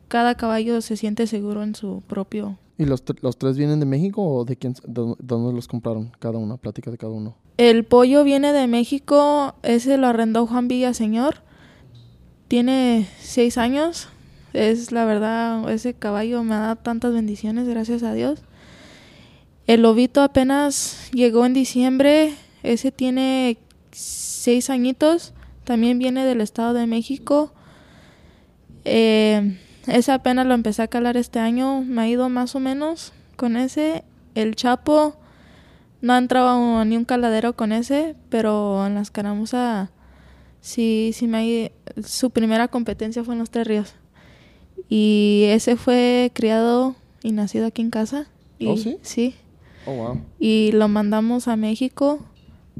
cada 0.09 0.35
caballo 0.35 0.81
se 0.81 0.97
siente 0.97 1.27
seguro 1.27 1.63
en 1.63 1.75
su 1.75 2.03
propio. 2.07 2.59
¿Y 2.79 2.85
los, 2.85 3.03
los 3.23 3.39
tres 3.39 3.57
vienen 3.57 3.81
de 3.81 3.87
México 3.87 4.23
o 4.23 4.45
de 4.45 4.57
quién, 4.57 4.75
de 4.87 5.15
dónde- 5.19 5.55
los 5.55 5.67
compraron? 5.67 6.13
Cada 6.19 6.39
uno, 6.39 6.59
plática 6.59 6.91
de 6.91 6.99
cada 6.99 7.13
uno. 7.13 7.37
El 7.57 7.85
pollo 7.85 8.23
viene 8.23 8.53
de 8.53 8.67
México, 8.67 9.55
ese 9.63 9.97
lo 9.97 10.09
arrendó 10.09 10.47
Juan 10.47 10.69
Villaseñor, 10.69 11.37
tiene 12.49 13.09
seis 13.19 13.57
años, 13.57 14.09
es 14.53 14.93
la 14.93 15.07
verdad, 15.07 15.71
ese 15.71 15.95
caballo 15.95 16.43
me 16.43 16.55
da 16.55 16.77
tantas 16.77 17.15
bendiciones, 17.15 17.67
gracias 17.67 18.03
a 18.03 18.13
Dios. 18.13 18.43
El 19.67 19.83
lobito 19.83 20.21
apenas 20.23 21.09
llegó 21.13 21.47
en 21.47 21.55
diciembre, 21.55 22.35
ese 22.63 22.93
tiene 22.93 23.57
seis 23.91 24.69
añitos, 24.69 25.33
también 25.65 25.99
viene 25.99 26.25
del 26.27 26.41
Estado 26.43 26.75
de 26.75 26.87
México. 26.87 27.53
Eh, 28.85 29.59
ese 29.87 30.13
apenas 30.13 30.47
lo 30.47 30.55
empecé 30.55 30.83
a 30.83 30.89
calar 30.89 31.17
este 31.17 31.39
año, 31.39 31.83
me 31.83 32.03
ha 32.03 32.09
ido 32.09 32.29
más 32.29 32.55
o 32.55 32.61
menos 32.61 33.13
con 33.37 33.57
ese. 33.57 34.05
El 34.35 34.55
Chapo, 34.57 35.17
no 36.03 36.13
ha 36.13 36.19
entrado 36.19 36.85
ni 36.85 36.97
un 36.97 37.05
caladero 37.05 37.55
con 37.57 37.73
ese, 37.73 38.15
pero 38.29 38.87
en 38.87 38.95
las 38.95 39.11
caramuzas 39.11 39.89
sí, 40.61 41.11
sí 41.15 41.27
me 41.27 41.39
ha 41.39 41.45
ido- 41.45 41.71
Su 42.05 42.31
primera 42.31 42.69
competencia 42.69 43.25
fue 43.25 43.35
en 43.35 43.39
los 43.41 43.51
Tres 43.51 43.67
Ríos. 43.67 43.95
Y 44.89 45.45
ese 45.49 45.77
fue 45.77 46.31
criado 46.35 46.95
y 47.23 47.33
nacido 47.33 47.67
aquí 47.67 47.83
en 47.83 47.91
casa. 47.91 48.27
Y, 48.59 48.67
¿Oh, 48.69 48.77
sí? 48.77 48.99
Sí. 49.03 49.35
Oh, 49.87 49.93
wow. 49.95 50.21
Y 50.39 50.73
lo 50.73 50.89
mandamos 50.89 51.49
a 51.49 51.57
México 51.57 52.21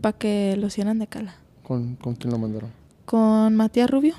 para 0.01 0.17
que 0.19 0.57
lo 0.59 0.67
hicieran 0.69 0.99
de 0.99 1.07
cala. 1.07 1.37
¿Con, 1.63 1.97
con 1.97 2.15
quién 2.15 2.33
lo 2.33 2.39
mandaron? 2.39 2.71
Con 3.07 3.57
Matías 3.57 3.91
Rubio. 3.91 4.15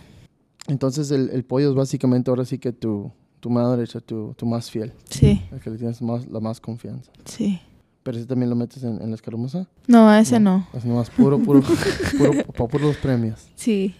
Entonces 0.67 1.11
el, 1.11 1.29
el 1.31 1.43
pollo 1.43 1.69
es 1.69 1.75
básicamente 1.75 2.29
ahora 2.29 2.45
sí 2.45 2.57
que 2.59 2.71
tu, 2.73 3.11
tu 3.39 3.49
mano 3.49 3.71
derecha, 3.75 3.99
tu, 4.01 4.33
tu 4.35 4.45
más 4.45 4.69
fiel, 4.69 4.93
Sí, 5.09 5.41
el 5.51 5.59
que 5.59 5.69
le 5.69 5.77
tienes 5.77 6.01
más, 6.01 6.27
la 6.27 6.39
más 6.39 6.59
confianza. 6.59 7.11
sí. 7.25 7.59
¿Pero 8.03 8.19
ese 8.19 8.25
también 8.27 8.49
lo 8.49 8.55
metes 8.55 8.81
en, 8.83 9.01
en 9.01 9.09
la 9.09 9.15
escaramuza? 9.15 9.67
No, 9.85 10.07
a 10.07 10.21
ese 10.21 10.39
no. 10.39 10.65
Es 10.73 10.85
nomás 10.85 11.09
puro, 11.09 11.39
puro, 11.39 11.61
puro, 12.17 12.31
para 12.53 12.67
puros 12.69 12.95
premios. 12.97 13.49
Sí. 13.55 13.93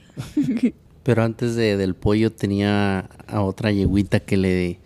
Pero 1.03 1.23
antes 1.23 1.55
de, 1.55 1.75
del 1.75 1.93
pollo 1.93 2.31
tenía 2.31 2.99
a 3.27 3.41
otra 3.41 3.71
yeguita 3.73 4.21
que 4.21 4.37
le 4.37 4.79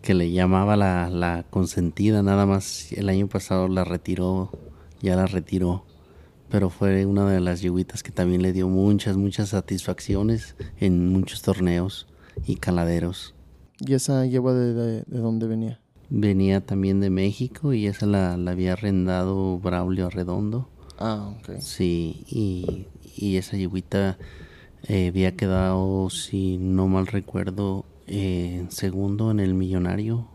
que 0.00 0.14
le 0.14 0.30
llamaba 0.32 0.76
la, 0.76 1.10
la 1.10 1.44
consentida, 1.50 2.22
nada 2.22 2.46
más 2.46 2.90
el 2.92 3.10
año 3.10 3.28
pasado 3.28 3.68
la 3.68 3.84
retiró, 3.84 4.50
ya 5.02 5.14
la 5.16 5.26
retiró. 5.26 5.84
Pero 6.50 6.68
fue 6.70 7.06
una 7.06 7.30
de 7.30 7.40
las 7.40 7.60
yeguitas 7.62 8.02
que 8.02 8.10
también 8.12 8.42
le 8.42 8.52
dio 8.52 8.68
muchas, 8.68 9.16
muchas 9.16 9.50
satisfacciones 9.50 10.56
en 10.80 11.08
muchos 11.12 11.42
torneos 11.42 12.06
y 12.46 12.56
caladeros. 12.56 13.34
¿Y 13.78 13.94
esa 13.94 14.26
yegua 14.26 14.52
de, 14.52 14.74
de, 14.74 15.02
de 15.06 15.18
dónde 15.18 15.46
venía? 15.46 15.80
Venía 16.10 16.60
también 16.60 17.00
de 17.00 17.08
México 17.08 17.72
y 17.72 17.86
esa 17.86 18.04
la, 18.06 18.36
la 18.36 18.50
había 18.50 18.72
arrendado 18.72 19.58
Braulio 19.58 20.08
Arredondo. 20.08 20.68
Ah, 20.98 21.34
ok. 21.38 21.60
Sí, 21.60 22.24
y, 22.28 22.88
y 23.16 23.36
esa 23.36 23.56
yeguita 23.56 24.18
eh, 24.88 25.08
había 25.08 25.36
quedado, 25.36 26.10
si 26.10 26.58
no 26.58 26.88
mal 26.88 27.06
recuerdo, 27.06 27.84
eh, 28.08 28.56
en 28.58 28.70
segundo 28.72 29.30
en 29.30 29.38
el 29.38 29.54
millonario. 29.54 30.26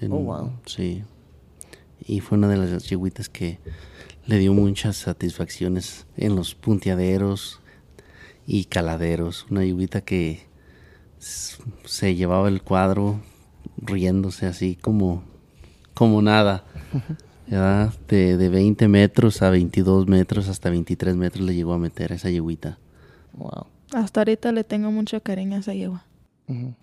En- 0.00 0.12
Oh, 0.12 0.16
wow. 0.18 0.50
Sí. 0.66 1.04
Y 2.04 2.18
fue 2.20 2.36
una 2.38 2.48
de 2.48 2.56
las 2.56 2.88
yeguitas 2.90 3.28
que 3.28 3.60
le 4.26 4.38
dio 4.38 4.52
muchas 4.52 4.96
satisfacciones 4.96 6.06
en 6.16 6.36
los 6.36 6.54
punteaderos 6.54 7.60
y 8.46 8.64
caladeros. 8.64 9.46
Una 9.50 9.64
yeguita 9.64 10.02
que 10.02 10.46
se 11.18 12.14
llevaba 12.14 12.48
el 12.48 12.62
cuadro 12.62 13.20
riéndose 13.76 14.46
así 14.46 14.76
como, 14.76 15.22
como 15.94 16.22
nada. 16.22 16.64
¿verdad? 17.46 17.92
De, 18.08 18.36
de 18.36 18.48
20 18.48 18.88
metros 18.88 19.42
a 19.42 19.50
22 19.50 20.06
metros 20.06 20.48
hasta 20.48 20.70
23 20.70 21.16
metros 21.16 21.44
le 21.44 21.54
llegó 21.54 21.74
a 21.74 21.78
meter 21.78 22.12
esa 22.12 22.30
yeguita. 22.30 22.78
Wow. 23.34 23.66
Hasta 23.92 24.20
ahorita 24.20 24.52
le 24.52 24.64
tengo 24.64 24.90
mucho 24.90 25.20
cariño 25.22 25.56
a 25.56 25.60
esa 25.60 25.74
yegua. 25.74 26.04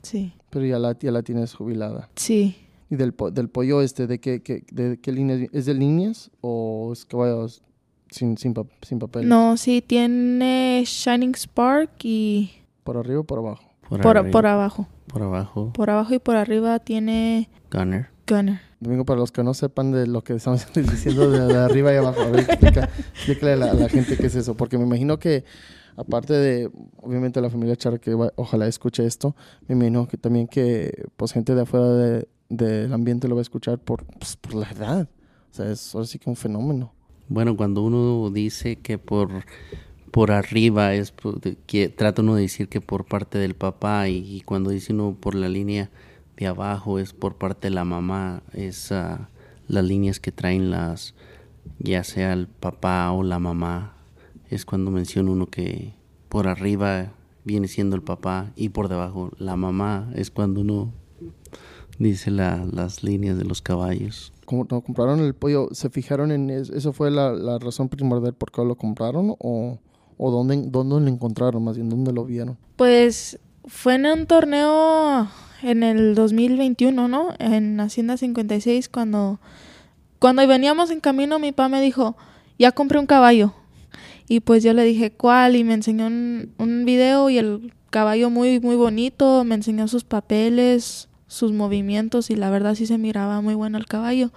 Sí. 0.01 0.33
Pero 0.49 0.65
ya 0.65 0.79
la, 0.79 0.97
ya 0.97 1.11
la 1.11 1.21
tienes 1.23 1.53
jubilada. 1.53 2.09
Sí. 2.15 2.55
¿Y 2.89 2.95
del, 2.95 3.13
po- 3.13 3.29
del 3.31 3.49
pollo 3.49 3.81
este, 3.81 4.07
de 4.07 4.19
qué, 4.19 4.41
qué, 4.41 4.63
de 4.71 4.99
qué 4.99 5.11
líneas? 5.11 5.49
¿Es 5.53 5.65
de 5.65 5.73
líneas 5.75 6.31
o 6.41 6.91
es 6.91 7.05
caballos 7.05 7.61
sin, 8.09 8.37
sin, 8.37 8.53
pa- 8.53 8.65
sin 8.81 8.97
papel? 8.99 9.27
No, 9.27 9.57
sí, 9.57 9.81
tiene 9.85 10.83
Shining 10.85 11.35
Spark 11.35 11.91
y 12.03 12.51
¿Por 12.83 12.97
arriba 12.97 13.19
o 13.19 13.23
por 13.23 13.39
abajo? 13.39 13.69
Por, 13.87 14.01
por, 14.01 14.31
por 14.31 14.45
abajo. 14.47 14.87
por 15.07 15.21
abajo, 15.23 15.71
Por 15.73 15.89
abajo 15.89 16.13
y 16.13 16.19
por 16.19 16.35
arriba 16.35 16.79
tiene 16.79 17.49
Gunner. 17.71 18.07
Gunner. 18.27 18.59
Domingo, 18.79 19.03
para 19.05 19.19
los 19.19 19.31
que 19.31 19.43
no 19.43 19.53
sepan 19.53 19.91
de 19.91 20.07
lo 20.07 20.23
que 20.23 20.33
estamos 20.33 20.65
diciendo 20.73 21.29
de, 21.29 21.47
de 21.53 21.57
arriba 21.57 21.93
y 21.93 21.97
abajo, 21.97 22.21
a 22.21 22.29
ver, 22.29 22.41
explica, 22.41 22.89
explícale 23.13 23.53
a 23.53 23.55
la, 23.57 23.71
a 23.71 23.73
la 23.73 23.89
gente 23.89 24.15
qué 24.17 24.27
es 24.27 24.35
eso. 24.35 24.55
Porque 24.55 24.77
me 24.77 24.85
imagino 24.85 25.19
que, 25.19 25.43
aparte 25.97 26.33
de, 26.33 26.71
obviamente, 26.97 27.41
la 27.41 27.49
familia 27.49 27.75
Char, 27.75 27.99
que 27.99 28.13
va- 28.13 28.31
ojalá 28.37 28.67
escuche 28.67 29.05
esto, 29.05 29.35
me 29.67 29.75
imagino 29.75 30.07
que 30.07 30.17
también 30.17 30.47
que, 30.47 31.05
pues, 31.17 31.33
gente 31.33 31.53
de 31.55 31.61
afuera 31.61 31.87
de- 31.89 32.27
del 32.49 32.91
ambiente 32.93 33.27
lo 33.27 33.35
va 33.35 33.41
a 33.41 33.43
escuchar 33.43 33.79
por, 33.79 34.05
pues, 34.05 34.35
por 34.35 34.55
la 34.55 34.69
edad. 34.69 35.09
O 35.51 35.53
sea, 35.53 35.71
es 35.71 35.93
ahora 35.93 36.07
sí 36.07 36.19
que 36.19 36.29
un 36.29 36.35
fenómeno. 36.35 36.93
Bueno, 37.27 37.55
cuando 37.55 37.83
uno 37.83 38.29
dice 38.31 38.77
que 38.77 38.97
por, 38.97 39.29
por 40.11 40.31
arriba 40.31 40.93
es 40.95 41.13
que 41.67 41.89
trata 41.89 42.21
uno 42.21 42.35
de 42.35 42.41
decir 42.41 42.67
que 42.67 42.81
por 42.81 43.05
parte 43.05 43.37
del 43.37 43.55
papá 43.55 44.09
y, 44.09 44.17
y 44.17 44.41
cuando 44.41 44.71
dice 44.71 44.93
uno 44.93 45.15
por 45.19 45.35
la 45.35 45.47
línea 45.47 45.91
de 46.37 46.47
abajo 46.47 46.99
es 46.99 47.13
por 47.13 47.35
parte 47.35 47.67
de 47.67 47.75
la 47.75 47.85
mamá, 47.85 48.41
es 48.53 48.91
ah, 48.91 49.29
las 49.67 49.83
líneas 49.83 50.19
que 50.19 50.31
traen 50.31 50.71
las 50.71 51.13
ya 51.77 52.03
sea 52.03 52.33
el 52.33 52.47
papá 52.47 53.11
o 53.11 53.23
la 53.23 53.39
mamá, 53.39 53.93
es 54.49 54.65
cuando 54.65 54.89
menciona 54.89 55.31
uno 55.31 55.47
que 55.47 55.93
por 56.29 56.47
arriba 56.47 57.11
viene 57.43 57.67
siendo 57.67 57.95
el 57.95 58.01
papá 58.01 58.51
y 58.55 58.69
por 58.69 58.89
debajo 58.89 59.31
la 59.37 59.55
mamá, 59.55 60.11
es 60.15 60.31
cuando 60.31 60.61
uno 60.61 60.93
dice 61.99 62.31
la- 62.31 62.65
las 62.71 63.03
líneas 63.03 63.37
de 63.37 63.43
los 63.45 63.61
caballos. 63.61 64.33
Como 64.45 64.65
no 64.69 64.81
compraron 64.81 65.19
el 65.19 65.35
pollo, 65.35 65.67
¿se 65.71 65.89
fijaron 65.89 66.31
en 66.31 66.49
eso? 66.49 66.73
¿Eso 66.73 66.91
fue 66.93 67.11
la, 67.11 67.31
la 67.33 67.59
razón 67.59 67.87
primordial 67.89 68.33
por 68.33 68.51
qué 68.51 68.63
lo 68.65 68.75
compraron? 68.75 69.35
¿O, 69.37 69.77
o 70.17 70.31
dónde, 70.31 70.63
dónde 70.65 70.99
lo 70.99 71.07
encontraron? 71.07 71.63
Más 71.63 71.75
bien, 71.75 71.89
¿dónde 71.89 72.11
lo 72.11 72.25
vieron? 72.25 72.57
Pues 72.77 73.37
fue 73.65 73.95
en 73.95 74.05
un 74.07 74.25
torneo 74.25 75.27
en 75.61 75.83
el 75.83 76.15
2021, 76.15 77.07
¿no? 77.07 77.29
En 77.37 77.79
Hacienda 77.79 78.17
56 78.17 78.89
cuando 78.89 79.39
cuando 80.19 80.45
veníamos 80.47 80.89
en 80.91 80.99
camino 81.01 81.37
mi 81.39 81.51
papá 81.51 81.67
me 81.69 81.81
dijo, 81.81 82.15
"Ya 82.57 82.71
compré 82.71 82.97
un 82.99 83.05
caballo." 83.05 83.53
Y 84.29 84.39
pues 84.39 84.63
yo 84.63 84.73
le 84.73 84.83
dije, 84.83 85.11
"¿Cuál?" 85.11 85.55
y 85.57 85.63
me 85.65 85.73
enseñó 85.73 86.07
un, 86.07 86.53
un 86.57 86.85
video 86.85 87.29
y 87.29 87.37
el 87.37 87.73
caballo 87.89 88.29
muy 88.29 88.59
muy 88.61 88.75
bonito, 88.77 89.43
me 89.43 89.55
enseñó 89.55 89.87
sus 89.89 90.03
papeles, 90.05 91.08
sus 91.29 91.53
movimientos 91.53 92.29
y 92.29 92.35
la 92.35 92.49
verdad 92.49 92.75
sí 92.75 92.85
se 92.85 92.97
miraba 92.97 93.39
muy 93.39 93.53
bueno 93.53 93.77
el 93.77 93.85
caballo. 93.85 94.31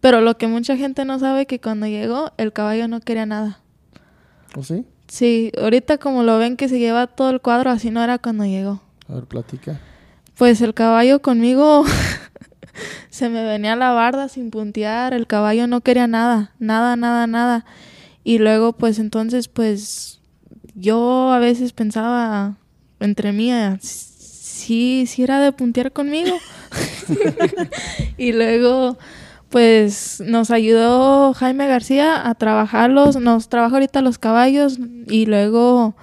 Pero 0.00 0.22
lo 0.22 0.38
que 0.38 0.46
mucha 0.46 0.78
gente 0.78 1.04
no 1.04 1.18
sabe 1.18 1.44
que 1.44 1.60
cuando 1.60 1.86
llegó 1.86 2.32
el 2.38 2.54
caballo 2.54 2.88
no 2.88 3.00
quería 3.00 3.26
nada. 3.26 3.60
¿O 4.56 4.62
sí? 4.62 4.86
Sí, 5.08 5.52
ahorita 5.60 5.98
como 5.98 6.22
lo 6.22 6.38
ven 6.38 6.56
que 6.56 6.68
se 6.68 6.78
lleva 6.78 7.08
todo 7.08 7.30
el 7.30 7.40
cuadro, 7.40 7.70
así 7.70 7.90
no 7.90 8.02
era 8.02 8.18
cuando 8.18 8.46
llegó. 8.46 8.80
A 9.08 9.14
ver, 9.14 9.24
platica. 9.24 9.80
Pues 10.38 10.62
el 10.62 10.72
caballo 10.72 11.20
conmigo 11.20 11.84
se 13.10 13.28
me 13.28 13.44
venía 13.44 13.76
la 13.76 13.90
barda 13.90 14.28
sin 14.28 14.50
puntear, 14.50 15.12
el 15.12 15.26
caballo 15.26 15.66
no 15.66 15.80
quería 15.80 16.06
nada, 16.06 16.54
nada, 16.60 16.96
nada, 16.96 17.26
nada. 17.26 17.66
Y 18.22 18.38
luego 18.38 18.72
pues 18.72 18.98
entonces 18.98 19.48
pues 19.48 20.20
yo 20.74 21.32
a 21.32 21.40
veces 21.40 21.72
pensaba 21.72 22.56
entre 23.00 23.32
mí, 23.32 23.50
sí, 24.60 25.04
sí 25.06 25.22
era 25.22 25.40
de 25.40 25.52
puntear 25.52 25.92
conmigo. 25.92 26.36
y 28.16 28.32
luego 28.32 28.96
pues 29.50 30.22
nos 30.24 30.52
ayudó 30.52 31.34
Jaime 31.34 31.66
García 31.66 32.28
a 32.28 32.34
trabajarlos, 32.36 33.16
nos 33.16 33.48
trabaja 33.48 33.76
ahorita 33.76 34.00
los 34.00 34.18
caballos 34.18 34.78
y 35.08 35.26
luego 35.26 35.96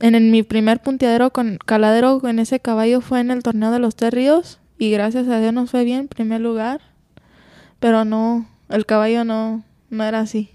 en, 0.00 0.30
mi 0.32 0.42
primer 0.42 0.82
punteadero 0.82 1.30
con 1.30 1.58
caladero 1.64 2.20
en 2.26 2.40
ese 2.40 2.58
caballo 2.58 3.00
fue 3.00 3.20
en 3.20 3.30
el 3.30 3.44
torneo 3.44 3.70
de 3.70 3.78
los 3.78 3.94
Tres 3.94 4.12
Ríos 4.12 4.58
y 4.76 4.90
gracias 4.90 5.28
a 5.28 5.38
Dios 5.38 5.52
nos 5.52 5.70
fue 5.70 5.84
bien, 5.84 6.08
primer 6.08 6.40
lugar. 6.40 6.80
Pero 7.78 8.04
no, 8.04 8.48
el 8.68 8.86
caballo 8.86 9.24
no, 9.24 9.62
no 9.88 10.04
era 10.04 10.18
así. 10.18 10.50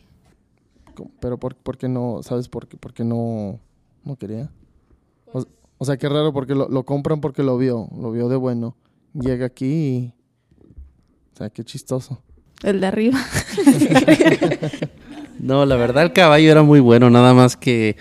Pero 1.22 1.38
¿por, 1.38 1.56
por 1.56 1.78
qué 1.78 1.88
no? 1.88 2.22
¿Sabes 2.22 2.50
por 2.50 2.68
qué, 2.68 2.76
por 2.76 2.94
qué 2.94 3.06
no, 3.06 3.60
no 4.04 4.18
quería? 4.18 4.50
O 5.78 5.86
sea, 5.86 5.98
qué 5.98 6.08
raro 6.10 6.34
porque 6.34 6.56
lo, 6.56 6.70
lo 6.70 6.84
compran 6.84 7.20
porque 7.22 7.44
lo 7.44 7.58
vio, 7.58 7.88
lo 8.00 8.12
vio 8.12 8.30
de 8.30 8.36
bueno. 8.36 8.76
llega 9.14 9.46
aquí 9.48 9.66
y... 9.66 10.14
O 11.34 11.38
sea, 11.38 11.50
qué 11.50 11.64
chistoso. 11.64 12.22
El 12.64 12.80
de 12.80 12.88
arriba. 12.88 13.20
No, 15.40 15.66
la 15.66 15.76
verdad 15.76 16.04
el 16.04 16.14
caballo 16.14 16.50
era 16.52 16.64
muy 16.64 16.80
bueno, 16.80 17.10
nada 17.10 17.34
más 17.34 17.58
que, 17.58 17.98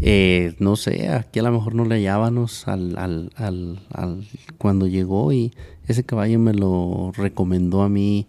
eh, 0.00 0.54
no 0.60 0.76
sé, 0.76 1.08
aquí 1.10 1.40
a 1.40 1.42
lo 1.42 1.52
mejor 1.52 1.74
no 1.74 1.84
le 1.84 1.96
hallábamos 1.96 2.66
al, 2.68 2.96
al, 2.96 3.32
al, 3.36 3.80
al- 3.92 4.26
cuando 4.56 4.86
llegó 4.86 5.30
y 5.32 5.52
ese 5.88 6.04
caballo 6.04 6.38
me 6.38 6.54
lo 6.54 7.12
recomendó 7.14 7.82
a 7.82 7.90
mí, 7.90 8.26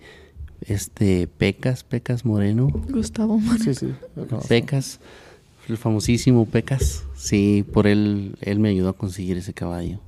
este, 0.61 1.27
Pecas, 1.27 1.85
Pecas 1.85 2.25
Moreno, 2.25 2.67
Gustavo 2.89 3.39
Moreno. 3.39 3.63
Sí, 3.63 3.73
sí. 3.73 3.93
Pecas, 4.49 4.99
el 5.69 5.77
famosísimo 5.77 6.45
Pecas, 6.45 7.05
sí, 7.17 7.65
por 7.73 7.87
él, 7.87 8.37
él 8.41 8.59
me 8.59 8.69
ayudó 8.69 8.89
a 8.89 8.93
conseguir 8.93 9.37
ese 9.37 9.53
caballo. 9.53 9.99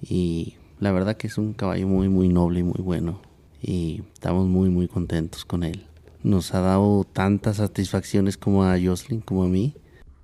Y 0.00 0.54
la 0.80 0.92
verdad 0.92 1.16
que 1.16 1.26
es 1.26 1.38
un 1.38 1.52
caballo 1.54 1.86
muy, 1.88 2.08
muy 2.08 2.28
noble 2.28 2.60
y 2.60 2.62
muy 2.64 2.80
bueno. 2.82 3.20
Y 3.60 4.02
estamos 4.12 4.46
muy, 4.46 4.68
muy 4.70 4.88
contentos 4.88 5.44
con 5.44 5.62
él. 5.64 5.86
Nos 6.22 6.54
ha 6.54 6.60
dado 6.60 7.04
tantas 7.04 7.56
satisfacciones 7.56 8.36
como 8.36 8.64
a 8.64 8.76
Jocelyn, 8.82 9.20
como 9.20 9.44
a 9.44 9.48
mí. 9.48 9.74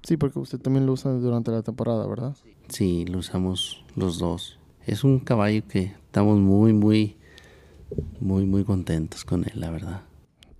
Sí, 0.02 0.16
porque 0.16 0.38
usted 0.38 0.58
también 0.58 0.86
lo 0.86 0.92
usa 0.92 1.12
durante 1.12 1.50
la 1.50 1.62
temporada, 1.62 2.06
¿verdad? 2.06 2.36
Sí, 2.68 3.04
lo 3.06 3.18
usamos 3.18 3.84
los 3.96 4.18
dos. 4.18 4.58
Es 4.86 5.04
un 5.04 5.18
caballo 5.18 5.62
que 5.68 5.92
estamos 6.06 6.38
muy, 6.38 6.72
muy, 6.72 7.16
muy, 8.20 8.44
muy 8.46 8.64
contentos 8.64 9.24
con 9.24 9.44
él, 9.44 9.52
la 9.54 9.70
verdad. 9.70 10.02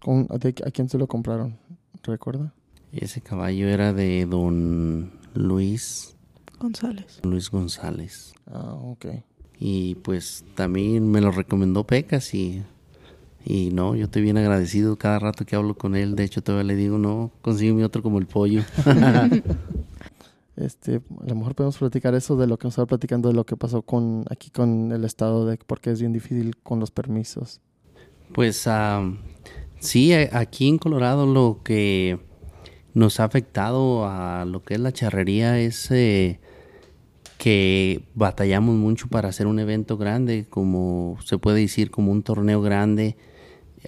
¿Con, 0.00 0.26
a, 0.30 0.38
de- 0.38 0.54
¿A 0.66 0.70
quién 0.70 0.88
se 0.88 0.98
lo 0.98 1.06
compraron? 1.06 1.56
¿Recuerda? 2.02 2.52
Ese 2.92 3.20
caballo 3.20 3.68
era 3.68 3.92
de 3.92 4.26
don 4.26 5.12
Luis, 5.38 6.16
González. 6.58 7.20
Luis 7.22 7.48
González. 7.48 8.34
Ah, 8.50 8.74
ok. 8.74 9.06
Y 9.60 9.94
pues 9.96 10.44
también 10.56 11.08
me 11.08 11.20
lo 11.20 11.30
recomendó 11.30 11.84
Pecas 11.84 12.34
y, 12.34 12.64
y 13.44 13.70
no, 13.70 13.94
yo 13.94 14.06
estoy 14.06 14.22
bien 14.22 14.36
agradecido 14.36 14.98
cada 14.98 15.20
rato 15.20 15.46
que 15.46 15.54
hablo 15.54 15.78
con 15.78 15.94
él. 15.94 16.16
De 16.16 16.24
hecho, 16.24 16.42
todavía 16.42 16.64
le 16.64 16.74
digo, 16.74 16.98
no, 16.98 17.30
consígueme 17.40 17.84
otro 17.84 18.02
como 18.02 18.18
el 18.18 18.26
pollo. 18.26 18.62
Este, 20.56 20.96
a 20.96 21.28
lo 21.28 21.36
mejor 21.36 21.54
podemos 21.54 21.78
platicar 21.78 22.16
eso 22.16 22.36
de 22.36 22.48
lo 22.48 22.58
que 22.58 22.66
nos 22.66 22.72
estaba 22.72 22.86
platicando 22.86 23.28
de 23.28 23.34
lo 23.36 23.46
que 23.46 23.56
pasó 23.56 23.82
con 23.82 24.24
aquí 24.28 24.50
con 24.50 24.90
el 24.90 25.04
estado 25.04 25.46
de 25.46 25.56
porque 25.56 25.92
es 25.92 26.00
bien 26.00 26.12
difícil 26.12 26.56
con 26.56 26.80
los 26.80 26.90
permisos. 26.90 27.60
Pues 28.34 28.66
am, 28.66 29.18
sí, 29.78 30.12
aquí 30.12 30.66
en 30.66 30.78
Colorado 30.78 31.26
lo 31.26 31.60
que 31.62 32.18
nos 32.94 33.20
ha 33.20 33.24
afectado 33.24 34.06
a 34.06 34.44
lo 34.44 34.62
que 34.62 34.74
es 34.74 34.80
la 34.80 34.92
charrería 34.92 35.58
es 35.58 35.90
eh, 35.90 36.40
que 37.38 38.02
batallamos 38.14 38.74
mucho 38.76 39.08
para 39.08 39.28
hacer 39.28 39.46
un 39.46 39.58
evento 39.58 39.96
grande, 39.96 40.46
como 40.50 41.16
se 41.24 41.38
puede 41.38 41.60
decir, 41.60 41.90
como 41.90 42.10
un 42.10 42.22
torneo 42.22 42.60
grande. 42.60 43.16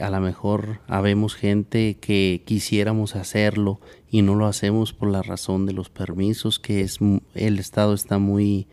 A 0.01 0.09
lo 0.09 0.20
mejor 0.20 0.80
habemos 0.86 1.34
gente 1.34 1.96
que 2.01 2.42
quisiéramos 2.46 3.16
hacerlo 3.16 3.80
y 4.09 4.22
no 4.22 4.36
lo 4.36 4.46
hacemos 4.46 4.92
por 4.92 5.11
la 5.11 5.22
razón 5.22 5.66
de 5.66 5.72
los 5.72 5.90
permisos, 5.90 6.61
que 6.61 6.80
es 6.82 6.98
el 7.34 7.59
estado 7.59 7.94
está 7.94 8.18
muy 8.18 8.68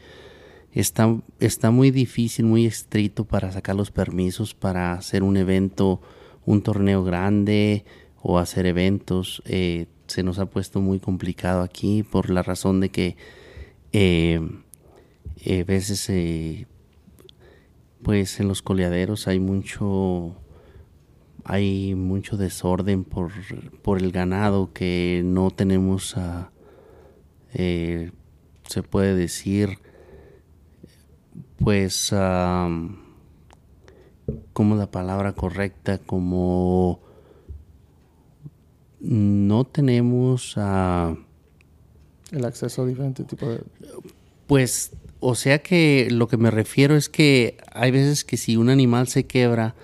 está, 0.72 1.18
está 1.40 1.72
muy 1.72 1.90
difícil, 1.90 2.46
muy 2.46 2.68
estricto 2.68 3.26
para 3.26 3.52
sacar 3.52 3.76
los 3.76 3.90
permisos 3.90 4.54
para 4.54 4.94
hacer 4.94 5.24
un 5.24 5.38
evento, 5.38 6.02
un 6.46 6.62
torneo 6.62 7.04
grande 7.04 7.84
o 8.22 8.38
hacer 8.38 8.68
eventos. 8.68 9.42
Eh, 9.46 9.88
se 10.08 10.24
nos 10.24 10.40
ha 10.40 10.46
puesto 10.48 10.82
muy 10.82 11.00
complicado 11.00 11.62
aquí 11.62 12.04
por 12.04 12.30
la 12.30 12.44
razón 12.44 12.80
de 12.80 12.90
que 12.90 13.18
eh, 13.92 14.42
eh, 15.44 15.64
veces 15.64 16.10
eh, 16.10 16.66
pues 18.02 18.40
en 18.40 18.48
los 18.48 18.62
coleaderos 18.62 19.28
hay 19.28 19.40
mucho 19.40 20.36
hay 21.44 21.96
mucho 21.96 22.38
desorden 22.38 23.04
por, 23.04 23.32
por 23.82 24.00
el 24.00 24.12
ganado 24.12 24.74
que 24.74 25.22
no 25.24 25.52
tenemos 25.52 26.16
eh, 27.54 28.12
se 28.68 28.84
puede 28.84 29.16
decir 29.16 29.80
pues 31.58 32.10
como 34.54 34.76
la 34.76 34.92
palabra 34.92 35.34
correcta 35.34 36.00
como 36.00 37.07
no 39.00 39.64
tenemos 39.66 40.54
ah, 40.58 41.16
El 42.32 42.46
acceso 42.46 42.82
a 42.82 42.86
diferente 42.86 43.24
tipo 43.24 43.48
de... 43.48 43.62
pues 44.48 44.92
o 45.20 45.36
sea 45.36 45.60
que 45.60 46.08
lo 46.12 46.28
que 46.28 46.38
me 46.38 46.52
refiero 46.52 46.96
es 46.96 47.10
que 47.10 47.58
hay 47.72 47.92
veces 47.92 48.24
que 48.24 48.38
si 48.38 48.58
un 48.58 48.70
animal 48.70 49.08
se 49.08 49.26
quebra 49.26 49.76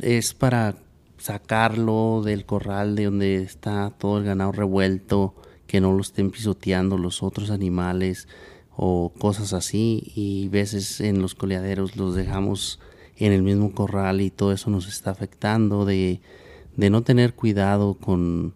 es 0.00 0.34
para 0.34 0.76
sacarlo 1.18 2.22
del 2.24 2.44
corral 2.44 2.94
de 2.94 3.06
donde 3.06 3.42
está 3.42 3.90
todo 3.98 4.18
el 4.18 4.24
ganado 4.24 4.52
revuelto 4.52 5.34
que 5.66 5.80
no 5.80 5.92
lo 5.92 6.00
estén 6.00 6.30
pisoteando 6.30 6.98
los 6.98 7.22
otros 7.22 7.50
animales 7.50 8.28
o 8.76 9.12
cosas 9.18 9.52
así. 9.52 10.12
Y 10.14 10.48
veces 10.48 11.00
en 11.00 11.20
los 11.20 11.34
coleaderos 11.34 11.96
los 11.96 12.14
dejamos 12.14 12.80
en 13.16 13.32
el 13.32 13.42
mismo 13.42 13.72
corral 13.72 14.20
y 14.20 14.30
todo 14.30 14.52
eso 14.52 14.70
nos 14.70 14.88
está 14.88 15.10
afectando 15.10 15.84
de, 15.84 16.20
de 16.78 16.90
no 16.90 17.02
tener 17.02 17.34
cuidado 17.34 17.94
con, 17.94 18.54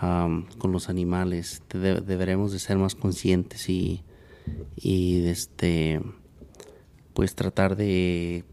con 0.00 0.72
los 0.72 0.88
animales. 0.88 1.62
De- 1.68 2.00
deberemos 2.00 2.52
de 2.52 2.60
ser 2.60 2.78
más 2.78 2.94
conscientes 2.94 3.68
y, 3.68 4.02
y 4.76 5.26
este 5.26 6.00
pues 7.12 7.34
tratar 7.34 7.76
de 7.76 8.44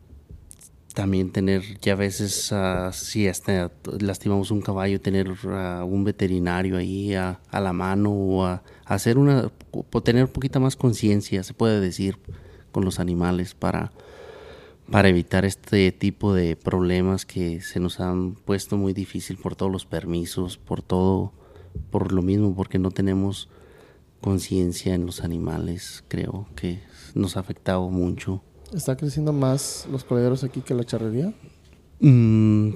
también 0.96 1.32
tener 1.32 1.62
ya 1.80 1.94
a 1.94 1.96
veces 1.96 2.52
ah, 2.52 2.90
si 2.92 3.28
hasta 3.28 3.72
lastimamos 4.00 4.52
un 4.52 4.60
caballo 4.60 5.00
tener 5.00 5.32
ah, 5.46 5.86
un 5.88 6.04
veterinario 6.04 6.76
ahí 6.76 7.14
a, 7.14 7.40
la 7.54 7.74
mano 7.74 8.12
o 8.12 8.60
hacer 8.86 9.18
una 9.18 9.52
tener 10.04 10.26
un 10.26 10.32
poquito 10.32 10.60
más 10.60 10.76
conciencia 10.76 11.44
se 11.44 11.54
puede 11.54 11.80
decir 11.80 12.18
con 12.72 12.84
los 12.84 13.00
animales 13.00 13.54
para 13.54 13.92
para 14.92 15.10
evitar 15.10 15.46
este 15.46 15.92
tipo 15.92 16.34
de 16.34 16.56
problemas 16.56 17.26
que 17.26 17.62
se 17.62 17.80
nos 17.80 18.00
han 18.00 18.34
puesto 18.34 18.78
muy 18.78 18.94
difícil 18.94 19.38
por 19.38 19.56
todos 19.56 19.72
los 19.72 19.86
permisos 19.86 20.58
por 20.58 20.82
todo 20.82 21.32
por 21.92 22.12
lo 22.12 22.22
mismo 22.22 22.56
porque 22.56 22.80
no 22.80 22.92
tenemos 22.92 23.50
conciencia 24.22 24.94
en 24.94 25.06
los 25.06 25.22
animales 25.22 26.04
creo 26.08 26.48
que 26.56 26.82
nos 27.14 27.38
ha 27.38 27.42
afectado 27.42 27.90
mucho 27.90 28.42
¿Está 28.74 28.96
creciendo 28.96 29.34
más 29.34 29.88
los 29.92 30.04
coleaderos 30.04 30.44
aquí 30.44 30.62
que 30.62 30.76
la 30.76 30.84
charrería? 30.84 31.34
Mm, 32.00 32.76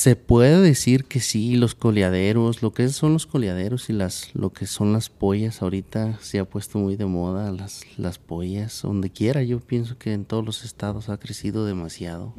se 0.00 0.16
puede 0.16 0.58
decir 0.62 1.04
que 1.04 1.20
sí, 1.20 1.56
los 1.56 1.74
coleaderos, 1.74 2.62
lo 2.62 2.72
que 2.72 2.88
son 2.88 3.12
los 3.12 3.26
coleaderos 3.26 3.90
y 3.90 3.92
las, 3.92 4.34
lo 4.34 4.50
que 4.50 4.64
son 4.66 4.94
las 4.94 5.10
pollas, 5.10 5.60
ahorita 5.60 6.18
se 6.22 6.38
ha 6.38 6.46
puesto 6.46 6.78
muy 6.78 6.96
de 6.96 7.04
moda 7.04 7.52
las, 7.52 7.82
las 7.98 8.18
pollas, 8.18 8.80
donde 8.82 9.10
quiera, 9.10 9.42
yo 9.42 9.60
pienso 9.60 9.98
que 9.98 10.14
en 10.14 10.24
todos 10.24 10.42
los 10.42 10.64
estados 10.64 11.10
ha 11.10 11.18
crecido 11.18 11.66
demasiado. 11.66 12.32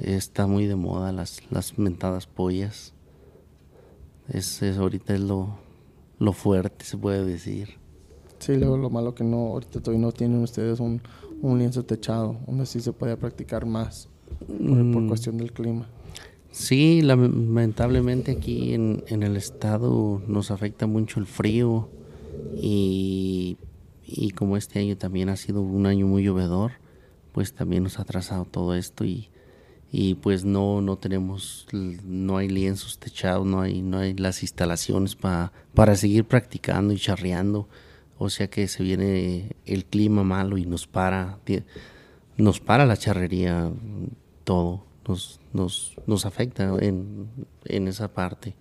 Está 0.00 0.46
muy 0.46 0.66
de 0.66 0.76
moda 0.76 1.10
las, 1.10 1.40
las 1.50 1.76
mentadas 1.76 2.28
pollas. 2.28 2.92
Es, 4.28 4.62
es- 4.62 4.78
ahorita 4.78 5.14
es 5.14 5.20
lo, 5.22 5.58
lo 6.20 6.32
fuerte, 6.32 6.84
se 6.84 6.96
puede 6.96 7.24
decir. 7.24 7.78
Sí, 8.38 8.56
luego 8.56 8.76
lo 8.76 8.90
malo 8.90 9.12
que 9.16 9.24
no, 9.24 9.38
ahorita 9.48 9.80
todavía 9.80 10.06
no 10.06 10.12
tienen 10.12 10.40
ustedes 10.40 10.78
un, 10.78 11.02
un 11.42 11.58
lienzo 11.58 11.84
techado, 11.84 12.36
donde 12.46 12.64
sí 12.66 12.78
se 12.80 12.92
puede 12.92 13.16
practicar 13.16 13.66
más 13.66 14.08
por, 14.46 14.56
por 14.92 15.02
Mm. 15.02 15.08
cuestión 15.08 15.36
del 15.36 15.52
clima. 15.52 15.88
Sí, 16.56 17.02
lamentablemente 17.02 18.30
aquí 18.30 18.74
en, 18.74 19.02
en 19.08 19.24
el 19.24 19.36
estado 19.36 20.22
nos 20.28 20.52
afecta 20.52 20.86
mucho 20.86 21.18
el 21.18 21.26
frío 21.26 21.88
y, 22.54 23.58
y 24.06 24.30
como 24.30 24.56
este 24.56 24.78
año 24.78 24.96
también 24.96 25.30
ha 25.30 25.36
sido 25.36 25.62
un 25.62 25.86
año 25.86 26.06
muy 26.06 26.22
llovedor, 26.22 26.72
pues 27.32 27.54
también 27.54 27.82
nos 27.82 27.98
ha 27.98 28.02
atrasado 28.02 28.44
todo 28.44 28.76
esto 28.76 29.04
y, 29.04 29.30
y 29.90 30.14
pues 30.16 30.44
no, 30.44 30.80
no 30.80 30.96
tenemos, 30.98 31.66
no 31.72 32.36
hay 32.38 32.48
lienzos 32.48 32.98
techados, 32.98 33.46
no 33.46 33.60
hay, 33.60 33.82
no 33.82 33.98
hay 33.98 34.14
las 34.14 34.42
instalaciones 34.42 35.16
pa- 35.16 35.52
para 35.74 35.96
seguir 35.96 36.24
practicando 36.24 36.92
y 36.94 36.98
charreando, 36.98 37.68
o 38.18 38.30
sea 38.30 38.48
que 38.48 38.68
se 38.68 38.84
viene 38.84 39.56
el 39.66 39.86
clima 39.86 40.22
malo 40.24 40.58
y 40.58 40.66
nos 40.66 40.86
para, 40.86 41.38
nos 42.36 42.60
para 42.60 42.86
la 42.86 42.96
charrería, 42.96 43.70
todo, 44.44 44.84
nos, 45.08 45.40
nos, 45.54 45.94
nos 46.06 46.26
afecta 46.26 46.64
en, 46.80 47.28
en 47.64 47.88
esa 47.88 48.12
parte. 48.12 48.54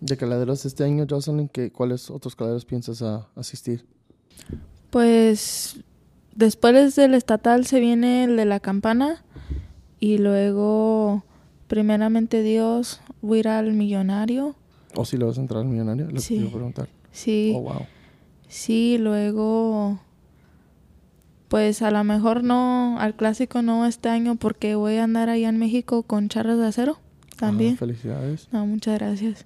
De 0.00 0.16
caladeros 0.16 0.64
este 0.64 0.84
año, 0.84 1.04
Jocelyn, 1.08 1.48
¿qué, 1.48 1.70
¿cuáles 1.70 2.10
otros 2.10 2.34
caladeros 2.34 2.64
piensas 2.64 3.02
a, 3.02 3.28
asistir? 3.36 3.84
Pues 4.90 5.80
después 6.34 6.96
del 6.96 7.14
estatal 7.14 7.66
se 7.66 7.80
viene 7.80 8.24
el 8.24 8.36
de 8.36 8.44
la 8.46 8.60
campana 8.60 9.24
y 10.00 10.18
luego, 10.18 11.24
primeramente 11.68 12.42
Dios, 12.42 13.00
voy 13.20 13.38
a 13.38 13.40
ir 13.40 13.48
al 13.48 13.72
millonario. 13.72 14.56
¿O 14.94 15.04
si 15.04 15.16
le 15.16 15.24
vas 15.24 15.38
a 15.38 15.40
entrar 15.40 15.60
al 15.62 15.68
millonario? 15.68 16.10
Lo 16.10 16.20
Sí. 16.20 16.34
que 16.34 16.34
te 16.34 16.40
iba 16.42 16.50
a 16.50 16.54
preguntar. 16.54 16.88
Sí, 17.12 17.52
Oh, 17.56 17.60
wow. 17.62 17.82
sí, 18.48 18.96
luego 18.98 20.00
Pues 21.52 21.82
a 21.82 21.90
lo 21.90 22.02
mejor 22.02 22.42
no, 22.42 22.98
al 22.98 23.14
clásico 23.14 23.60
no 23.60 23.84
este 23.84 24.08
año 24.08 24.36
porque 24.36 24.74
voy 24.74 24.96
a 24.96 25.04
andar 25.04 25.28
allá 25.28 25.50
en 25.50 25.58
México 25.58 26.02
con 26.02 26.30
charras 26.30 26.56
de 26.56 26.66
acero 26.66 26.96
también. 27.36 27.74
Ah, 27.74 27.80
felicidades. 27.80 28.48
No, 28.52 28.64
muchas 28.64 28.98
gracias. 28.98 29.44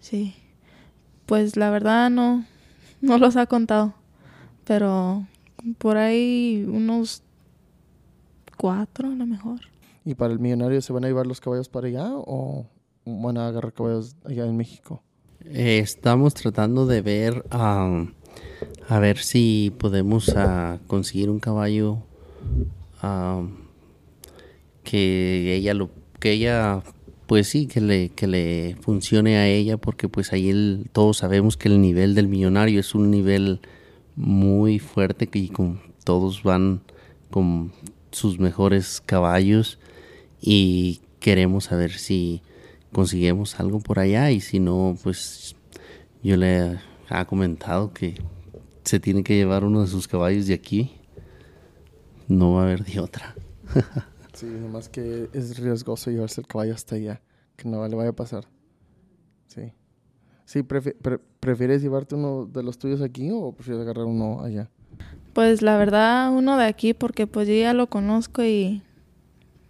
Sí. 0.00 0.34
Pues 1.24 1.56
la 1.56 1.70
verdad 1.70 2.10
no, 2.10 2.44
no 3.00 3.18
los 3.18 3.36
ha 3.36 3.46
contado. 3.46 3.94
Pero 4.64 5.24
por 5.78 5.98
ahí 5.98 6.66
unos 6.68 7.22
cuatro 8.56 9.10
a 9.10 9.14
lo 9.14 9.24
mejor. 9.24 9.60
¿Y 10.04 10.16
para 10.16 10.32
el 10.32 10.40
millonario 10.40 10.82
se 10.82 10.92
van 10.92 11.04
a 11.04 11.06
llevar 11.06 11.28
los 11.28 11.40
caballos 11.40 11.68
para 11.68 11.86
allá 11.86 12.08
o 12.12 12.66
van 13.04 13.38
a 13.38 13.46
agarrar 13.46 13.72
caballos 13.72 14.16
allá 14.24 14.46
en 14.46 14.56
México? 14.56 15.00
Eh, 15.44 15.78
estamos 15.78 16.34
tratando 16.34 16.86
de 16.86 17.02
ver 17.02 17.44
um, 17.54 18.10
a 18.88 18.98
ver 18.98 19.18
si 19.18 19.72
podemos 19.78 20.34
conseguir 20.86 21.30
un 21.30 21.40
caballo 21.40 21.98
um, 23.02 23.50
que 24.84 25.56
ella 25.56 25.74
lo 25.74 25.90
que 26.20 26.32
ella 26.32 26.82
pues 27.26 27.48
sí 27.48 27.66
que 27.66 27.80
le 27.80 28.10
que 28.10 28.26
le 28.26 28.76
funcione 28.80 29.36
a 29.36 29.48
ella 29.48 29.76
porque 29.76 30.08
pues 30.08 30.32
ahí 30.32 30.84
todos 30.92 31.18
sabemos 31.18 31.56
que 31.56 31.68
el 31.68 31.80
nivel 31.80 32.14
del 32.14 32.28
millonario 32.28 32.80
es 32.80 32.94
un 32.94 33.10
nivel 33.10 33.60
muy 34.14 34.78
fuerte 34.78 35.28
y 35.32 35.48
con 35.48 35.80
todos 36.04 36.42
van 36.44 36.80
con 37.30 37.72
sus 38.12 38.38
mejores 38.38 39.02
caballos 39.04 39.78
y 40.40 41.00
queremos 41.18 41.64
saber 41.64 41.92
si 41.92 42.40
conseguimos 42.92 43.58
algo 43.58 43.80
por 43.80 43.98
allá 43.98 44.30
y 44.30 44.40
si 44.40 44.60
no 44.60 44.96
pues 45.02 45.56
yo 46.22 46.36
le 46.36 46.78
ha 47.08 47.24
comentado 47.26 47.92
que 47.92 48.14
se 48.84 49.00
tiene 49.00 49.22
que 49.24 49.34
llevar 49.36 49.64
uno 49.64 49.80
de 49.82 49.86
sus 49.88 50.06
caballos 50.08 50.46
de 50.46 50.54
aquí 50.54 50.92
no 52.28 52.52
va 52.54 52.60
a 52.60 52.64
haber 52.64 52.84
de 52.84 53.00
otra 53.00 53.34
Sí, 54.34 54.46
nomás 54.46 54.88
que 54.90 55.30
es 55.32 55.58
riesgoso 55.58 56.10
llevarse 56.10 56.42
el 56.42 56.46
caballo 56.46 56.74
hasta 56.74 56.96
allá, 56.96 57.22
que 57.56 57.66
no 57.66 57.88
le 57.88 57.96
vaya 57.96 58.10
a 58.10 58.14
pasar. 58.14 58.44
Sí. 59.46 59.72
Sí, 60.44 60.58
prefi- 60.62 60.94
pre- 60.94 61.18
¿prefieres 61.40 61.80
llevarte 61.80 62.16
uno 62.16 62.44
de 62.44 62.62
los 62.62 62.76
tuyos 62.78 63.00
aquí 63.00 63.30
o 63.32 63.52
prefieres 63.52 63.80
agarrar 63.82 64.04
uno 64.04 64.42
allá? 64.42 64.68
Pues 65.32 65.62
la 65.62 65.78
verdad 65.78 66.30
uno 66.32 66.58
de 66.58 66.66
aquí 66.66 66.92
porque 66.92 67.26
pues 67.26 67.48
yo 67.48 67.54
ya 67.54 67.72
lo 67.72 67.86
conozco 67.88 68.44
y 68.44 68.82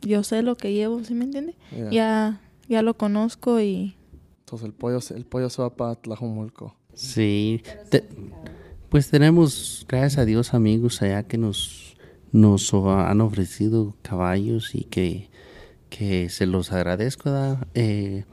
yo 0.02 0.24
sé 0.24 0.42
lo 0.42 0.56
que 0.56 0.72
llevo, 0.72 1.04
¿sí 1.04 1.14
me 1.14 1.26
entiende? 1.26 1.54
Ya. 1.70 1.90
Ya, 1.90 2.40
ya 2.68 2.82
lo 2.82 2.94
conozco 2.94 3.60
y 3.60 3.94
Entonces 4.40 4.66
el 4.66 4.74
pollo, 4.74 5.00
se- 5.00 5.14
el 5.16 5.26
pollo 5.26 5.48
se 5.48 5.62
va 5.62 5.76
para 5.76 5.94
Tlajomulco. 5.94 6.74
Sí, 6.96 7.62
pues 8.88 9.10
tenemos, 9.10 9.84
gracias 9.86 10.16
a 10.16 10.24
Dios, 10.24 10.54
amigos 10.54 11.02
allá 11.02 11.24
que 11.24 11.36
nos, 11.36 11.94
nos 12.32 12.72
han 12.72 13.20
ofrecido 13.20 13.94
caballos 14.00 14.74
y 14.74 14.84
que, 14.84 15.28
que 15.90 16.30
se 16.30 16.46
los 16.46 16.72
agradezco. 16.72 17.28
Eh, 17.74 18.24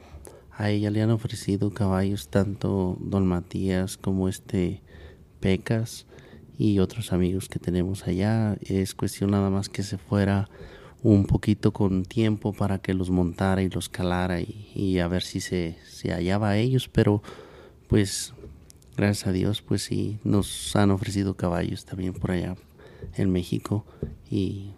a 0.50 0.70
ella 0.70 0.90
le 0.90 1.02
han 1.02 1.10
ofrecido 1.10 1.74
caballos 1.74 2.28
tanto 2.28 2.96
don 3.00 3.26
Matías 3.26 3.98
como 3.98 4.30
este 4.30 4.80
Pecas 5.40 6.06
y 6.56 6.78
otros 6.78 7.12
amigos 7.12 7.50
que 7.50 7.58
tenemos 7.58 8.06
allá. 8.06 8.56
Es 8.62 8.94
cuestión 8.94 9.32
nada 9.32 9.50
más 9.50 9.68
que 9.68 9.82
se 9.82 9.98
fuera 9.98 10.48
un 11.02 11.26
poquito 11.26 11.74
con 11.74 12.06
tiempo 12.06 12.54
para 12.54 12.78
que 12.78 12.94
los 12.94 13.10
montara 13.10 13.62
y 13.62 13.68
los 13.68 13.90
calara 13.90 14.40
y, 14.40 14.72
y 14.74 15.00
a 15.00 15.08
ver 15.08 15.22
si 15.22 15.40
se, 15.40 15.76
se 15.84 16.12
hallaba 16.12 16.48
a 16.48 16.56
ellos, 16.56 16.88
pero 16.88 17.22
pues 17.88 18.33
gracias 18.96 19.26
a 19.26 19.32
Dios, 19.32 19.62
pues 19.62 19.82
sí, 19.82 20.18
nos 20.24 20.74
han 20.76 20.90
ofrecido 20.90 21.34
caballos 21.34 21.84
también 21.84 22.12
por 22.14 22.30
allá 22.32 22.56
en 23.16 23.30
México. 23.30 23.84
Y 24.30 24.72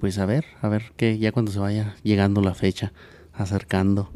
pues 0.00 0.18
a 0.18 0.26
ver, 0.26 0.44
a 0.62 0.68
ver 0.68 0.92
que 0.96 1.18
ya 1.18 1.32
cuando 1.32 1.52
se 1.52 1.58
vaya 1.58 1.94
llegando 2.02 2.40
la 2.40 2.54
fecha, 2.54 2.92
acercando. 3.32 4.10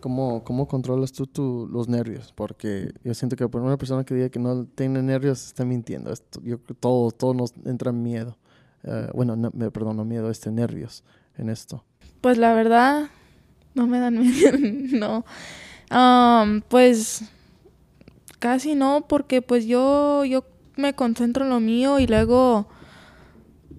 ¿Cómo, 0.00 0.44
¿Cómo 0.44 0.68
controlas 0.68 1.12
tú 1.12 1.26
tu- 1.26 1.68
los 1.70 1.88
nervios? 1.88 2.32
Porque 2.36 2.92
yo 3.02 3.14
siento 3.14 3.34
que 3.34 3.48
por 3.48 3.62
una 3.62 3.76
persona 3.76 4.04
que 4.04 4.14
diga 4.14 4.28
que 4.28 4.38
no 4.38 4.64
tiene 4.64 5.02
nervios 5.02 5.44
está 5.46 5.64
mintiendo. 5.64 6.12
Esto, 6.12 6.40
yo, 6.44 6.58
todo, 6.78 7.10
todo 7.10 7.34
nos 7.34 7.52
entra 7.64 7.90
miedo. 7.90 8.36
Eh, 8.84 9.08
bueno, 9.12 9.34
no, 9.34 9.50
me, 9.54 9.70
perdón, 9.72 9.96
no 9.96 10.04
miedo, 10.04 10.30
este 10.30 10.50
nervios 10.52 11.02
en 11.36 11.48
esto. 11.50 11.84
pues 12.20 12.38
la 12.38 12.52
verdad 12.54 13.08
no 13.74 13.86
me 13.88 13.98
dan 13.98 14.18
miedo, 14.20 14.56
no. 14.98 15.24
Am, 15.90 16.62
pues 16.68 17.22
casi 18.38 18.74
no 18.74 19.06
porque 19.08 19.42
pues 19.42 19.66
yo 19.66 20.24
yo 20.24 20.44
me 20.76 20.94
concentro 20.94 21.44
en 21.44 21.50
lo 21.50 21.60
mío 21.60 21.98
y 21.98 22.06
luego 22.06 22.68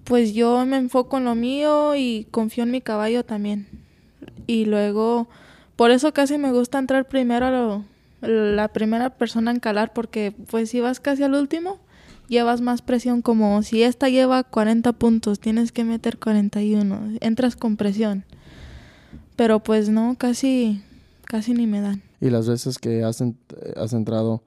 pues 0.04 0.32
yo 0.34 0.64
me 0.66 0.76
enfoco 0.76 1.18
en 1.18 1.24
lo 1.24 1.34
mío 1.34 1.94
y 1.94 2.26
confío 2.30 2.64
en 2.64 2.70
mi 2.70 2.80
caballo 2.80 3.24
también. 3.24 3.68
Y 4.46 4.64
luego 4.64 5.28
por 5.76 5.90
eso 5.90 6.12
casi 6.12 6.36
me 6.38 6.52
gusta 6.52 6.78
entrar 6.78 7.08
primero 7.08 7.46
a 7.46 7.50
lo- 7.50 7.84
la 8.22 8.68
primera 8.68 9.10
persona 9.16 9.50
en 9.50 9.60
calar 9.60 9.92
porque 9.92 10.32
pues 10.50 10.70
si 10.70 10.80
vas 10.80 11.00
casi 11.00 11.22
al 11.22 11.34
último 11.34 11.78
llevas 12.28 12.60
más 12.60 12.82
presión 12.82 13.22
como 13.22 13.62
si 13.62 13.82
esta 13.82 14.08
lleva 14.08 14.42
40 14.44 14.92
puntos, 14.92 15.40
tienes 15.40 15.72
que 15.72 15.84
meter 15.84 16.18
41, 16.18 17.00
entras 17.20 17.56
con 17.56 17.76
presión. 17.76 18.24
Pero 19.36 19.60
pues 19.60 19.88
no, 19.88 20.16
casi 20.18 20.82
casi 21.24 21.54
ni 21.54 21.66
me 21.66 21.80
dan. 21.80 22.02
Y 22.20 22.28
las 22.30 22.48
veces 22.48 22.78
que 22.78 23.02
has, 23.04 23.20
ent- 23.22 23.36
has 23.76 23.92
entrado, 23.94 24.42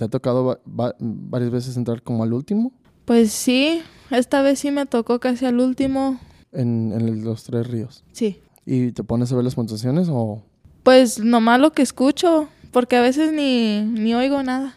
¿te 0.00 0.06
ha 0.06 0.08
tocado 0.08 0.44
va- 0.46 0.60
va- 0.66 0.96
varias 0.98 1.50
veces 1.50 1.76
entrar 1.76 2.02
como 2.02 2.22
al 2.24 2.32
último 2.32 2.72
Pues 3.04 3.32
sí, 3.32 3.82
esta 4.10 4.40
vez 4.40 4.58
sí 4.58 4.70
me 4.70 4.86
tocó 4.86 5.20
casi 5.20 5.44
al 5.44 5.60
último. 5.60 6.18
en, 6.52 6.92
en 6.94 7.22
los 7.22 7.44
tres 7.44 7.66
ríos? 7.66 8.02
Sí. 8.12 8.40
¿Y 8.64 8.92
te 8.92 9.04
pones 9.04 9.30
a 9.30 9.34
ver 9.36 9.44
las 9.44 9.54
puntuaciones 9.54 10.08
o...? 10.10 10.42
Pues 10.84 11.18
nomás 11.22 11.60
lo 11.60 11.72
que 11.72 11.82
escucho, 11.82 12.48
porque 12.72 12.96
a 12.96 13.02
veces 13.02 13.30
ni, 13.34 13.82
ni 13.82 14.14
oigo 14.14 14.42
nada. 14.42 14.74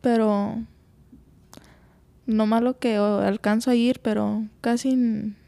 Pero 0.00 0.56
nomás 2.26 2.62
lo 2.62 2.78
que 2.78 2.96
alcanzo 2.96 3.70
a 3.70 3.74
ir, 3.76 4.00
pero 4.00 4.44
casi 4.60 4.96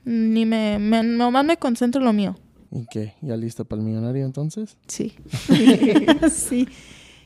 ni 0.05 0.47
me, 0.47 0.79
me 0.79 1.03
nomás 1.03 1.45
me 1.45 1.57
concentro 1.57 2.01
en 2.01 2.05
lo 2.05 2.13
mío. 2.13 2.37
¿Y 2.71 2.87
qué? 2.87 3.15
¿Ya 3.21 3.37
lista 3.37 3.65
para 3.65 3.83
el 3.83 3.89
millonario 3.89 4.25
entonces? 4.25 4.77
Sí. 4.87 5.15
sí. 6.31 6.69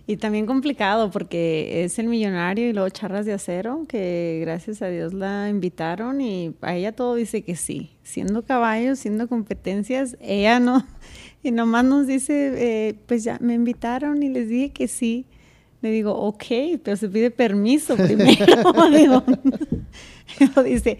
Y 0.08 0.18
también 0.18 0.46
complicado 0.46 1.10
porque 1.10 1.84
es 1.84 1.98
el 1.98 2.06
millonario 2.06 2.68
y 2.68 2.72
luego 2.72 2.88
charras 2.90 3.26
de 3.26 3.32
acero, 3.32 3.86
que 3.88 4.38
gracias 4.40 4.80
a 4.80 4.86
Dios 4.86 5.12
la 5.12 5.48
invitaron 5.48 6.20
y 6.20 6.54
a 6.60 6.76
ella 6.76 6.92
todo 6.92 7.16
dice 7.16 7.42
que 7.42 7.56
sí. 7.56 7.90
Siendo 8.04 8.44
caballos, 8.44 9.00
siendo 9.00 9.28
competencias, 9.28 10.16
ella 10.20 10.60
no. 10.60 10.86
Y 11.42 11.52
nomás 11.52 11.84
nos 11.84 12.08
dice, 12.08 12.54
eh, 12.56 12.94
pues 13.06 13.22
ya 13.22 13.38
me 13.40 13.54
invitaron 13.54 14.20
y 14.22 14.28
les 14.28 14.48
dije 14.48 14.70
que 14.70 14.88
sí. 14.88 15.26
Le 15.80 15.90
digo, 15.90 16.12
ok, 16.12 16.44
pero 16.82 16.96
se 16.96 17.08
pide 17.08 17.30
permiso 17.30 17.94
primero. 17.96 18.64
Digo, 20.40 20.62
dice, 20.64 20.98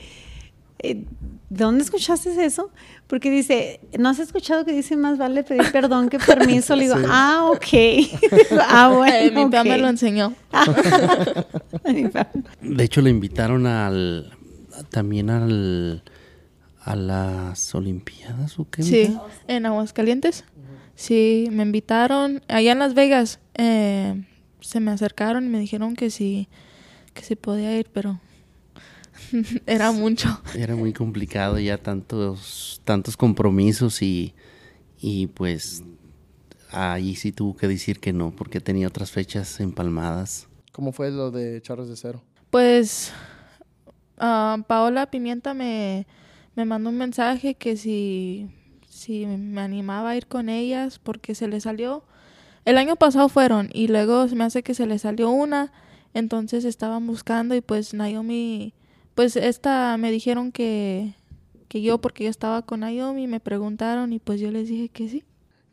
eh, 0.78 1.04
¿dónde 1.49 1.84
escuchaste 1.84 2.44
eso? 2.44 2.70
Porque 3.07 3.30
dice, 3.30 3.80
¿no 3.99 4.09
has 4.09 4.18
escuchado 4.18 4.64
que 4.64 4.72
dice 4.72 4.97
más 4.97 5.18
vale 5.18 5.44
pedir 5.44 5.70
perdón 5.72 6.09
que 6.09 6.18
permiso? 6.18 6.74
Le 6.76 6.84
digo, 6.84 6.97
Sí. 6.99 7.05
ah, 7.09 7.51
ok. 7.51 8.61
ah, 8.68 8.88
bueno. 8.94 9.14
Eh, 9.14 9.30
mi 9.30 9.44
papá 9.44 9.64
me 9.64 9.78
lo 9.78 9.88
enseñó. 9.88 10.34
De 12.62 12.84
hecho, 12.84 13.01
le 13.01 13.11
invitaron 13.11 13.66
al 13.66 14.32
también 14.90 15.30
al 15.30 16.03
a 16.80 16.94
las 16.94 17.74
Olimpiadas 17.74 18.59
o 18.61 18.68
qué. 18.70 18.82
Sí, 18.82 19.16
en 19.49 19.66
Aguascalientes. 19.66 20.44
Sí, 20.94 21.49
me 21.51 21.64
invitaron. 21.64 22.42
Allá 22.49 22.72
en 22.72 22.78
Las 22.78 22.94
Vegas 22.94 23.40
eh, 23.55 24.24
se 24.61 24.80
me 24.80 24.92
acercaron 24.92 25.44
y 25.44 25.49
me 25.49 25.59
dijeron 25.59 25.97
que 25.97 26.11
sí, 26.11 26.49
que 27.12 27.22
se 27.22 27.34
podía 27.36 27.76
ir, 27.76 27.88
pero 27.92 28.20
era 29.66 29.92
mucho. 29.92 30.40
Era 30.54 30.76
muy 30.76 30.92
complicado 30.92 31.58
ya 31.58 31.78
tantos 31.78 32.80
tantos 32.84 33.16
compromisos 33.16 34.02
y 34.02 34.34
y 35.00 35.28
pues 35.28 35.82
ahí 36.70 37.14
sí 37.14 37.32
tuvo 37.32 37.56
que 37.56 37.68
decir 37.68 38.00
que 38.00 38.12
no 38.12 38.30
porque 38.30 38.60
tenía 38.60 38.88
otras 38.88 39.10
fechas 39.10 39.60
empalmadas. 39.60 40.48
¿Cómo 40.72 40.92
fue 40.92 41.10
lo 41.10 41.30
de 41.30 41.60
Charros 41.62 41.88
de 41.88 41.96
Cero? 41.96 42.22
Pues 42.50 43.12
ah, 44.18 44.58
Paola 44.66 45.10
Pimienta 45.10 45.54
me, 45.54 46.06
me 46.54 46.64
mandó 46.64 46.90
un 46.90 46.98
mensaje 46.98 47.54
que 47.54 47.76
si, 47.76 48.48
si 48.88 49.26
me 49.26 49.60
animaba 49.60 50.10
a 50.10 50.16
ir 50.16 50.26
con 50.26 50.48
ellas 50.48 50.98
porque 50.98 51.34
se 51.34 51.48
le 51.48 51.60
salió. 51.60 52.04
El 52.64 52.78
año 52.78 52.96
pasado 52.96 53.28
fueron 53.28 53.70
y 53.72 53.88
luego 53.88 54.26
se 54.28 54.34
me 54.34 54.44
hace 54.44 54.62
que 54.62 54.74
se 54.74 54.86
le 54.86 54.98
salió 54.98 55.30
una. 55.30 55.72
Entonces 56.14 56.64
estaban 56.64 57.06
buscando 57.06 57.54
y 57.54 57.60
pues 57.60 57.94
Naomi, 57.94 58.74
pues 59.16 59.34
esta 59.34 59.96
me 59.96 60.12
dijeron 60.12 60.52
que, 60.52 61.14
que 61.68 61.82
yo 61.82 61.98
porque 62.00 62.22
yo 62.24 62.30
estaba 62.30 62.62
con 62.62 62.80
Naomi 62.80 63.26
me 63.26 63.40
preguntaron 63.40 64.12
y 64.12 64.20
pues 64.20 64.40
yo 64.40 64.52
les 64.52 64.68
dije 64.68 64.88
que 64.88 65.08
sí. 65.08 65.24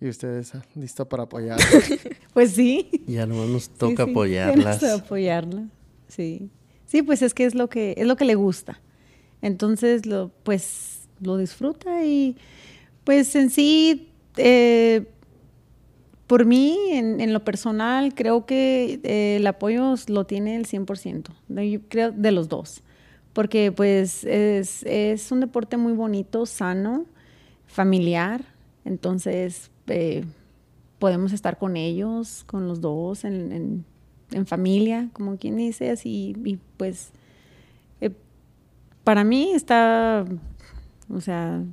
¿Y 0.01 0.09
ustedes 0.09 0.55
ah, 0.55 0.63
lista 0.73 1.05
para 1.05 1.23
apoyar? 1.23 1.59
Pues 2.33 2.53
sí. 2.53 2.89
Ya 3.05 3.27
nomás 3.27 3.47
nos 3.49 3.63
Sí, 3.65 3.71
toca 3.77 4.05
sí, 4.05 4.11
apoyarlas. 4.11 4.79
tenemos 4.79 5.01
que 5.01 5.05
apoyarla. 5.05 5.67
Sí. 6.07 6.49
Sí, 6.87 7.03
pues 7.03 7.21
es 7.21 7.35
que 7.35 7.45
es 7.45 7.53
lo 7.53 7.69
que 7.69 7.93
es 7.95 8.07
lo 8.07 8.15
que 8.15 8.25
le 8.25 8.33
gusta. 8.33 8.81
Entonces, 9.43 10.07
lo, 10.07 10.31
pues 10.43 11.07
lo 11.19 11.37
disfruta 11.37 12.03
y 12.05 12.37
pues 13.03 13.35
en 13.35 13.49
sí, 13.49 14.09
eh, 14.37 15.05
por 16.27 16.45
mí, 16.45 16.77
en, 16.91 17.33
lo 17.33 17.43
personal, 17.43 18.15
creo 18.15 18.45
que 18.45 18.99
eh, 19.03 19.35
el 19.37 19.45
apoyo 19.45 19.93
lo 20.07 20.25
tiene 20.25 20.55
el 20.55 20.65
100%, 20.65 21.29
yo 21.69 21.79
creo 21.89 22.11
de 22.11 22.31
los 22.31 22.47
dos, 22.47 22.81
porque 23.33 23.71
pues 23.71 24.23
es, 24.23 25.31
un 25.31 25.39
deporte 25.39 25.77
muy 25.77 25.93
bonito, 25.93 26.45
sano, 26.45 27.05
familiar, 27.65 28.45
entonces 28.85 29.71
eh, 29.87 30.23
podemos 30.99 31.33
estar 31.33 31.57
con 31.57 31.75
ellos, 31.75 32.43
con 32.45 32.67
los 32.67 32.79
dos, 32.79 33.25
en, 33.25 33.85
en, 34.31 34.45
familia, 34.45 35.09
como 35.13 35.37
quien 35.37 35.57
dice, 35.57 35.89
así, 35.89 36.35
y 36.43 36.59
pues 36.77 37.11
eh, 38.01 38.11
para 39.03 39.23
mí 39.23 39.51
está, 39.53 40.25
o 41.09 41.21
sea, 41.21 41.63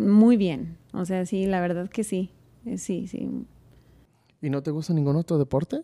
muy 0.00 0.36
bien, 0.36 0.76
o 0.92 1.04
sea, 1.04 1.24
sí, 1.24 1.46
la 1.46 1.60
verdad 1.60 1.88
que 1.88 2.04
sí, 2.04 2.30
eh, 2.66 2.78
sí, 2.78 3.06
sí. 3.06 3.30
¿Y 4.40 4.50
no 4.50 4.62
te 4.62 4.70
gusta 4.70 4.92
ningún 4.92 5.16
otro 5.16 5.38
deporte? 5.38 5.82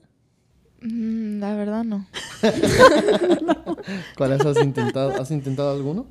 Mm, 0.85 1.41
la 1.41 1.55
verdad 1.57 1.82
no. 1.82 2.07
¿Cuáles 4.16 4.45
has 4.45 4.62
intentado? 4.62 5.11
¿Has 5.20 5.30
intentado 5.30 5.70
alguno? 5.72 6.07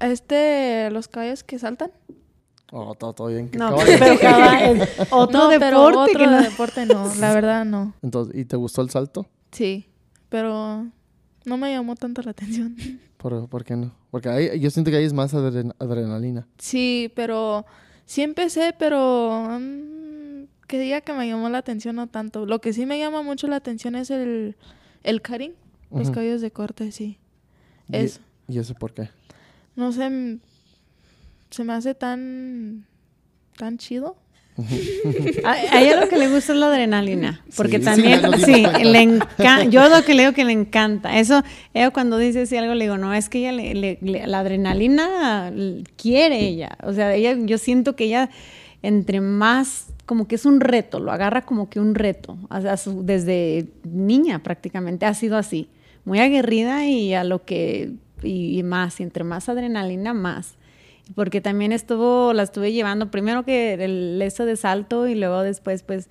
Este, 0.00 0.90
los 0.90 1.08
caballos 1.08 1.44
que 1.44 1.58
saltan. 1.58 1.90
Oh, 2.72 2.94
todo, 2.94 3.26
bien. 3.26 3.50
No, 3.58 3.76
pero 3.76 4.12
otro 5.10 5.48
deporte. 5.48 6.12
otro 6.12 6.26
no. 6.26 6.42
deporte 6.42 6.86
no, 6.86 7.14
la 7.16 7.34
verdad 7.34 7.64
no. 7.66 7.92
Entonces, 8.00 8.34
¿y 8.34 8.46
te 8.46 8.56
gustó 8.56 8.80
el 8.80 8.88
salto? 8.90 9.26
Sí, 9.50 9.86
pero 10.30 10.86
no 11.44 11.56
me 11.58 11.70
llamó 11.70 11.96
tanto 11.96 12.22
la 12.22 12.30
atención. 12.30 12.76
¿Por, 13.18 13.46
por 13.48 13.64
qué 13.64 13.76
no? 13.76 13.92
Porque 14.10 14.30
ahí, 14.30 14.58
yo 14.58 14.70
siento 14.70 14.90
que 14.90 14.96
ahí 14.96 15.04
es 15.04 15.12
más 15.12 15.34
adrenalina. 15.34 16.46
Sí, 16.56 17.12
pero 17.14 17.66
sí 18.06 18.22
empecé, 18.22 18.74
pero 18.78 19.56
um, 19.56 19.99
que 20.70 20.78
diga 20.78 21.00
que 21.00 21.12
me 21.12 21.26
llamó 21.26 21.48
la 21.48 21.58
atención 21.58 21.96
no 21.96 22.06
tanto. 22.06 22.46
Lo 22.46 22.60
que 22.60 22.72
sí 22.72 22.86
me 22.86 22.96
llama 22.96 23.24
mucho 23.24 23.48
la 23.48 23.56
atención 23.56 23.96
es 23.96 24.08
el, 24.08 24.54
el 25.02 25.20
cutting, 25.20 25.52
los 25.90 26.12
cabellos 26.12 26.40
de 26.40 26.52
corte, 26.52 26.92
sí. 26.92 27.18
Eso. 27.90 28.20
¿Y 28.46 28.56
eso 28.56 28.74
por 28.74 28.94
qué? 28.94 29.10
No 29.74 29.90
sé, 29.90 30.38
se 31.50 31.64
me 31.64 31.72
hace 31.72 31.96
tan, 31.96 32.86
tan 33.56 33.78
chido. 33.78 34.16
a, 35.44 35.80
ella 35.80 36.00
lo 36.00 36.08
que 36.08 36.18
le 36.18 36.28
gusta 36.28 36.52
es 36.52 36.58
la 36.58 36.68
adrenalina, 36.68 37.44
porque 37.56 37.80
también, 37.80 38.20
sí, 38.44 38.64
le 38.84 39.00
encanta, 39.00 39.64
yo 39.70 39.88
lo 39.88 40.04
que 40.04 40.14
le 40.14 40.22
digo 40.22 40.34
que 40.34 40.44
le 40.44 40.52
encanta, 40.52 41.18
eso, 41.18 41.42
ella 41.72 41.90
cuando 41.90 42.18
dice 42.18 42.46
si 42.46 42.56
algo 42.58 42.74
le 42.74 42.84
digo, 42.84 42.98
no, 42.98 43.14
es 43.14 43.28
que 43.28 43.38
ella, 43.38 43.52
le, 43.52 43.98
la 44.02 44.40
adrenalina 44.40 45.50
quiere 45.96 46.40
ella, 46.40 46.76
o 46.82 46.92
sea, 46.92 47.14
ella, 47.14 47.34
yo 47.38 47.58
siento 47.58 47.96
que 47.96 48.04
ella, 48.04 48.28
entre 48.82 49.20
más, 49.20 49.92
como 50.06 50.26
que 50.26 50.36
es 50.36 50.46
un 50.46 50.60
reto, 50.60 51.00
lo 51.00 51.12
agarra 51.12 51.42
como 51.42 51.68
que 51.68 51.80
un 51.80 51.94
reto, 51.94 52.38
desde 53.02 53.68
niña 53.84 54.42
prácticamente 54.42 55.06
ha 55.06 55.14
sido 55.14 55.36
así, 55.36 55.68
muy 56.04 56.18
aguerrida 56.18 56.86
y 56.86 57.14
a 57.14 57.24
lo 57.24 57.44
que, 57.44 57.92
y 58.22 58.62
más, 58.62 59.00
y 59.00 59.02
entre 59.02 59.24
más 59.24 59.48
adrenalina, 59.48 60.14
más 60.14 60.56
porque 61.14 61.40
también 61.40 61.72
estuvo, 61.72 62.32
la 62.32 62.42
estuve 62.42 62.72
llevando 62.72 63.10
primero 63.10 63.44
que 63.44 63.74
el 63.74 64.20
eso 64.22 64.44
de 64.44 64.56
salto 64.56 65.08
y 65.08 65.14
luego 65.14 65.42
después 65.42 65.82
pues 65.82 66.08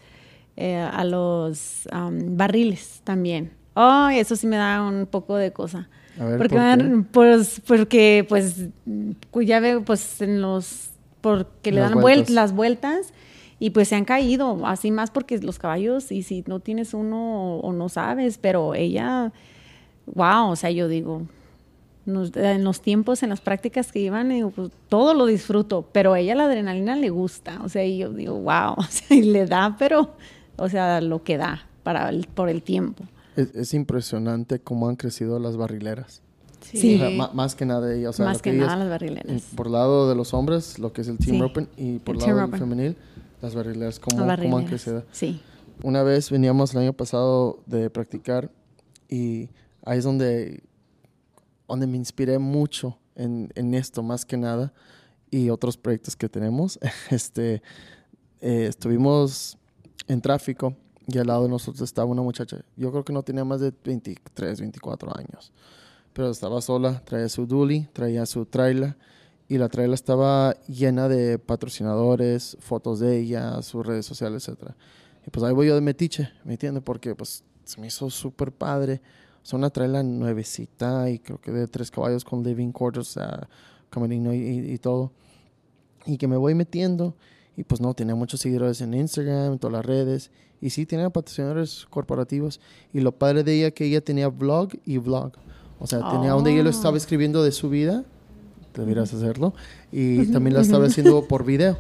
eh, 0.58 0.78
a 0.78 1.04
los 1.04 1.88
barriles 1.92 3.02
también. 3.04 3.52
Oh, 3.76 4.10
eso 4.10 4.36
sí 4.36 4.48
me 4.48 4.58
da 4.58 4.82
un 4.84 5.06
poco 5.06 5.38
de 5.38 5.54
cosa. 5.54 5.90
A 6.20 6.26
ver, 6.26 6.38
porque, 6.38 7.04
pues, 7.14 7.62
porque 7.66 8.26
pues 8.28 8.68
ya 9.48 9.62
veo 9.62 9.84
pues 9.86 10.22
en 10.22 10.42
los, 10.42 10.89
porque 11.22 11.72
le 11.72 11.82
dan 11.82 11.96
las 12.30 12.54
vueltas 12.54 13.14
y 13.60 13.72
pues 13.72 13.90
se 13.90 13.96
han 13.96 14.06
caído, 14.06 14.66
así 14.66 14.92
más 14.92 15.12
porque 15.12 15.38
los 15.40 15.60
caballos 15.60 16.12
y 16.12 16.24
si 16.24 16.44
no 16.48 16.60
tienes 16.60 16.94
uno 16.94 17.58
o 17.58 17.74
no 17.74 17.90
sabes, 17.90 18.38
pero 18.38 18.74
ella, 18.74 19.34
wow, 20.08 20.50
o 20.50 20.56
sea, 20.56 20.72
yo 20.72 20.88
digo, 20.88 21.24
en 22.06 22.64
los 22.64 22.82
tiempos, 22.82 23.22
en 23.24 23.30
las 23.30 23.42
prácticas 23.42 23.92
que 23.92 24.00
iban, 24.00 24.52
pues, 24.56 24.72
todo 24.88 25.14
lo 25.14 25.26
disfruto, 25.26 25.88
pero 25.92 26.14
a 26.14 26.20
ella 26.20 26.36
la 26.36 26.46
adrenalina 26.46 26.96
le 26.96 27.10
gusta, 27.10 27.60
o 27.64 27.70
sea, 27.70 27.84
y 27.86 27.98
yo 27.98 28.12
digo, 28.12 28.36
wow, 28.36 28.74
o 28.78 28.84
sea, 28.84 29.18
y 29.18 29.24
le 29.24 29.46
da, 29.46 29.76
pero, 29.78 30.16
o 30.58 30.70
sea, 30.70 31.02
lo 31.02 31.24
que 31.24 31.38
da 31.38 31.68
para 31.84 32.12
por 32.34 32.50
el 32.50 32.64
tiempo. 32.64 33.04
Es, 33.36 33.74
impresionante 33.74 34.60
cómo 34.60 34.90
han 34.90 34.96
crecido 34.96 35.40
las 35.40 35.56
barrileras. 35.56 36.22
Sí. 36.62 37.02
más 37.34 37.56
que 37.56 37.66
nada, 37.66 37.88
o 38.10 38.14
sea, 38.14 38.26
más 38.26 38.42
que 38.42 38.54
nada 38.54 38.76
las 38.76 38.90
barrileras. 38.90 39.44
Por 39.56 39.70
lado 39.70 40.10
de 40.10 40.16
los 40.16 40.34
hombres, 40.34 40.80
lo 40.80 40.94
que 40.94 41.02
es 41.02 41.08
el 41.08 41.18
Team 41.18 41.42
Open, 41.42 41.68
y 41.78 42.00
por 42.00 42.16
el 42.16 42.22
lado 42.22 42.48
femenil, 42.50 42.96
las 43.42 43.56
barrileras, 43.56 44.00
cómo, 44.00 44.26
cómo 44.36 44.58
han 44.58 44.66
crecido. 44.66 45.04
Sí. 45.12 45.42
Una 45.84 46.04
vez 46.04 46.30
veníamos 46.30 46.74
el 46.74 46.82
año 46.82 46.94
pasado 46.94 47.64
de 47.66 47.90
practicar 47.90 48.52
y 49.08 49.50
ahí 49.86 49.98
es 50.00 50.04
donde 50.04 50.64
donde 51.70 51.88
me 51.88 51.98
inspiré 51.98 52.40
mucho 52.40 52.98
en, 53.16 53.52
en, 53.56 53.76
esto 53.76 54.02
más 54.02 54.26
que 54.26 54.38
nada 54.38 54.74
y 55.30 55.50
otros 55.50 55.78
proyectos 55.78 56.16
que 56.16 56.28
tenemos. 56.28 56.80
Este, 57.12 57.62
eh, 58.42 58.66
estuvimos 58.68 59.58
en 60.08 60.22
tráfico 60.22 60.76
y 61.08 61.18
al 61.18 61.28
lado 61.28 61.44
de 61.44 61.50
nosotros 61.50 61.82
estaba 61.82 62.08
una 62.08 62.22
muchacha. 62.22 62.58
Yo 62.76 62.92
creo 62.92 63.06
que 63.06 63.14
no 63.14 63.24
tenía 63.24 63.46
más 63.46 63.62
de 63.62 63.74
23, 63.84 64.60
24 64.60 65.18
años, 65.18 65.52
pero 66.20 66.32
estaba 66.32 66.60
sola, 66.60 67.02
traía 67.06 67.30
su 67.30 67.46
dually, 67.46 67.88
traía 67.94 68.26
su 68.26 68.46
trailer 68.46 68.98
y 69.48 69.58
la 69.58 69.70
trailer 69.70 69.94
estaba 69.94 70.54
llena 70.68 71.08
de 71.08 71.40
patrocinadores, 71.40 72.58
fotos 72.60 73.00
de 73.00 73.20
ella, 73.20 73.62
sus 73.62 73.86
redes 73.86 74.06
sociales, 74.06 74.46
etc. 74.50 74.72
Y 75.26 75.30
pues 75.30 75.46
ahí 75.46 75.54
voy 75.54 75.68
yo 75.68 75.76
de 75.76 75.80
metiche, 75.80 76.30
¿me 76.44 76.56
entiendes? 76.56 76.84
Porque 76.84 77.16
pues 77.16 77.46
se 77.64 77.80
me 77.80 77.88
hizo 77.88 78.10
súper 78.10 78.52
padre 78.52 79.00
es 79.42 79.54
una 79.54 79.70
trailer 79.70 80.04
nuevecita 80.04 81.10
y 81.10 81.20
creo 81.20 81.40
que 81.40 81.54
de 81.54 81.68
tres 81.70 81.90
caballos 81.90 82.26
con 82.26 82.44
living 82.44 82.74
quarters, 82.74 83.12
o 83.12 83.14
sea, 83.14 83.48
camerino 83.90 84.34
y, 84.34 84.74
y, 84.74 84.78
todo. 84.78 85.14
Y 86.06 86.18
que 86.18 86.28
me 86.28 86.36
voy 86.36 86.54
metiendo 86.54 87.16
y 87.56 87.64
pues 87.64 87.80
no, 87.80 87.94
tenía 87.94 88.16
muchos 88.16 88.42
seguidores 88.42 88.82
en 88.82 88.94
Instagram, 88.94 89.54
en 89.54 89.60
todas 89.60 89.72
las 89.72 89.86
redes. 89.86 90.32
Y 90.60 90.72
sí, 90.72 90.86
tenía 90.86 91.10
patrocinadores 91.10 91.88
corporativos. 91.90 92.60
Y 92.92 93.00
lo 93.00 93.14
padre 93.14 93.46
de 93.46 93.56
ella 93.56 93.72
que 93.72 93.86
ella 93.86 94.02
tenía 94.02 94.28
blog 94.28 94.72
y 94.84 94.98
vlog. 94.98 95.32
O 95.80 95.88
sea, 95.88 96.10
tenía 96.12 96.32
donde 96.32 96.54
ella 96.54 96.64
lo 96.64 96.70
estaba 96.70 96.96
ah. 96.96 96.98
escribiendo 96.98 97.44
de 97.44 97.52
su 97.52 97.70
vida. 97.70 98.04
Deberías 98.74 99.14
hacerlo. 99.14 99.54
Y 99.92 100.28
también 100.32 100.56
lo 100.56 100.62
estaba 100.62 100.86
haciendo 100.86 101.28
por 101.28 101.46
video. 101.46 101.78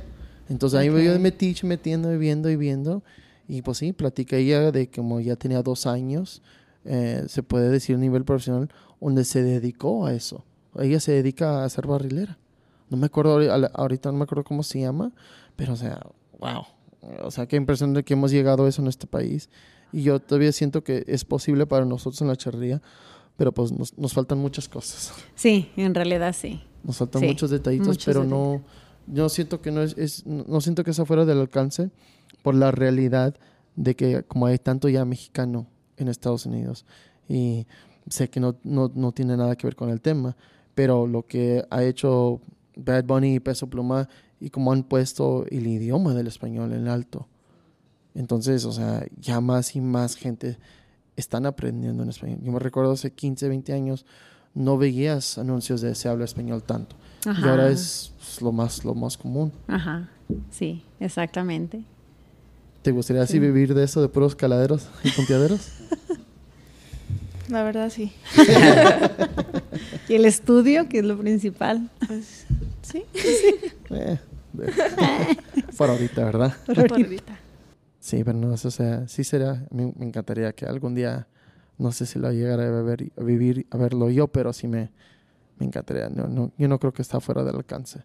Entonces 0.49 0.79
ahí 0.79 0.89
me 0.89 1.03
yo 1.03 1.13
de 1.13 1.19
metiche, 1.19 1.67
metiendo 1.67 2.13
y 2.13 2.17
viendo 2.17 2.49
y 2.49 2.55
viendo. 2.55 3.03
Y 3.47 3.61
pues 3.61 3.79
sí, 3.79 3.93
platica 3.93 4.37
ella 4.37 4.71
de 4.71 4.89
como 4.89 5.19
ya 5.19 5.35
tenía 5.35 5.61
dos 5.61 5.85
años 5.85 6.41
eh, 6.85 7.25
se 7.27 7.43
puede 7.43 7.69
decir 7.69 7.95
a 7.95 7.99
nivel 7.99 8.23
profesional, 8.23 8.69
donde 8.99 9.25
se 9.25 9.43
dedicó 9.43 10.05
a 10.05 10.13
eso. 10.13 10.43
Ella 10.77 10.99
se 10.99 11.11
dedica 11.11 11.63
a 11.63 11.69
ser 11.69 11.87
barrilera. 11.87 12.37
No 12.89 12.97
me 12.97 13.07
acuerdo, 13.07 13.39
ahorita 13.73 14.11
no 14.11 14.17
me 14.17 14.23
acuerdo 14.23 14.43
cómo 14.43 14.63
se 14.63 14.79
llama, 14.79 15.11
pero 15.55 15.73
o 15.73 15.75
sea, 15.75 15.99
wow. 16.39 16.63
O 17.23 17.31
sea, 17.31 17.47
qué 17.47 17.55
impresión 17.55 17.93
de 17.93 18.03
que 18.03 18.13
hemos 18.13 18.31
llegado 18.31 18.65
a 18.65 18.69
eso 18.69 18.81
en 18.81 18.87
este 18.87 19.07
país. 19.07 19.49
Y 19.91 20.03
yo 20.03 20.19
todavía 20.19 20.51
siento 20.51 20.83
que 20.83 21.03
es 21.07 21.25
posible 21.25 21.65
para 21.65 21.85
nosotros 21.85 22.21
en 22.21 22.27
la 22.27 22.35
charrería, 22.35 22.81
pero 23.39 23.53
pues 23.53 23.71
nos, 23.71 24.13
faltan 24.13 24.37
muchas 24.37 24.67
cosas. 24.67 25.13
Sí, 25.33 25.71
en 25.77 25.95
realidad 25.95 26.35
sí. 26.37 26.61
Nos 26.83 26.97
faltan 26.97 27.25
muchos 27.25 27.49
detallitos, 27.49 27.97
pero 28.05 28.25
no, 28.25 28.61
yo 29.07 29.29
siento 29.29 29.61
que 29.61 29.71
no 29.71 29.81
es, 29.81 30.25
no 30.25 30.59
siento 30.59 30.83
que 30.83 30.91
sea 30.91 31.05
fuera 31.05 31.23
del 31.23 31.39
alcance 31.39 31.89
por 32.43 32.53
la 32.53 32.71
realidad 32.71 33.37
de 33.77 33.95
que 33.95 34.23
como 34.23 34.47
hay 34.47 34.57
tanto 34.57 34.89
ya 34.89 35.05
mexicano 35.05 35.67
en 35.95 36.09
Estados 36.09 36.45
Unidos. 36.45 36.85
Y 37.29 37.65
sé 38.09 38.29
que 38.29 38.41
no, 38.41 38.57
no, 38.63 38.91
no, 38.93 39.13
tiene 39.13 39.37
nada 39.37 39.55
que 39.55 39.67
ver 39.67 39.77
con 39.77 39.89
el 39.89 40.01
tema, 40.01 40.35
pero 40.75 41.07
lo 41.07 41.25
que 41.25 41.63
ha 41.69 41.81
hecho 41.85 42.41
Bad 42.75 43.05
Bunny 43.05 43.35
y 43.35 43.39
Peso 43.39 43.67
Pluma 43.67 44.09
y 44.41 44.49
cómo 44.49 44.73
han 44.73 44.83
puesto 44.83 45.45
el 45.49 45.65
idioma 45.65 46.13
del 46.13 46.27
español 46.27 46.73
en 46.73 46.89
alto. 46.89 47.29
Entonces, 48.15 48.65
o 48.65 48.73
sea, 48.73 49.05
ya 49.17 49.39
más 49.39 49.77
y 49.77 49.79
más 49.79 50.15
gente 50.15 50.57
están 51.19 51.45
aprendiendo 51.45 52.03
en 52.03 52.09
español. 52.09 52.39
Yo 52.41 52.51
me 52.51 52.59
recuerdo 52.59 52.91
hace 52.91 53.11
15, 53.11 53.49
20 53.49 53.73
años 53.73 54.05
no 54.53 54.77
veías 54.77 55.37
anuncios 55.37 55.81
de 55.81 55.95
se 55.95 56.09
habla 56.09 56.25
español 56.25 56.63
tanto. 56.63 56.95
Y 57.25 57.47
ahora 57.47 57.69
es 57.69 58.13
lo 58.41 58.51
más, 58.51 58.83
lo 58.85 58.95
más 58.95 59.17
común. 59.17 59.51
Ajá, 59.67 60.09
sí, 60.49 60.83
exactamente. 60.99 61.83
¿Te 62.81 62.91
gustaría 62.91 63.23
así 63.23 63.39
vivir 63.39 63.73
de 63.73 63.83
eso, 63.83 64.01
de 64.01 64.07
puros 64.07 64.35
caladeros 64.35 64.87
y 65.03 65.11
punteaderos? 65.11 65.69
La 67.49 67.63
verdad, 67.63 67.89
sí. 67.89 68.13
¿Y 70.07 70.13
el 70.13 70.25
estudio, 70.25 70.87
que 70.87 70.99
es 70.99 71.05
lo 71.05 71.17
principal? 71.17 71.89
Pues, 72.07 72.45
sí. 72.81 73.03
Eh, 73.91 74.19
por 75.77 75.89
ahorita, 75.89 76.23
¿verdad? 76.25 76.55
Por 76.65 76.91
ahorita. 76.91 77.39
Sí, 77.99 78.23
pero 78.23 78.37
no, 78.37 78.51
o 78.53 78.57
sea, 78.57 79.07
sí 79.07 79.23
sería, 79.23 79.65
me, 79.71 79.91
me 79.97 80.05
encantaría 80.05 80.53
que 80.53 80.65
algún 80.65 80.95
día, 80.95 81.27
no 81.77 81.91
sé 81.91 82.05
si 82.05 82.17
lo 82.19 82.31
llegara 82.31 82.63
a, 82.63 82.95
a 83.21 83.23
vivir, 83.23 83.67
a 83.71 83.77
verlo 83.77 84.09
yo, 84.09 84.27
pero 84.27 84.53
sí 84.53 84.67
me, 84.67 84.89
me 85.57 85.65
encantaría. 85.65 86.09
No, 86.09 86.27
no, 86.27 86.51
yo 86.57 86.67
no 86.67 86.79
creo 86.79 86.93
que 86.93 87.01
está 87.01 87.19
fuera 87.19 87.43
del 87.43 87.55
alcance. 87.57 88.03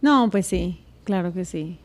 No, 0.00 0.28
pues 0.30 0.46
sí, 0.46 0.84
claro 1.04 1.32
que 1.32 1.44
sí. 1.44 1.78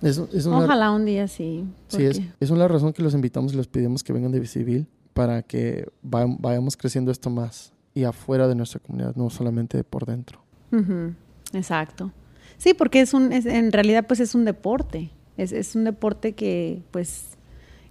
Es, 0.00 0.16
es 0.32 0.46
una, 0.46 0.64
Ojalá 0.64 0.90
un 0.92 1.04
día 1.04 1.28
sí. 1.28 1.66
Sí, 1.88 2.04
es, 2.04 2.22
es 2.40 2.50
una 2.50 2.66
razón 2.66 2.94
que 2.94 3.02
los 3.02 3.12
invitamos 3.12 3.52
y 3.52 3.56
les 3.56 3.66
pedimos 3.66 4.02
que 4.02 4.14
vengan 4.14 4.32
de 4.32 4.40
Visivil 4.40 4.86
para 5.12 5.42
que 5.42 5.86
va- 6.02 6.24
vayamos 6.38 6.76
creciendo 6.78 7.10
esto 7.12 7.28
más 7.28 7.74
y 7.92 8.04
afuera 8.04 8.48
de 8.48 8.54
nuestra 8.54 8.80
comunidad, 8.80 9.14
no 9.16 9.28
solamente 9.28 9.84
por 9.84 10.06
dentro. 10.06 10.40
Ujú, 10.72 11.12
Exacto. 11.52 12.12
Sí, 12.56 12.72
porque 12.72 13.02
es 13.02 13.12
un, 13.12 13.32
es- 13.32 13.44
en 13.44 13.70
realidad 13.72 14.06
pues 14.06 14.20
es 14.20 14.34
un 14.34 14.46
deporte. 14.46 15.10
Es, 15.42 15.52
es 15.52 15.74
un 15.74 15.84
deporte 15.84 16.32
que 16.32 16.80
pues 16.90 17.36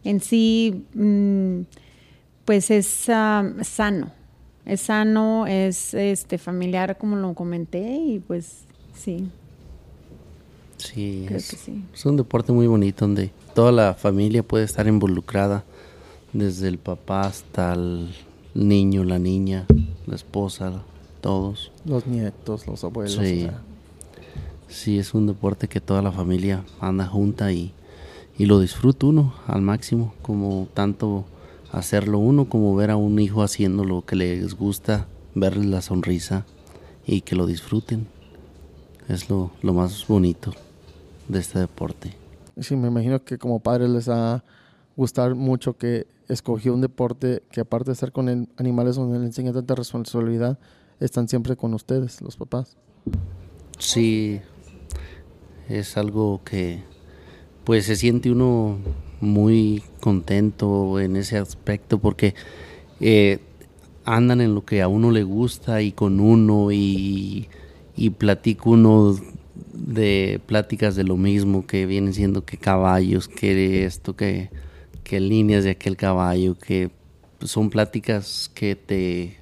en 0.04 0.20
sí 0.22 0.86
mm, 0.94 1.62
pues 2.46 2.72
es 2.72 3.10
ah, 3.10 3.44
sano. 3.62 4.12
Es 4.66 4.82
sano, 4.82 5.48
es 5.48 5.94
este 5.94 6.38
familiar 6.38 6.98
como 6.98 7.16
lo 7.16 7.34
comenté 7.34 7.96
y 7.96 8.20
pues 8.20 8.66
sí, 8.94 9.30
Sí, 10.80 11.26
creo 11.28 11.38
es, 11.38 11.50
que 11.50 11.58
sí. 11.58 11.84
es 11.94 12.06
un 12.06 12.16
deporte 12.18 12.52
muy 12.52 12.66
bonito 12.68 13.06
donde 13.06 13.32
toda 13.54 13.72
la 13.72 13.94
familia 13.94 14.44
puede 14.44 14.64
estar 14.64 14.88
involucrada, 14.88 15.64
desde 16.32 16.68
el 16.68 16.78
papá 16.78 17.22
hasta 17.24 17.74
el 17.74 18.10
niño, 18.54 19.04
la 19.04 19.20
niña, 19.20 19.66
la 20.06 20.16
esposa, 20.16 20.84
todos. 21.22 21.72
Los 21.86 22.08
nietos, 22.08 22.66
los 22.68 22.84
abuelos. 22.84 23.14
Sí. 23.14 23.46
o 23.46 23.50
sea, 23.50 23.62
Sí, 24.70 25.00
es 25.00 25.14
un 25.14 25.28
deporte 25.28 25.68
que 25.68 25.82
toda 25.82 26.02
la 26.02 26.12
familia 26.12 26.64
anda 26.80 27.06
junta 27.06 27.52
y, 27.52 27.74
y 28.38 28.46
lo 28.46 28.60
disfruta 28.60 29.08
uno 29.08 29.34
al 29.48 29.62
máximo, 29.62 30.14
como 30.22 30.68
tanto 30.74 31.26
hacerlo 31.72 32.20
uno 32.20 32.46
como 32.50 32.76
ver 32.76 32.92
a 32.92 32.96
un 32.98 33.20
hijo 33.20 33.44
haciendo 33.44 33.84
lo 33.84 34.06
que 34.06 34.16
les 34.16 34.56
gusta, 34.56 35.08
verles 35.36 35.66
la 35.66 35.82
sonrisa 35.82 36.46
y 37.06 37.22
que 37.22 37.36
lo 37.36 37.46
disfruten. 37.46 38.08
Es 39.08 39.30
lo, 39.30 39.52
lo 39.64 39.74
más 39.74 40.06
bonito 40.08 40.54
de 41.28 41.40
este 41.40 41.60
deporte. 41.60 42.14
sí, 42.60 42.76
me 42.76 42.88
imagino 42.90 43.24
que 43.24 43.38
como 43.38 43.60
padres 43.60 43.90
les 43.90 44.10
va 44.10 44.36
a 44.36 44.44
gustar 44.96 45.34
mucho 45.34 45.78
que 45.78 46.06
escogió 46.28 46.74
un 46.76 46.82
deporte 46.82 47.42
que 47.52 47.62
aparte 47.62 47.86
de 47.90 47.94
estar 47.94 48.12
con 48.12 48.30
el- 48.30 48.48
animales 48.58 48.96
donde 48.98 49.18
le 49.18 49.26
enseña 49.26 49.52
tanta 49.52 49.74
responsabilidad, 49.74 50.60
están 51.00 51.28
siempre 51.28 51.56
con 51.56 51.74
ustedes, 51.74 52.22
los 52.22 52.36
papás. 52.38 52.78
Sí, 53.80 54.42
es 55.70 55.98
algo 55.98 56.42
que 56.44 56.80
pues 57.64 57.86
se 57.86 57.96
siente 57.96 58.32
uno 58.32 58.78
muy 59.22 59.84
contento 60.00 61.00
en 61.00 61.16
ese 61.16 61.38
aspecto 61.38 62.00
porque 62.00 62.34
eh, 63.00 63.40
andan 64.06 64.42
en 64.42 64.56
lo 64.56 64.66
que 64.66 64.82
a 64.82 64.88
uno 64.88 65.12
le 65.12 65.24
gusta 65.24 65.82
y 65.82 65.92
con 65.92 66.20
uno 66.20 66.72
y, 66.72 67.48
y 67.96 68.12
uno 68.66 69.16
de 69.74 70.42
pláticas 70.46 70.96
de 70.96 71.04
lo 71.04 71.16
mismo 71.16 71.68
que 71.68 71.86
vienen 71.86 72.14
siendo 72.14 72.44
que 72.44 72.58
caballos, 72.58 73.28
que 73.28 73.86
esto, 73.86 74.16
que, 74.16 74.50
que 75.04 75.20
líneas 75.20 75.64
de 75.64 75.72
aquel 75.72 75.96
caballo, 75.96 76.58
que 76.58 76.90
son 77.44 77.70
pláticas 77.70 78.50
que 78.54 78.76
te, 78.76 79.38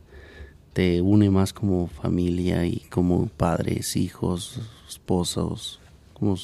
te 0.73 1.01
une 1.01 1.29
más 1.29 1.53
como 1.53 1.87
familia 1.87 2.65
y 2.65 2.81
como 2.89 3.27
padres, 3.27 3.95
hijos, 3.95 4.59
esposos, 4.87 5.79
como 6.17 6.35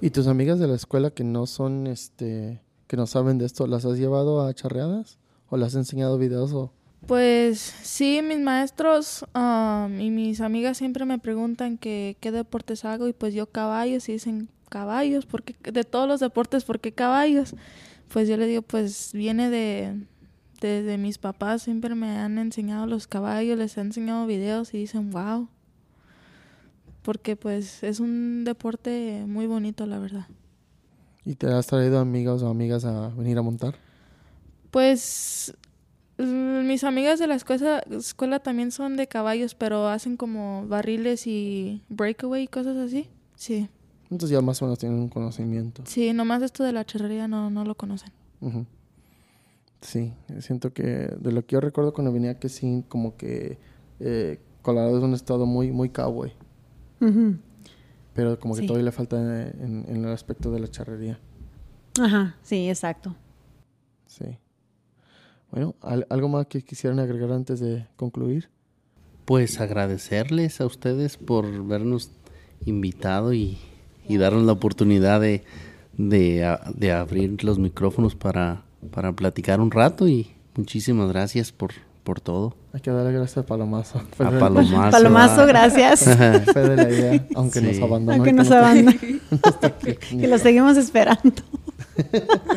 ¿Y 0.00 0.10
tus 0.10 0.26
amigas 0.26 0.58
de 0.58 0.68
la 0.68 0.74
escuela 0.74 1.10
que 1.10 1.24
no 1.24 1.46
son, 1.46 1.86
este, 1.86 2.60
que 2.86 2.96
no 2.96 3.06
saben 3.06 3.38
de 3.38 3.46
esto, 3.46 3.66
las 3.66 3.84
has 3.84 3.98
llevado 3.98 4.46
a 4.46 4.52
charreadas? 4.52 5.18
¿O 5.48 5.56
les 5.56 5.68
has 5.68 5.74
enseñado 5.76 6.18
videos? 6.18 6.52
O... 6.52 6.70
Pues 7.06 7.58
sí, 7.58 8.20
mis 8.22 8.38
maestros 8.38 9.24
um, 9.34 10.00
y 10.00 10.10
mis 10.10 10.40
amigas 10.40 10.76
siempre 10.76 11.04
me 11.04 11.18
preguntan 11.18 11.78
que 11.78 12.16
qué 12.20 12.30
deportes 12.30 12.84
hago 12.84 13.08
y 13.08 13.12
pues 13.12 13.32
yo 13.32 13.46
caballos 13.46 14.08
y 14.08 14.12
dicen 14.12 14.50
caballos, 14.68 15.24
porque 15.24 15.56
de 15.62 15.84
todos 15.84 16.06
los 16.06 16.20
deportes, 16.20 16.64
¿por 16.64 16.80
qué 16.80 16.92
caballos? 16.92 17.54
Pues 18.12 18.28
yo 18.28 18.36
le 18.36 18.46
digo, 18.46 18.62
pues 18.62 19.12
viene 19.14 19.50
de 19.50 20.06
desde 20.60 20.98
mis 20.98 21.18
papás, 21.18 21.62
siempre 21.62 21.94
me 21.94 22.18
han 22.18 22.38
enseñado 22.38 22.86
los 22.86 23.06
caballos, 23.06 23.58
les 23.58 23.76
he 23.76 23.80
enseñado 23.80 24.26
videos 24.26 24.74
y 24.74 24.78
dicen, 24.78 25.10
wow, 25.10 25.48
porque 27.06 27.36
pues 27.36 27.84
es 27.84 28.00
un 28.00 28.42
deporte 28.44 29.22
muy 29.28 29.46
bonito, 29.46 29.86
la 29.86 30.00
verdad. 30.00 30.26
¿Y 31.24 31.36
te 31.36 31.46
has 31.46 31.68
traído 31.68 32.00
amigos 32.00 32.42
o 32.42 32.48
amigas 32.48 32.84
a 32.84 33.10
venir 33.10 33.38
a 33.38 33.42
montar? 33.42 33.76
Pues 34.72 35.56
mm, 36.18 36.66
mis 36.66 36.82
amigas 36.82 37.20
de 37.20 37.28
la 37.28 37.36
escuela, 37.36 37.78
escuela 37.92 38.40
también 38.40 38.72
son 38.72 38.96
de 38.96 39.06
caballos, 39.06 39.54
pero 39.54 39.86
hacen 39.86 40.16
como 40.16 40.66
barriles 40.66 41.28
y 41.28 41.84
breakaway 41.88 42.42
y 42.42 42.48
cosas 42.48 42.76
así. 42.76 43.08
Sí, 43.36 43.68
Entonces 44.10 44.30
ya 44.30 44.40
más 44.40 44.60
o 44.62 44.64
menos 44.64 44.80
tienen 44.80 44.98
un 44.98 45.08
conocimiento. 45.08 45.82
sí, 45.86 46.12
nomás 46.12 46.42
esto 46.42 46.64
de 46.64 46.72
la 46.72 46.84
charrería 46.84 47.28
no, 47.28 47.50
no 47.50 47.64
lo 47.64 47.76
conocen. 47.76 48.10
Sí, 49.80 50.12
siento 50.40 50.72
que 50.72 50.82
de 50.82 51.30
lo 51.30 51.46
que 51.46 51.52
yo 51.52 51.60
recuerdo 51.60 51.92
cuando 51.92 52.12
venía 52.12 52.40
que 52.40 52.48
sí, 52.48 52.82
como 52.88 53.16
que 53.16 53.58
eh, 54.00 54.40
Colorado 54.62 54.98
es 54.98 55.04
un 55.04 55.14
estado 55.14 55.46
muy, 55.46 55.70
muy 55.70 55.90
cowboy, 55.90 56.32
Ujú. 57.00 57.36
pero 58.14 58.38
como 58.40 58.54
que 58.54 58.62
Sí. 58.62 58.66
todavía 58.66 58.86
le 58.86 58.92
falta 58.92 59.16
en, 59.50 59.84
en 59.88 60.04
el 60.04 60.12
aspecto 60.12 60.50
de 60.50 60.60
la 60.60 60.68
charrería. 60.68 61.18
Ajá, 62.00 62.36
sí, 62.42 62.68
exacto. 62.68 63.14
Sí. 64.06 64.24
Bueno, 65.50 65.74
¿al- 65.82 66.06
¿algo 66.10 66.28
más 66.28 66.46
que 66.46 66.62
quisieran 66.62 66.98
agregar 66.98 67.32
antes 67.32 67.60
de 67.60 67.86
concluir? 67.96 68.48
Pues 69.26 69.60
agradecerles 69.60 70.60
a 70.60 70.66
ustedes 70.66 71.16
por 71.16 71.66
vernos 71.66 72.10
invitado 72.64 73.32
y, 73.34 73.58
y 74.08 74.16
darnos 74.16 74.44
la 74.44 74.52
oportunidad 74.52 75.20
de, 75.20 75.44
de, 75.98 76.56
de 76.74 76.92
abrir 76.92 77.42
los 77.44 77.58
micrófonos 77.58 78.14
para, 78.14 78.64
para 78.92 79.12
platicar 79.12 79.60
un 79.60 79.70
rato 79.70 80.08
y 80.08 80.30
muchísimas 80.56 81.08
gracias 81.10 81.52
por, 81.52 81.72
por 82.06 82.20
todo. 82.20 82.54
Hay 82.72 82.80
que 82.80 82.90
darle 82.92 83.10
gracias 83.12 83.38
a 83.38 83.42
Palomazo. 83.44 83.98
A 83.98 84.30
Palomazo. 84.30 84.90
Palomazo, 84.92 85.40
a- 85.42 85.46
gracias. 85.46 86.04
Fue 86.04 86.62
de 86.68 86.76
la 86.76 86.88
idea, 86.88 87.26
aunque 87.34 87.60
nos 87.60 87.78
abandonó. 87.82 88.12
Aunque 88.12 88.32
nos 88.32 88.48
abandonó. 88.50 88.92
que- 89.82 89.96
que 89.96 90.28
lo 90.28 90.38
seguimos 90.38 90.76
esperando. 90.76 91.32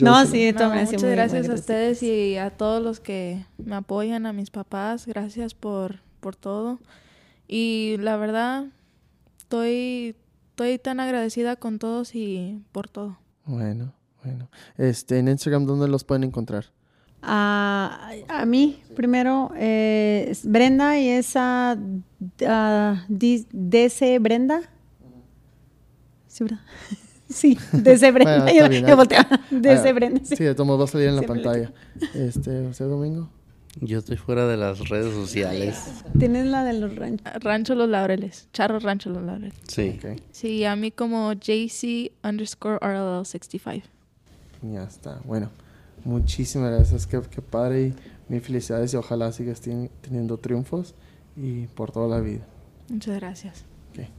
No, 0.00 0.24
sí, 0.24 0.52
No, 0.54 0.70
muchas 0.70 0.92
muy- 0.94 1.02
muy 1.02 1.10
gracias 1.10 1.48
a 1.50 1.52
ustedes 1.54 2.02
y 2.02 2.38
a 2.38 2.48
todos 2.48 2.82
los 2.82 2.98
que 2.98 3.44
me 3.58 3.76
apoyan, 3.76 4.24
a 4.24 4.32
mis 4.32 4.48
papás, 4.48 5.06
gracias 5.06 5.52
por, 5.54 5.96
por 6.20 6.34
todo. 6.34 6.78
Y 7.46 7.96
la 8.00 8.16
verdad, 8.16 8.64
estoy, 9.38 10.16
estoy 10.50 10.78
tan 10.78 10.98
agradecida 11.00 11.56
con 11.56 11.78
todos 11.78 12.14
y 12.14 12.62
por 12.72 12.88
todo. 12.88 13.18
Bueno, 13.44 13.92
bueno. 14.24 14.48
Este, 14.78 15.18
en 15.18 15.28
Instagram, 15.28 15.66
¿dónde 15.66 15.88
los 15.88 16.04
pueden 16.04 16.24
encontrar? 16.24 16.66
A, 17.22 18.10
a 18.28 18.46
mí, 18.46 18.80
primero, 18.94 19.50
eh, 19.56 20.32
Brenda 20.44 20.98
y 20.98 21.08
esa 21.08 21.76
ah, 22.46 23.04
D- 23.08 23.44
DC 23.52 24.18
Brenda. 24.20 24.60
Sí, 26.26 26.44
¿verdad? 26.44 26.60
Sí, 27.30 27.58
DC 27.72 28.10
Brenda. 28.10 28.42
Bueno, 28.42 28.58
yo, 28.58 28.68
bien, 28.70 28.96
volteaba. 28.96 29.40
DC 29.50 29.88
Ah, 29.88 29.92
Brenda. 29.92 30.20
Sí. 30.24 30.34
Sí, 30.36 30.44
de 30.44 30.54
todos 30.54 30.66
modos 30.66 30.80
va 30.80 30.84
a 30.84 30.86
salir 30.86 31.08
en 31.08 31.16
la 31.16 31.22
Siempre 31.22 31.42
pantalla. 31.42 31.72
Este, 32.14 32.62
¿usted, 32.62 32.86
Domingo? 32.88 33.28
Yo 33.82 33.98
estoy 33.98 34.16
fuera 34.16 34.46
de 34.46 34.56
las 34.56 34.88
redes 34.88 35.12
sociales. 35.14 36.02
Tienes 36.18 36.46
la 36.46 36.64
de 36.64 36.72
los 36.72 36.96
ranchos. 36.96 37.26
Rancho 37.40 37.74
Los 37.74 37.88
Laureles, 37.90 38.48
Charro 38.54 38.78
Rancho 38.78 39.10
Los 39.10 39.22
Laureles. 39.22 39.52
Sí. 39.68 40.00
Sí, 40.32 40.64
a 40.64 40.74
mí 40.74 40.90
como 40.90 41.34
JC 41.34 42.12
underscore 42.24 42.78
RLL 42.80 43.26
65. 43.26 43.86
ya 44.62 44.84
está. 44.84 45.20
Bueno, 45.24 45.50
muchísimas 46.04 46.70
gracias. 46.72 47.06
Qué, 47.06 47.20
qué 47.30 47.42
padre 47.42 47.82
y 47.88 47.94
mil 48.28 48.40
felicidades 48.40 48.92
y 48.94 48.96
ojalá 48.96 49.32
sigas 49.32 49.62
teni- 49.66 49.90
teniendo 50.00 50.38
triunfos 50.38 50.94
y 51.36 51.66
por 51.68 51.90
toda 51.92 52.08
la 52.08 52.20
vida. 52.22 52.46
Muchas 52.88 53.16
gracias. 53.16 53.64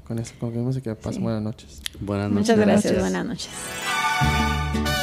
Con 0.05 0.19
eso 0.19 0.34
concluimos 0.39 0.75
y 0.75 0.82
que 0.82 0.93
pasen 0.93 1.13
Sí. 1.13 1.19
buenas 1.21 1.41
noches. 1.41 1.82
Buenas 2.01 2.30
noches. 2.30 2.49
Muchas 2.49 2.57
gracias. 2.57 2.93
gracias. 2.93 3.01
Buenas 3.11 3.25
noches. 3.25 4.99